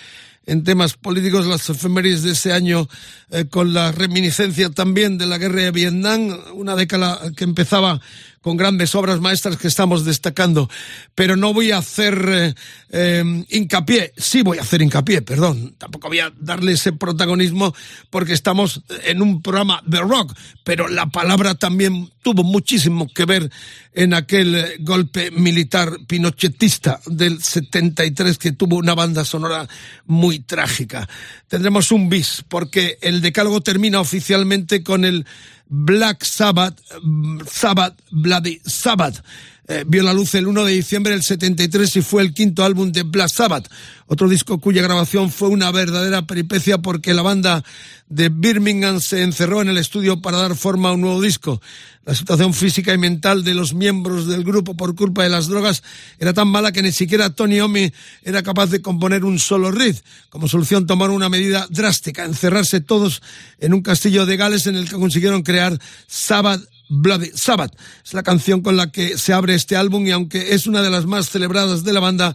en 0.46 0.64
temas 0.64 0.94
políticos, 0.94 1.46
las 1.46 1.68
efemérides 1.70 2.24
de 2.24 2.32
ese 2.32 2.52
año, 2.52 2.88
eh, 3.30 3.44
con 3.44 3.72
la 3.72 3.92
reminiscencia 3.92 4.70
también 4.70 5.16
de 5.16 5.26
la 5.26 5.38
guerra 5.38 5.62
de 5.62 5.70
Vietnam, 5.70 6.36
una 6.54 6.74
década 6.74 7.20
que 7.36 7.44
empezaba 7.44 8.00
con 8.40 8.56
grandes 8.56 8.94
obras 8.94 9.20
maestras 9.20 9.56
que 9.56 9.68
estamos 9.68 10.04
destacando. 10.04 10.68
Pero 11.14 11.36
no 11.36 11.52
voy 11.52 11.72
a 11.72 11.78
hacer 11.78 12.28
eh, 12.28 12.54
eh, 12.90 13.44
hincapié, 13.48 14.12
sí 14.16 14.42
voy 14.42 14.58
a 14.58 14.62
hacer 14.62 14.82
hincapié, 14.82 15.22
perdón, 15.22 15.74
tampoco 15.78 16.08
voy 16.08 16.20
a 16.20 16.32
darle 16.38 16.72
ese 16.72 16.92
protagonismo 16.92 17.74
porque 18.10 18.32
estamos 18.32 18.82
en 19.04 19.22
un 19.22 19.42
programa 19.42 19.82
de 19.86 20.00
rock, 20.00 20.36
pero 20.64 20.88
la 20.88 21.06
palabra 21.06 21.54
también 21.54 22.10
tuvo 22.22 22.44
muchísimo 22.44 23.08
que 23.08 23.24
ver 23.24 23.50
en 23.92 24.14
aquel 24.14 24.76
golpe 24.80 25.30
militar 25.30 25.98
pinochetista 26.06 27.00
del 27.06 27.42
73 27.42 28.38
que 28.38 28.52
tuvo 28.52 28.76
una 28.76 28.94
banda 28.94 29.24
sonora 29.24 29.68
muy 30.06 30.40
trágica. 30.40 31.08
Tendremos 31.48 31.90
un 31.90 32.08
bis 32.08 32.44
porque 32.48 32.98
el 33.00 33.20
decálogo 33.20 33.60
termina 33.60 34.00
oficialmente 34.00 34.82
con 34.82 35.04
el 35.04 35.26
Black 35.68 36.24
Sabbath, 36.24 36.80
mm, 37.02 37.40
Sabbath, 37.50 37.94
Bloody 38.10 38.60
Sabbath. 38.64 39.22
Eh, 39.70 39.84
vio 39.86 40.02
la 40.02 40.14
luz 40.14 40.34
el 40.34 40.46
1 40.46 40.64
de 40.64 40.72
diciembre 40.72 41.12
del 41.12 41.22
73 41.22 41.96
y 41.96 42.00
fue 42.00 42.22
el 42.22 42.32
quinto 42.32 42.64
álbum 42.64 42.90
de 42.90 43.02
Black 43.02 43.28
Sabbath, 43.28 43.68
otro 44.06 44.26
disco 44.26 44.58
cuya 44.60 44.80
grabación 44.80 45.30
fue 45.30 45.50
una 45.50 45.70
verdadera 45.70 46.26
peripecia 46.26 46.78
porque 46.78 47.12
la 47.12 47.20
banda 47.20 47.62
de 48.08 48.30
Birmingham 48.30 48.98
se 48.98 49.22
encerró 49.22 49.60
en 49.60 49.68
el 49.68 49.76
estudio 49.76 50.22
para 50.22 50.38
dar 50.38 50.56
forma 50.56 50.88
a 50.88 50.92
un 50.92 51.02
nuevo 51.02 51.20
disco. 51.20 51.60
La 52.08 52.14
situación 52.14 52.54
física 52.54 52.94
y 52.94 52.96
mental 52.96 53.44
de 53.44 53.52
los 53.52 53.74
miembros 53.74 54.26
del 54.26 54.42
grupo 54.42 54.74
por 54.74 54.94
culpa 54.94 55.24
de 55.24 55.28
las 55.28 55.46
drogas 55.46 55.82
era 56.18 56.32
tan 56.32 56.48
mala 56.48 56.72
que 56.72 56.80
ni 56.80 56.90
siquiera 56.90 57.34
Tony 57.34 57.60
Omi 57.60 57.92
era 58.22 58.42
capaz 58.42 58.70
de 58.70 58.80
componer 58.80 59.26
un 59.26 59.38
solo 59.38 59.70
riff. 59.70 60.00
Como 60.30 60.48
solución 60.48 60.86
tomaron 60.86 61.16
una 61.16 61.28
medida 61.28 61.66
drástica, 61.68 62.24
encerrarse 62.24 62.80
todos 62.80 63.20
en 63.58 63.74
un 63.74 63.82
castillo 63.82 64.24
de 64.24 64.38
Gales 64.38 64.66
en 64.66 64.76
el 64.76 64.88
que 64.88 64.96
consiguieron 64.96 65.42
crear 65.42 65.78
Sabbath 66.06 66.62
Bloody 66.88 67.30
Sabbath. 67.34 67.76
Es 68.02 68.14
la 68.14 68.22
canción 68.22 68.62
con 68.62 68.78
la 68.78 68.90
que 68.90 69.18
se 69.18 69.34
abre 69.34 69.52
este 69.52 69.76
álbum 69.76 70.06
y 70.06 70.10
aunque 70.10 70.54
es 70.54 70.66
una 70.66 70.80
de 70.80 70.88
las 70.88 71.04
más 71.04 71.28
celebradas 71.28 71.84
de 71.84 71.92
la 71.92 72.00
banda, 72.00 72.34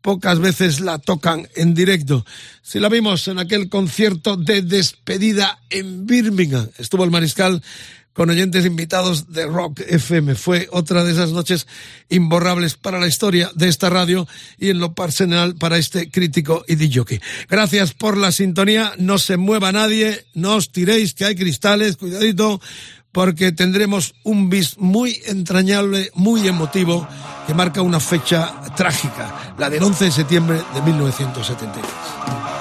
pocas 0.00 0.38
veces 0.38 0.80
la 0.80 0.98
tocan 0.98 1.46
en 1.56 1.74
directo. 1.74 2.24
Si 2.62 2.80
la 2.80 2.88
vimos 2.88 3.28
en 3.28 3.38
aquel 3.38 3.68
concierto 3.68 4.38
de 4.38 4.62
despedida 4.62 5.58
en 5.68 6.06
Birmingham, 6.06 6.70
estuvo 6.78 7.04
el 7.04 7.10
mariscal 7.10 7.62
con 8.20 8.28
oyentes 8.28 8.66
invitados 8.66 9.32
de 9.32 9.46
Rock 9.46 9.80
FM. 9.80 10.34
Fue 10.34 10.68
otra 10.72 11.04
de 11.04 11.12
esas 11.12 11.30
noches 11.30 11.66
imborrables 12.10 12.74
para 12.74 13.00
la 13.00 13.06
historia 13.06 13.50
de 13.54 13.66
esta 13.66 13.88
radio 13.88 14.28
y 14.58 14.68
en 14.68 14.78
lo 14.78 14.92
personal 14.92 15.54
para 15.54 15.78
este 15.78 16.10
crítico 16.10 16.62
y 16.68 16.74
DJ. 16.74 17.18
Gracias 17.48 17.94
por 17.94 18.18
la 18.18 18.30
sintonía. 18.30 18.92
No 18.98 19.16
se 19.16 19.38
mueva 19.38 19.72
nadie, 19.72 20.26
no 20.34 20.56
os 20.56 20.70
tiréis 20.70 21.14
que 21.14 21.24
hay 21.24 21.34
cristales, 21.34 21.96
cuidadito 21.96 22.60
porque 23.10 23.52
tendremos 23.52 24.12
un 24.22 24.50
bis 24.50 24.76
muy 24.76 25.18
entrañable, 25.24 26.10
muy 26.12 26.46
emotivo, 26.46 27.08
que 27.46 27.54
marca 27.54 27.80
una 27.80 28.00
fecha 28.00 28.52
trágica, 28.76 29.54
la 29.56 29.70
del 29.70 29.82
11 29.82 30.04
de 30.04 30.10
septiembre 30.10 30.60
de 30.74 30.82
1973. 30.82 32.59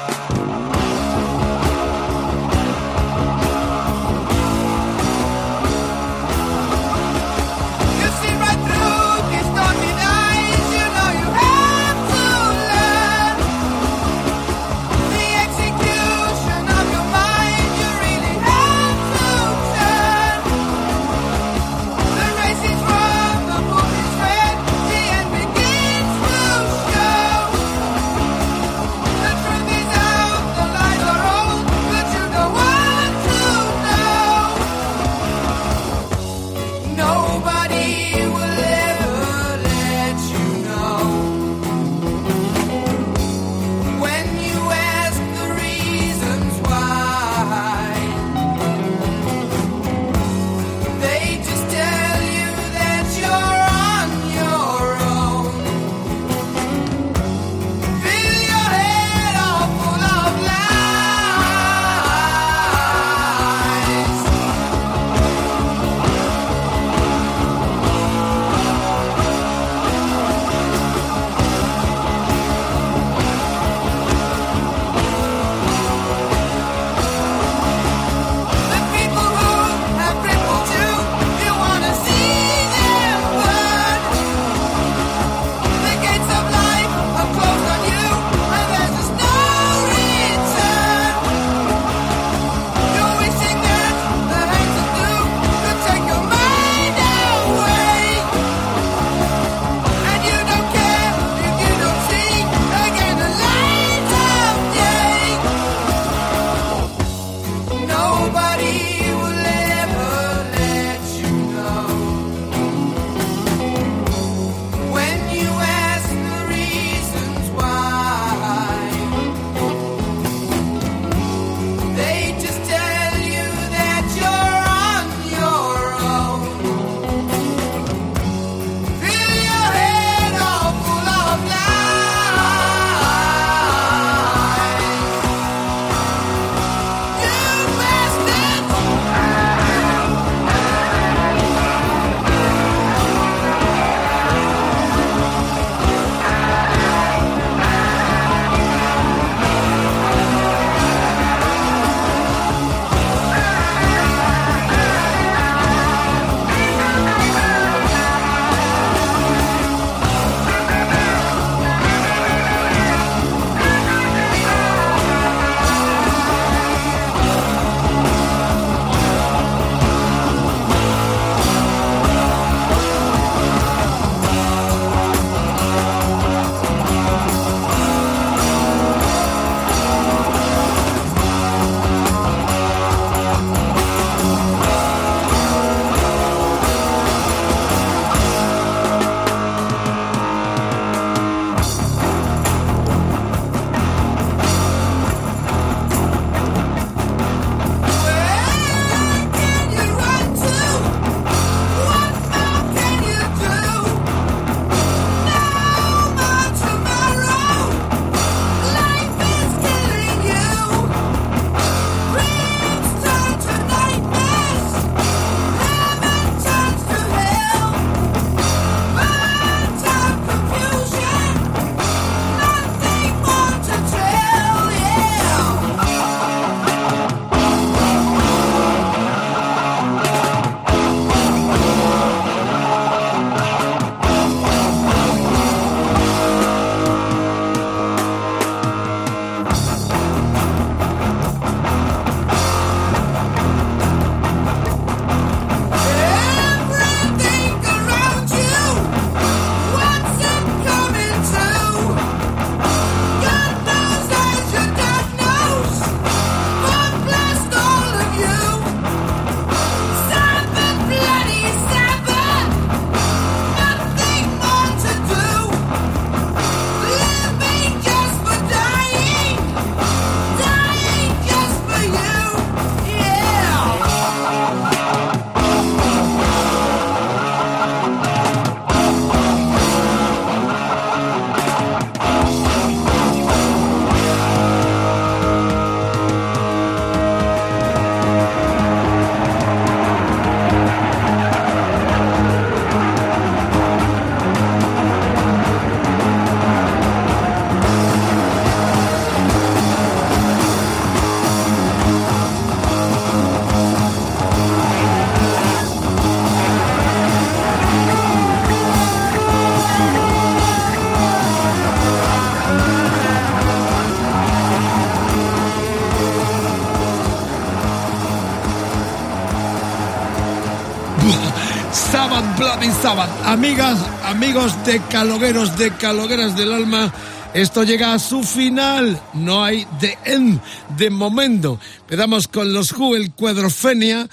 Amigas, 322.90 323.78
amigos 324.04 324.66
de 324.66 324.82
calogueros, 324.90 325.56
de 325.60 325.70
calogueras 325.70 326.36
del 326.36 326.52
alma, 326.52 326.92
esto 327.36 327.64
llega 327.64 327.94
a 327.94 328.00
su 328.00 328.24
final. 328.24 329.00
No 329.14 329.44
hay 329.44 329.68
de 329.80 329.96
end 330.06 330.42
de 330.76 330.90
momento. 330.90 331.60
Empezamos 331.82 332.28
con 332.28 332.52
los 332.52 332.72
Who, 332.72 332.96
el 332.96 333.12
Cuadrofenia. 333.12 334.10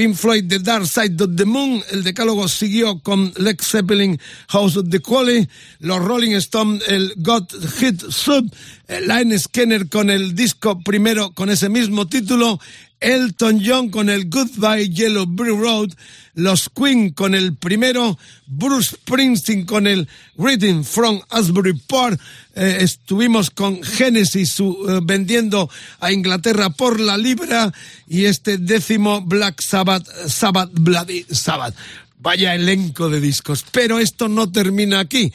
Pink 0.00 0.16
Floyd, 0.16 0.48
The 0.48 0.60
Dark 0.60 0.86
Side 0.86 1.22
of 1.22 1.36
the 1.36 1.44
Moon. 1.44 1.82
El 1.90 2.02
decálogo 2.02 2.48
siguió 2.48 3.00
con 3.02 3.34
Led 3.36 3.60
Zeppelin, 3.60 4.18
House 4.48 4.78
of 4.78 4.88
the 4.88 5.00
Quality. 5.00 5.46
Los 5.80 6.02
Rolling 6.02 6.36
Stones, 6.36 6.82
el 6.88 7.12
God 7.18 7.44
Hit 7.78 8.00
Sub. 8.08 8.50
Line 8.88 9.38
Skinner 9.38 9.90
con 9.90 10.08
el 10.08 10.34
disco 10.34 10.80
primero 10.80 11.32
con 11.32 11.50
ese 11.50 11.68
mismo 11.68 12.08
título. 12.08 12.58
Elton 13.00 13.62
John 13.62 13.90
con 13.90 14.08
el 14.08 14.30
Goodbye 14.30 14.88
Yellow 14.88 15.26
Brick 15.26 15.58
Road, 15.58 15.90
los 16.34 16.68
Queen 16.68 17.10
con 17.10 17.34
el 17.34 17.56
primero, 17.56 18.18
Bruce 18.46 18.96
Springsteen 18.96 19.64
con 19.64 19.86
el 19.86 20.06
Reading 20.36 20.84
from 20.84 21.20
Asbury 21.30 21.72
Park, 21.88 22.20
eh, 22.54 22.78
estuvimos 22.80 23.50
con 23.50 23.82
Genesis 23.82 24.50
su, 24.50 24.86
eh, 24.88 25.00
vendiendo 25.02 25.70
a 26.00 26.12
Inglaterra 26.12 26.70
por 26.70 26.98
la 26.98 27.16
libra 27.16 27.72
y 28.08 28.24
este 28.24 28.58
décimo 28.58 29.20
Black 29.22 29.60
Sabbath, 29.60 30.06
Sabbath 30.28 30.70
Bloody 30.72 31.24
Sabbath. 31.30 31.74
Vaya 32.18 32.54
elenco 32.54 33.08
de 33.08 33.20
discos, 33.20 33.64
pero 33.70 33.98
esto 33.98 34.28
no 34.28 34.50
termina 34.50 35.00
aquí 35.00 35.32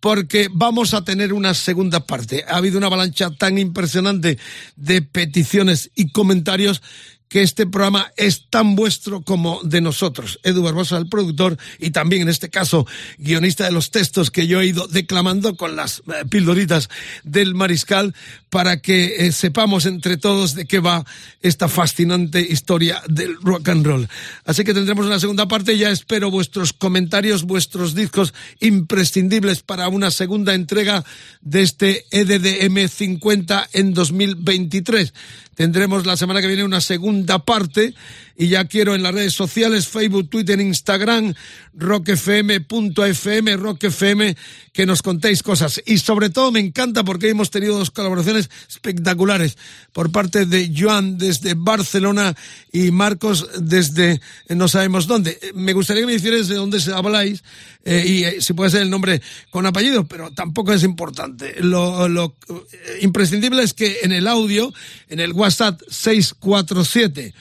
porque 0.00 0.48
vamos 0.52 0.94
a 0.94 1.02
tener 1.02 1.32
una 1.32 1.54
segunda 1.54 2.06
parte. 2.06 2.44
Ha 2.48 2.56
habido 2.56 2.78
una 2.78 2.86
avalancha 2.86 3.30
tan 3.30 3.58
impresionante 3.58 4.38
de 4.76 5.02
peticiones 5.02 5.90
y 5.94 6.10
comentarios 6.10 6.82
que 7.28 7.42
este 7.42 7.66
programa 7.66 8.12
es 8.16 8.48
tan 8.50 8.74
vuestro 8.74 9.22
como 9.22 9.60
de 9.62 9.80
nosotros. 9.80 10.40
Edu 10.42 10.62
Barbosa, 10.62 10.96
el 10.96 11.08
productor, 11.08 11.58
y 11.78 11.90
también 11.90 12.22
en 12.22 12.28
este 12.28 12.48
caso 12.50 12.86
guionista 13.18 13.64
de 13.64 13.72
los 13.72 13.90
textos 13.90 14.30
que 14.30 14.46
yo 14.46 14.60
he 14.60 14.66
ido 14.66 14.86
declamando 14.88 15.56
con 15.56 15.76
las 15.76 16.00
eh, 16.00 16.24
pildoritas 16.28 16.88
del 17.24 17.54
mariscal 17.54 18.14
para 18.50 18.80
que 18.80 19.26
eh, 19.26 19.32
sepamos 19.32 19.86
entre 19.86 20.16
todos 20.16 20.54
de 20.54 20.66
qué 20.66 20.80
va 20.80 21.04
esta 21.42 21.68
fascinante 21.68 22.40
historia 22.40 23.02
del 23.08 23.36
rock 23.42 23.68
and 23.68 23.86
roll. 23.86 24.08
Así 24.44 24.64
que 24.64 24.74
tendremos 24.74 25.06
una 25.06 25.20
segunda 25.20 25.48
parte. 25.48 25.76
Ya 25.76 25.90
espero 25.90 26.30
vuestros 26.30 26.72
comentarios, 26.72 27.44
vuestros 27.44 27.94
discos 27.94 28.34
imprescindibles 28.60 29.62
para 29.62 29.88
una 29.88 30.10
segunda 30.10 30.54
entrega 30.54 31.04
de 31.40 31.62
este 31.62 32.06
EDDM 32.10 32.88
50 32.88 33.68
en 33.72 33.94
2023. 33.94 35.12
Tendremos 35.54 36.06
la 36.06 36.16
semana 36.16 36.40
que 36.40 36.46
viene 36.46 36.64
una 36.64 36.80
segunda 36.80 37.40
parte 37.40 37.94
y 38.40 38.46
ya 38.46 38.64
quiero 38.66 38.94
en 38.94 39.02
las 39.02 39.12
redes 39.12 39.34
sociales, 39.34 39.88
Facebook, 39.88 40.30
Twitter, 40.30 40.60
Instagram, 40.60 41.34
rockfm.fm, 41.74 43.56
rockfm, 43.56 44.36
que 44.72 44.86
nos 44.86 45.02
contéis 45.02 45.42
cosas. 45.42 45.82
Y 45.84 45.98
sobre 45.98 46.30
todo 46.30 46.52
me 46.52 46.60
encanta 46.60 47.02
porque 47.02 47.30
hemos 47.30 47.50
tenido 47.50 47.76
dos 47.76 47.90
colaboraciones 47.90 48.48
espectaculares 48.68 49.58
por 49.92 50.12
parte 50.12 50.46
de 50.46 50.72
Joan 50.74 51.18
desde 51.18 51.54
Barcelona 51.54 52.36
y 52.72 52.92
Marcos 52.92 53.44
desde 53.58 54.20
no 54.50 54.68
sabemos 54.68 55.08
dónde. 55.08 55.36
Me 55.54 55.72
gustaría 55.72 56.02
que 56.02 56.06
me 56.06 56.14
hicierais 56.14 56.46
de 56.46 56.54
dónde 56.54 56.78
habláis 56.94 57.42
eh, 57.84 58.04
y 58.06 58.22
eh, 58.22 58.36
si 58.40 58.52
puede 58.52 58.70
ser 58.70 58.82
el 58.82 58.90
nombre 58.90 59.20
con 59.50 59.66
apellido, 59.66 60.06
pero 60.06 60.30
tampoco 60.30 60.72
es 60.72 60.84
importante. 60.84 61.56
Lo, 61.58 62.08
lo 62.08 62.36
eh, 62.48 62.98
imprescindible 63.00 63.64
es 63.64 63.74
que 63.74 63.98
en 64.02 64.12
el 64.12 64.28
audio, 64.28 64.72
en 65.08 65.18
el 65.18 65.32
WhatsApp 65.32 65.80
647 65.88 67.34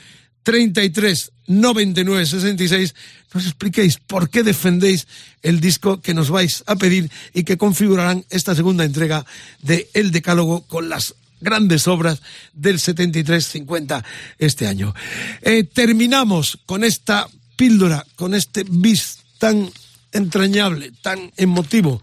33 0.48 1.34
99 1.48 2.26
66 2.26 2.96
nos 3.34 3.44
expliquéis 3.44 3.98
por 3.98 4.30
qué 4.30 4.44
defendéis 4.44 5.06
el 5.44 5.60
disco 5.60 6.00
que 6.00 6.14
nos 6.14 6.30
vais 6.30 6.64
a 6.68 6.78
pedir 6.78 7.12
y 7.34 7.44
que 7.44 7.58
configurarán 7.58 8.24
esta 8.30 8.56
segunda 8.56 8.86
entrega 8.86 9.26
de 9.62 9.90
El 9.94 10.12
Decálogo 10.12 10.62
con 10.62 10.88
las 10.88 11.16
grandes 11.42 11.86
obras 11.90 12.22
del 12.54 12.80
73-50 12.80 14.06
este 14.40 14.68
año. 14.68 14.96
Eh, 15.42 15.66
terminamos 15.66 16.60
con 16.66 16.86
esta 16.86 17.28
píldora, 17.58 18.06
con 18.16 18.34
este 18.34 18.64
bis 18.64 19.20
tan 19.40 19.70
entrañable, 20.14 20.94
tan 21.02 21.34
emotivo. 21.36 22.02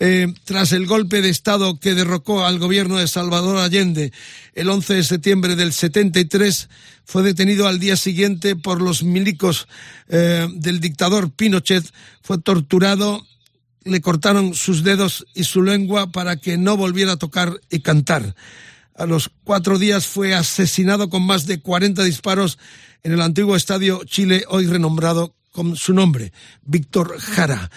Eh, 0.00 0.32
tras 0.44 0.70
el 0.70 0.86
golpe 0.86 1.22
de 1.22 1.28
Estado 1.28 1.80
que 1.80 1.94
derrocó 1.94 2.44
al 2.44 2.60
gobierno 2.60 2.98
de 2.98 3.08
Salvador 3.08 3.58
Allende 3.58 4.12
el 4.54 4.68
11 4.68 4.94
de 4.94 5.02
septiembre 5.02 5.56
del 5.56 5.72
73, 5.72 6.68
fue 7.04 7.24
detenido 7.24 7.66
al 7.66 7.80
día 7.80 7.96
siguiente 7.96 8.54
por 8.54 8.80
los 8.80 9.02
milicos 9.02 9.66
eh, 10.08 10.46
del 10.52 10.78
dictador 10.78 11.32
Pinochet, 11.32 11.84
fue 12.22 12.38
torturado, 12.38 13.26
le 13.82 14.00
cortaron 14.00 14.54
sus 14.54 14.84
dedos 14.84 15.26
y 15.34 15.44
su 15.44 15.62
lengua 15.62 16.12
para 16.12 16.36
que 16.36 16.58
no 16.58 16.76
volviera 16.76 17.12
a 17.12 17.16
tocar 17.16 17.60
y 17.68 17.80
cantar. 17.80 18.36
A 18.94 19.04
los 19.06 19.30
cuatro 19.42 19.78
días 19.78 20.06
fue 20.06 20.32
asesinado 20.32 21.08
con 21.08 21.22
más 21.22 21.46
de 21.46 21.60
40 21.60 22.04
disparos 22.04 22.58
en 23.02 23.12
el 23.12 23.20
antiguo 23.20 23.56
estadio 23.56 24.02
Chile, 24.04 24.44
hoy 24.48 24.66
renombrado 24.66 25.34
con 25.50 25.74
su 25.74 25.92
nombre, 25.92 26.32
Víctor 26.62 27.18
Jara. 27.18 27.70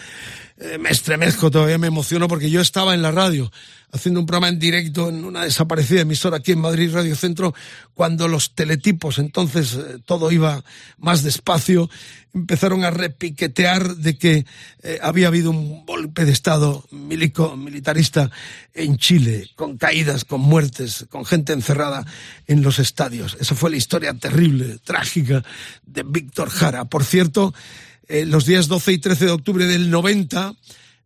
Eh, 0.63 0.77
me 0.77 0.91
estremezco, 0.91 1.49
todavía 1.49 1.79
me 1.79 1.87
emociono 1.87 2.27
porque 2.27 2.51
yo 2.51 2.61
estaba 2.61 2.93
en 2.93 3.01
la 3.01 3.09
radio 3.09 3.51
haciendo 3.91 4.19
un 4.19 4.27
programa 4.27 4.47
en 4.47 4.59
directo 4.59 5.09
en 5.09 5.25
una 5.25 5.43
desaparecida 5.43 6.01
emisora 6.01 6.37
aquí 6.37 6.51
en 6.51 6.59
Madrid, 6.61 6.93
Radio 6.93 7.15
Centro, 7.15 7.53
cuando 7.95 8.27
los 8.27 8.53
teletipos, 8.53 9.17
entonces 9.17 9.73
eh, 9.73 9.97
todo 10.05 10.31
iba 10.31 10.63
más 10.97 11.23
despacio, 11.23 11.89
empezaron 12.33 12.83
a 12.83 12.91
repiquetear 12.91 13.95
de 13.95 14.17
que 14.19 14.45
eh, 14.83 14.99
había 15.01 15.27
habido 15.27 15.49
un 15.49 15.83
golpe 15.83 16.25
de 16.25 16.31
Estado 16.31 16.85
milico, 16.91 17.57
militarista 17.57 18.29
en 18.75 18.97
Chile, 18.97 19.49
con 19.55 19.77
caídas, 19.77 20.25
con 20.25 20.41
muertes, 20.41 21.07
con 21.09 21.25
gente 21.25 21.53
encerrada 21.53 22.05
en 22.45 22.61
los 22.61 22.77
estadios. 22.77 23.35
Esa 23.39 23.55
fue 23.55 23.71
la 23.71 23.77
historia 23.77 24.13
terrible, 24.13 24.77
trágica 24.83 25.43
de 25.85 26.03
Víctor 26.03 26.49
Jara. 26.49 26.85
Por 26.85 27.03
cierto, 27.03 27.53
eh, 28.11 28.25
los 28.25 28.45
días 28.45 28.67
12 28.67 28.91
y 28.91 28.97
13 28.97 29.25
de 29.25 29.31
octubre 29.31 29.65
del 29.65 29.89
90, 29.89 30.53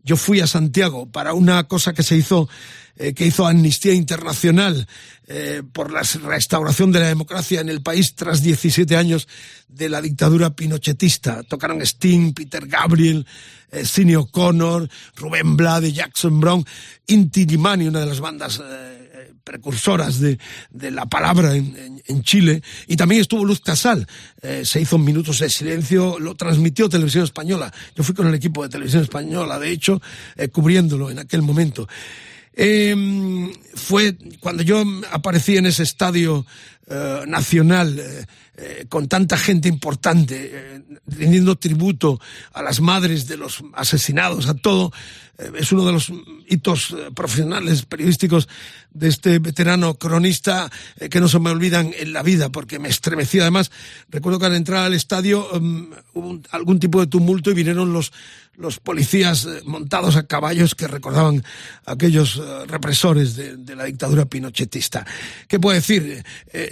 yo 0.03 0.17
fui 0.17 0.39
a 0.39 0.47
Santiago 0.47 1.05
para 1.05 1.33
una 1.33 1.67
cosa 1.67 1.93
que 1.93 2.01
se 2.01 2.17
hizo, 2.17 2.49
eh, 2.95 3.13
que 3.13 3.27
hizo 3.27 3.45
Amnistía 3.45 3.93
Internacional 3.93 4.87
eh, 5.27 5.61
por 5.71 5.91
la 5.91 6.01
restauración 6.01 6.91
de 6.91 7.01
la 7.01 7.07
democracia 7.07 7.61
en 7.61 7.69
el 7.69 7.83
país 7.83 8.15
tras 8.15 8.41
17 8.41 8.97
años 8.97 9.27
de 9.67 9.89
la 9.89 10.01
dictadura 10.01 10.55
pinochetista. 10.55 11.43
Tocaron 11.43 11.81
Sting, 11.81 12.33
Peter 12.33 12.65
Gabriel, 12.65 13.27
eh, 13.71 13.85
Sidney 13.85 14.15
O'Connor, 14.15 14.89
Rubén 15.15 15.55
Blade, 15.55 15.93
Jackson 15.93 16.39
Brown, 16.39 16.65
Inti 17.05 17.45
Limani, 17.45 17.87
una 17.87 17.99
de 17.99 18.05
las 18.07 18.19
bandas 18.19 18.59
precursoras 19.45 20.19
de, 20.19 20.37
de 20.71 20.91
la 20.91 21.05
palabra 21.05 21.55
en, 21.55 22.01
en- 22.05 22.23
Chile, 22.23 22.61
y 22.87 22.95
también 22.97 23.21
estuvo 23.21 23.45
Luz 23.45 23.61
Casal. 23.61 24.07
Eh, 24.41 24.63
se 24.65 24.81
hizo 24.81 24.97
minutos 24.97 25.39
de 25.39 25.49
silencio, 25.49 26.17
lo 26.19 26.35
transmitió 26.35 26.89
Televisión 26.89 27.23
Española. 27.23 27.71
Yo 27.95 28.03
fui 28.03 28.15
con 28.15 28.27
el 28.27 28.33
equipo 28.33 28.63
de 28.63 28.69
Televisión 28.69 29.03
Española, 29.03 29.59
de 29.59 29.69
hecho, 29.69 30.01
eh, 30.35 30.49
cubriéndolo 30.49 31.09
en 31.11 31.19
aquel 31.19 31.41
momento. 31.43 31.87
Eh, 32.57 32.95
fue 33.75 34.15
cuando 34.39 34.63
yo 34.63 34.83
aparecí 35.11 35.57
en 35.57 35.65
ese 35.65 35.83
estadio 35.83 36.45
eh, 36.87 37.23
nacional 37.25 37.97
eh, 37.97 38.25
eh, 38.57 38.85
con 38.87 39.07
tanta 39.07 39.39
gente 39.39 39.67
importante, 39.67 40.83
rindiendo 41.07 41.55
tributo 41.55 42.21
a 42.53 42.61
las 42.61 42.79
madres 42.79 43.27
de 43.27 43.37
los 43.37 43.63
asesinados, 43.73 44.47
a 44.47 44.53
todo. 44.53 44.93
es 45.37 45.71
uno 45.71 45.83
de 45.83 45.91
los 45.91 46.13
hitos 46.47 46.95
profesionales 47.13 47.85
periodísticos 47.85 48.47
de 48.91 49.09
este 49.09 49.39
veterano 49.39 49.95
cronista 49.95 50.71
que 51.09 51.19
no 51.19 51.27
se 51.27 51.39
me 51.39 51.49
olvidan 51.49 51.91
en 51.97 52.13
la 52.13 52.23
vida 52.23 52.49
porque 52.49 52.79
me 52.79 52.87
estremecí. 52.87 53.39
Además, 53.39 53.71
recuerdo 54.09 54.39
que 54.39 54.45
al 54.45 54.55
entrar 54.55 54.85
al 54.85 54.93
estadio 54.93 55.49
um, 55.51 55.89
hubo 56.13 56.39
algún 56.51 56.79
tipo 56.79 57.01
de 57.01 57.07
tumulto 57.07 57.51
y 57.51 57.55
vinieron 57.55 57.91
los, 57.91 58.13
los 58.55 58.79
policías 58.79 59.45
montados 59.65 60.15
a 60.15 60.27
caballos 60.27 60.75
que 60.75 60.87
recordaban 60.87 61.43
a 61.85 61.93
aquellos 61.93 62.41
represores 62.67 63.35
de, 63.35 63.75
la 63.75 63.83
dictadura 63.83 64.23
pinochetista. 64.23 65.05
¿Qué 65.49 65.59
puedo 65.59 65.75
decir? 65.75 66.23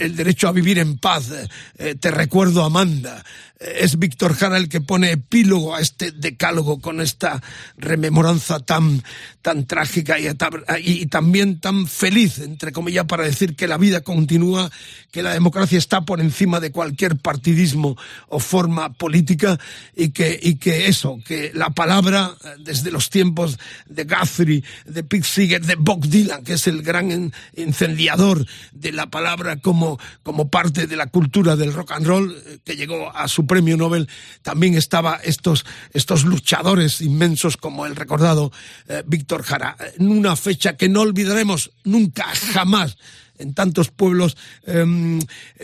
El 0.03 0.15
derecho 0.15 0.47
a 0.47 0.51
vivir 0.51 0.80
en 0.80 0.97
paz, 0.97 1.31
eh, 1.77 1.95
te 1.95 2.11
recuerdo 2.11 2.63
Amanda. 2.63 3.23
Es 3.64 3.98
Víctor 3.98 4.35
Jara 4.35 4.57
el 4.57 4.68
que 4.69 4.81
pone 4.81 5.11
epílogo 5.11 5.76
a 5.76 5.81
este 5.81 6.11
decálogo 6.11 6.80
con 6.81 6.99
esta 7.02 7.41
rememoranza 7.77 8.60
tan, 8.60 9.03
tan 9.41 9.65
trágica 9.65 10.18
y, 10.19 11.06
también 11.07 11.60
tan 11.60 11.88
feliz, 11.88 12.40
entre 12.40 12.72
comillas, 12.72 13.06
para 13.06 13.23
decir 13.23 13.56
que 13.56 13.68
la 13.68 13.77
vida 13.77 14.02
continúa, 14.02 14.69
que 15.11 15.23
la 15.23 15.34
democracia 15.34 15.77
está 15.77 16.02
por 16.02 16.19
encima 16.22 16.60
de 16.60 16.72
cualquier 16.72 17.18
partidismo 17.18 17.98
o 18.27 18.40
forma 18.40 18.94
política 18.94 19.60
y 19.95 20.10
que, 20.10 20.40
y 20.41 20.56
que 20.56 20.88
eso, 20.88 21.19
que 21.26 21.52
la 21.53 21.69
palabra 21.69 22.31
eh, 22.44 22.48
desde 22.60 22.91
los 22.91 23.10
tiempos 23.10 23.57
de 23.88 24.03
Guthrie, 24.03 24.64
de 24.85 25.03
Pete 25.03 25.26
Seeger, 25.27 25.65
de 25.65 25.76
Bob 25.76 26.06
Dylan, 26.07 26.44
que 26.44 26.53
es 26.53 26.68
el 26.68 26.81
gran 26.81 27.11
en- 27.11 27.34
incendiador 27.56 28.45
de 28.72 28.91
la 28.91 29.07
palabra 29.07 29.57
como, 29.57 29.99
como 30.23 30.49
parte 30.49 30.88
de 30.88 30.95
la 30.95 31.07
cultura 31.07 31.56
del 31.56 31.73
rock 31.73 31.91
and 31.91 32.07
roll, 32.07 32.35
eh, 32.48 32.60
que 32.64 32.76
llegó 32.76 33.15
a 33.15 33.27
su 33.27 33.45
premio 33.53 33.77
Nobel, 33.77 34.09
también 34.41 34.73
estaba 34.73 35.19
estos, 35.23 35.63
estos 35.93 36.25
luchadores 36.25 37.01
inmensos 37.01 37.55
como 37.55 37.85
el 37.85 37.95
recordado 37.95 38.51
eh, 38.88 39.03
Víctor 39.05 39.43
Jara, 39.43 39.77
en 39.99 40.09
una 40.09 40.35
fecha 40.35 40.75
que 40.75 40.89
no 40.89 41.01
olvidaremos 41.01 41.69
nunca, 41.84 42.25
jamás 42.53 42.97
en 43.38 43.53
tantos 43.53 43.91
pueblos 43.91 44.38
em, 44.65 45.19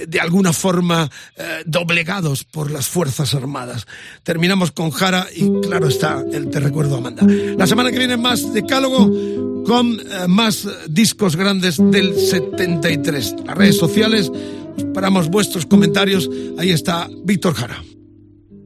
de 0.08 0.20
alguna 0.20 0.54
forma 0.54 1.10
eh, 1.36 1.64
doblegados 1.66 2.44
por 2.44 2.70
las 2.70 2.88
Fuerzas 2.88 3.34
Armadas. 3.34 3.88
Terminamos 4.22 4.72
con 4.72 4.92
Jara 4.92 5.26
y 5.36 5.50
claro 5.62 5.88
está 5.88 6.24
el 6.32 6.52
Te 6.52 6.60
Recuerdo 6.60 6.98
Amanda. 6.98 7.26
La 7.58 7.66
semana 7.66 7.92
que 7.92 7.98
viene 7.98 8.18
más 8.18 8.54
decálogo 8.54 9.64
con 9.66 10.00
eh, 10.00 10.28
más 10.28 10.68
discos 10.88 11.36
grandes 11.36 11.78
del 11.78 12.16
73. 12.16 13.36
Las 13.46 13.58
redes 13.58 13.78
sociales, 13.78 14.32
esperamos 14.80 15.30
vuestros 15.30 15.66
comentarios. 15.66 16.30
Ahí 16.58 16.72
está 16.72 17.08
Víctor 17.24 17.54
Jara. 17.54 17.76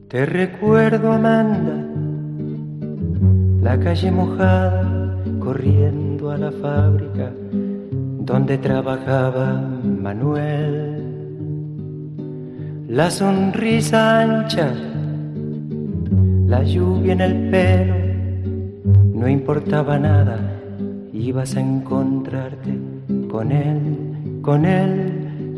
Te 0.08 0.26
recuerdo, 0.26 1.12
Amanda, 1.12 1.86
la 3.62 3.78
calle 3.80 4.10
mojada, 4.10 5.20
corriendo 5.40 6.30
a 6.30 6.38
la 6.38 6.52
fábrica 6.52 7.32
donde 8.24 8.56
trabajaba 8.58 9.60
Manuel. 9.82 11.02
La 12.88 13.10
sonrisa 13.10 14.20
ancha, 14.20 14.72
la 16.46 16.62
lluvia 16.62 17.12
en 17.12 17.20
el 17.20 17.50
pelo, 17.50 17.94
no 19.14 19.28
importaba 19.28 19.98
nada, 19.98 20.38
ibas 21.12 21.56
a 21.56 21.60
encontrarte 21.60 22.78
con 23.28 23.52
él, 23.52 24.40
con 24.42 24.64
él, 24.64 25.23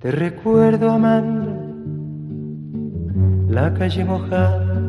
Te 0.00 0.12
recuerdo, 0.12 0.90
Amanda, 0.90 1.56
la 3.48 3.74
calle 3.74 4.04
mojada, 4.04 4.80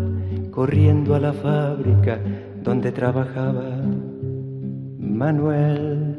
corriendo 0.52 1.16
a 1.16 1.20
la 1.20 1.34
fábrica 1.34 2.20
donde 2.64 2.92
trabajaba 2.92 3.82
Manuel. 5.00 6.16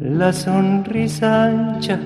La 0.00 0.32
sonrisa 0.32 1.46
ancha, 1.46 1.98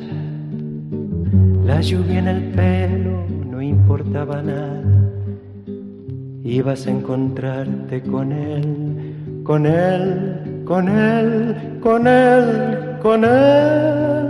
la 1.62 1.82
lluvia 1.82 2.20
en 2.20 2.28
el 2.28 2.42
pelo, 2.52 3.26
no 3.50 3.60
importaba 3.60 4.40
nada. 4.40 4.82
Ibas 6.42 6.86
a 6.86 6.90
encontrarte 6.90 8.00
con 8.00 8.32
él, 8.32 9.42
con 9.44 9.66
él, 9.66 10.62
con 10.64 10.88
él, 10.88 11.78
con 11.82 12.06
él, 12.06 12.98
con 13.02 13.24
él, 13.24 14.29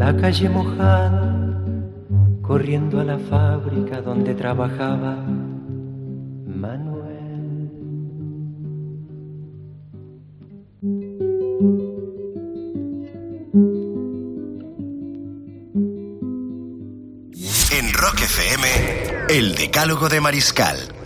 la 0.00 0.16
calle 0.16 0.48
mojada, 0.48 1.60
corriendo 2.40 3.00
a 3.00 3.04
la 3.04 3.18
fábrica 3.18 4.00
donde 4.00 4.34
trabajaba 4.34 5.14
Manuel. 6.46 7.70
En 17.78 17.92
Rock 17.92 18.20
FM, 18.22 18.66
el 19.28 19.54
decálogo 19.54 20.08
de 20.08 20.20
Mariscal 20.22 20.99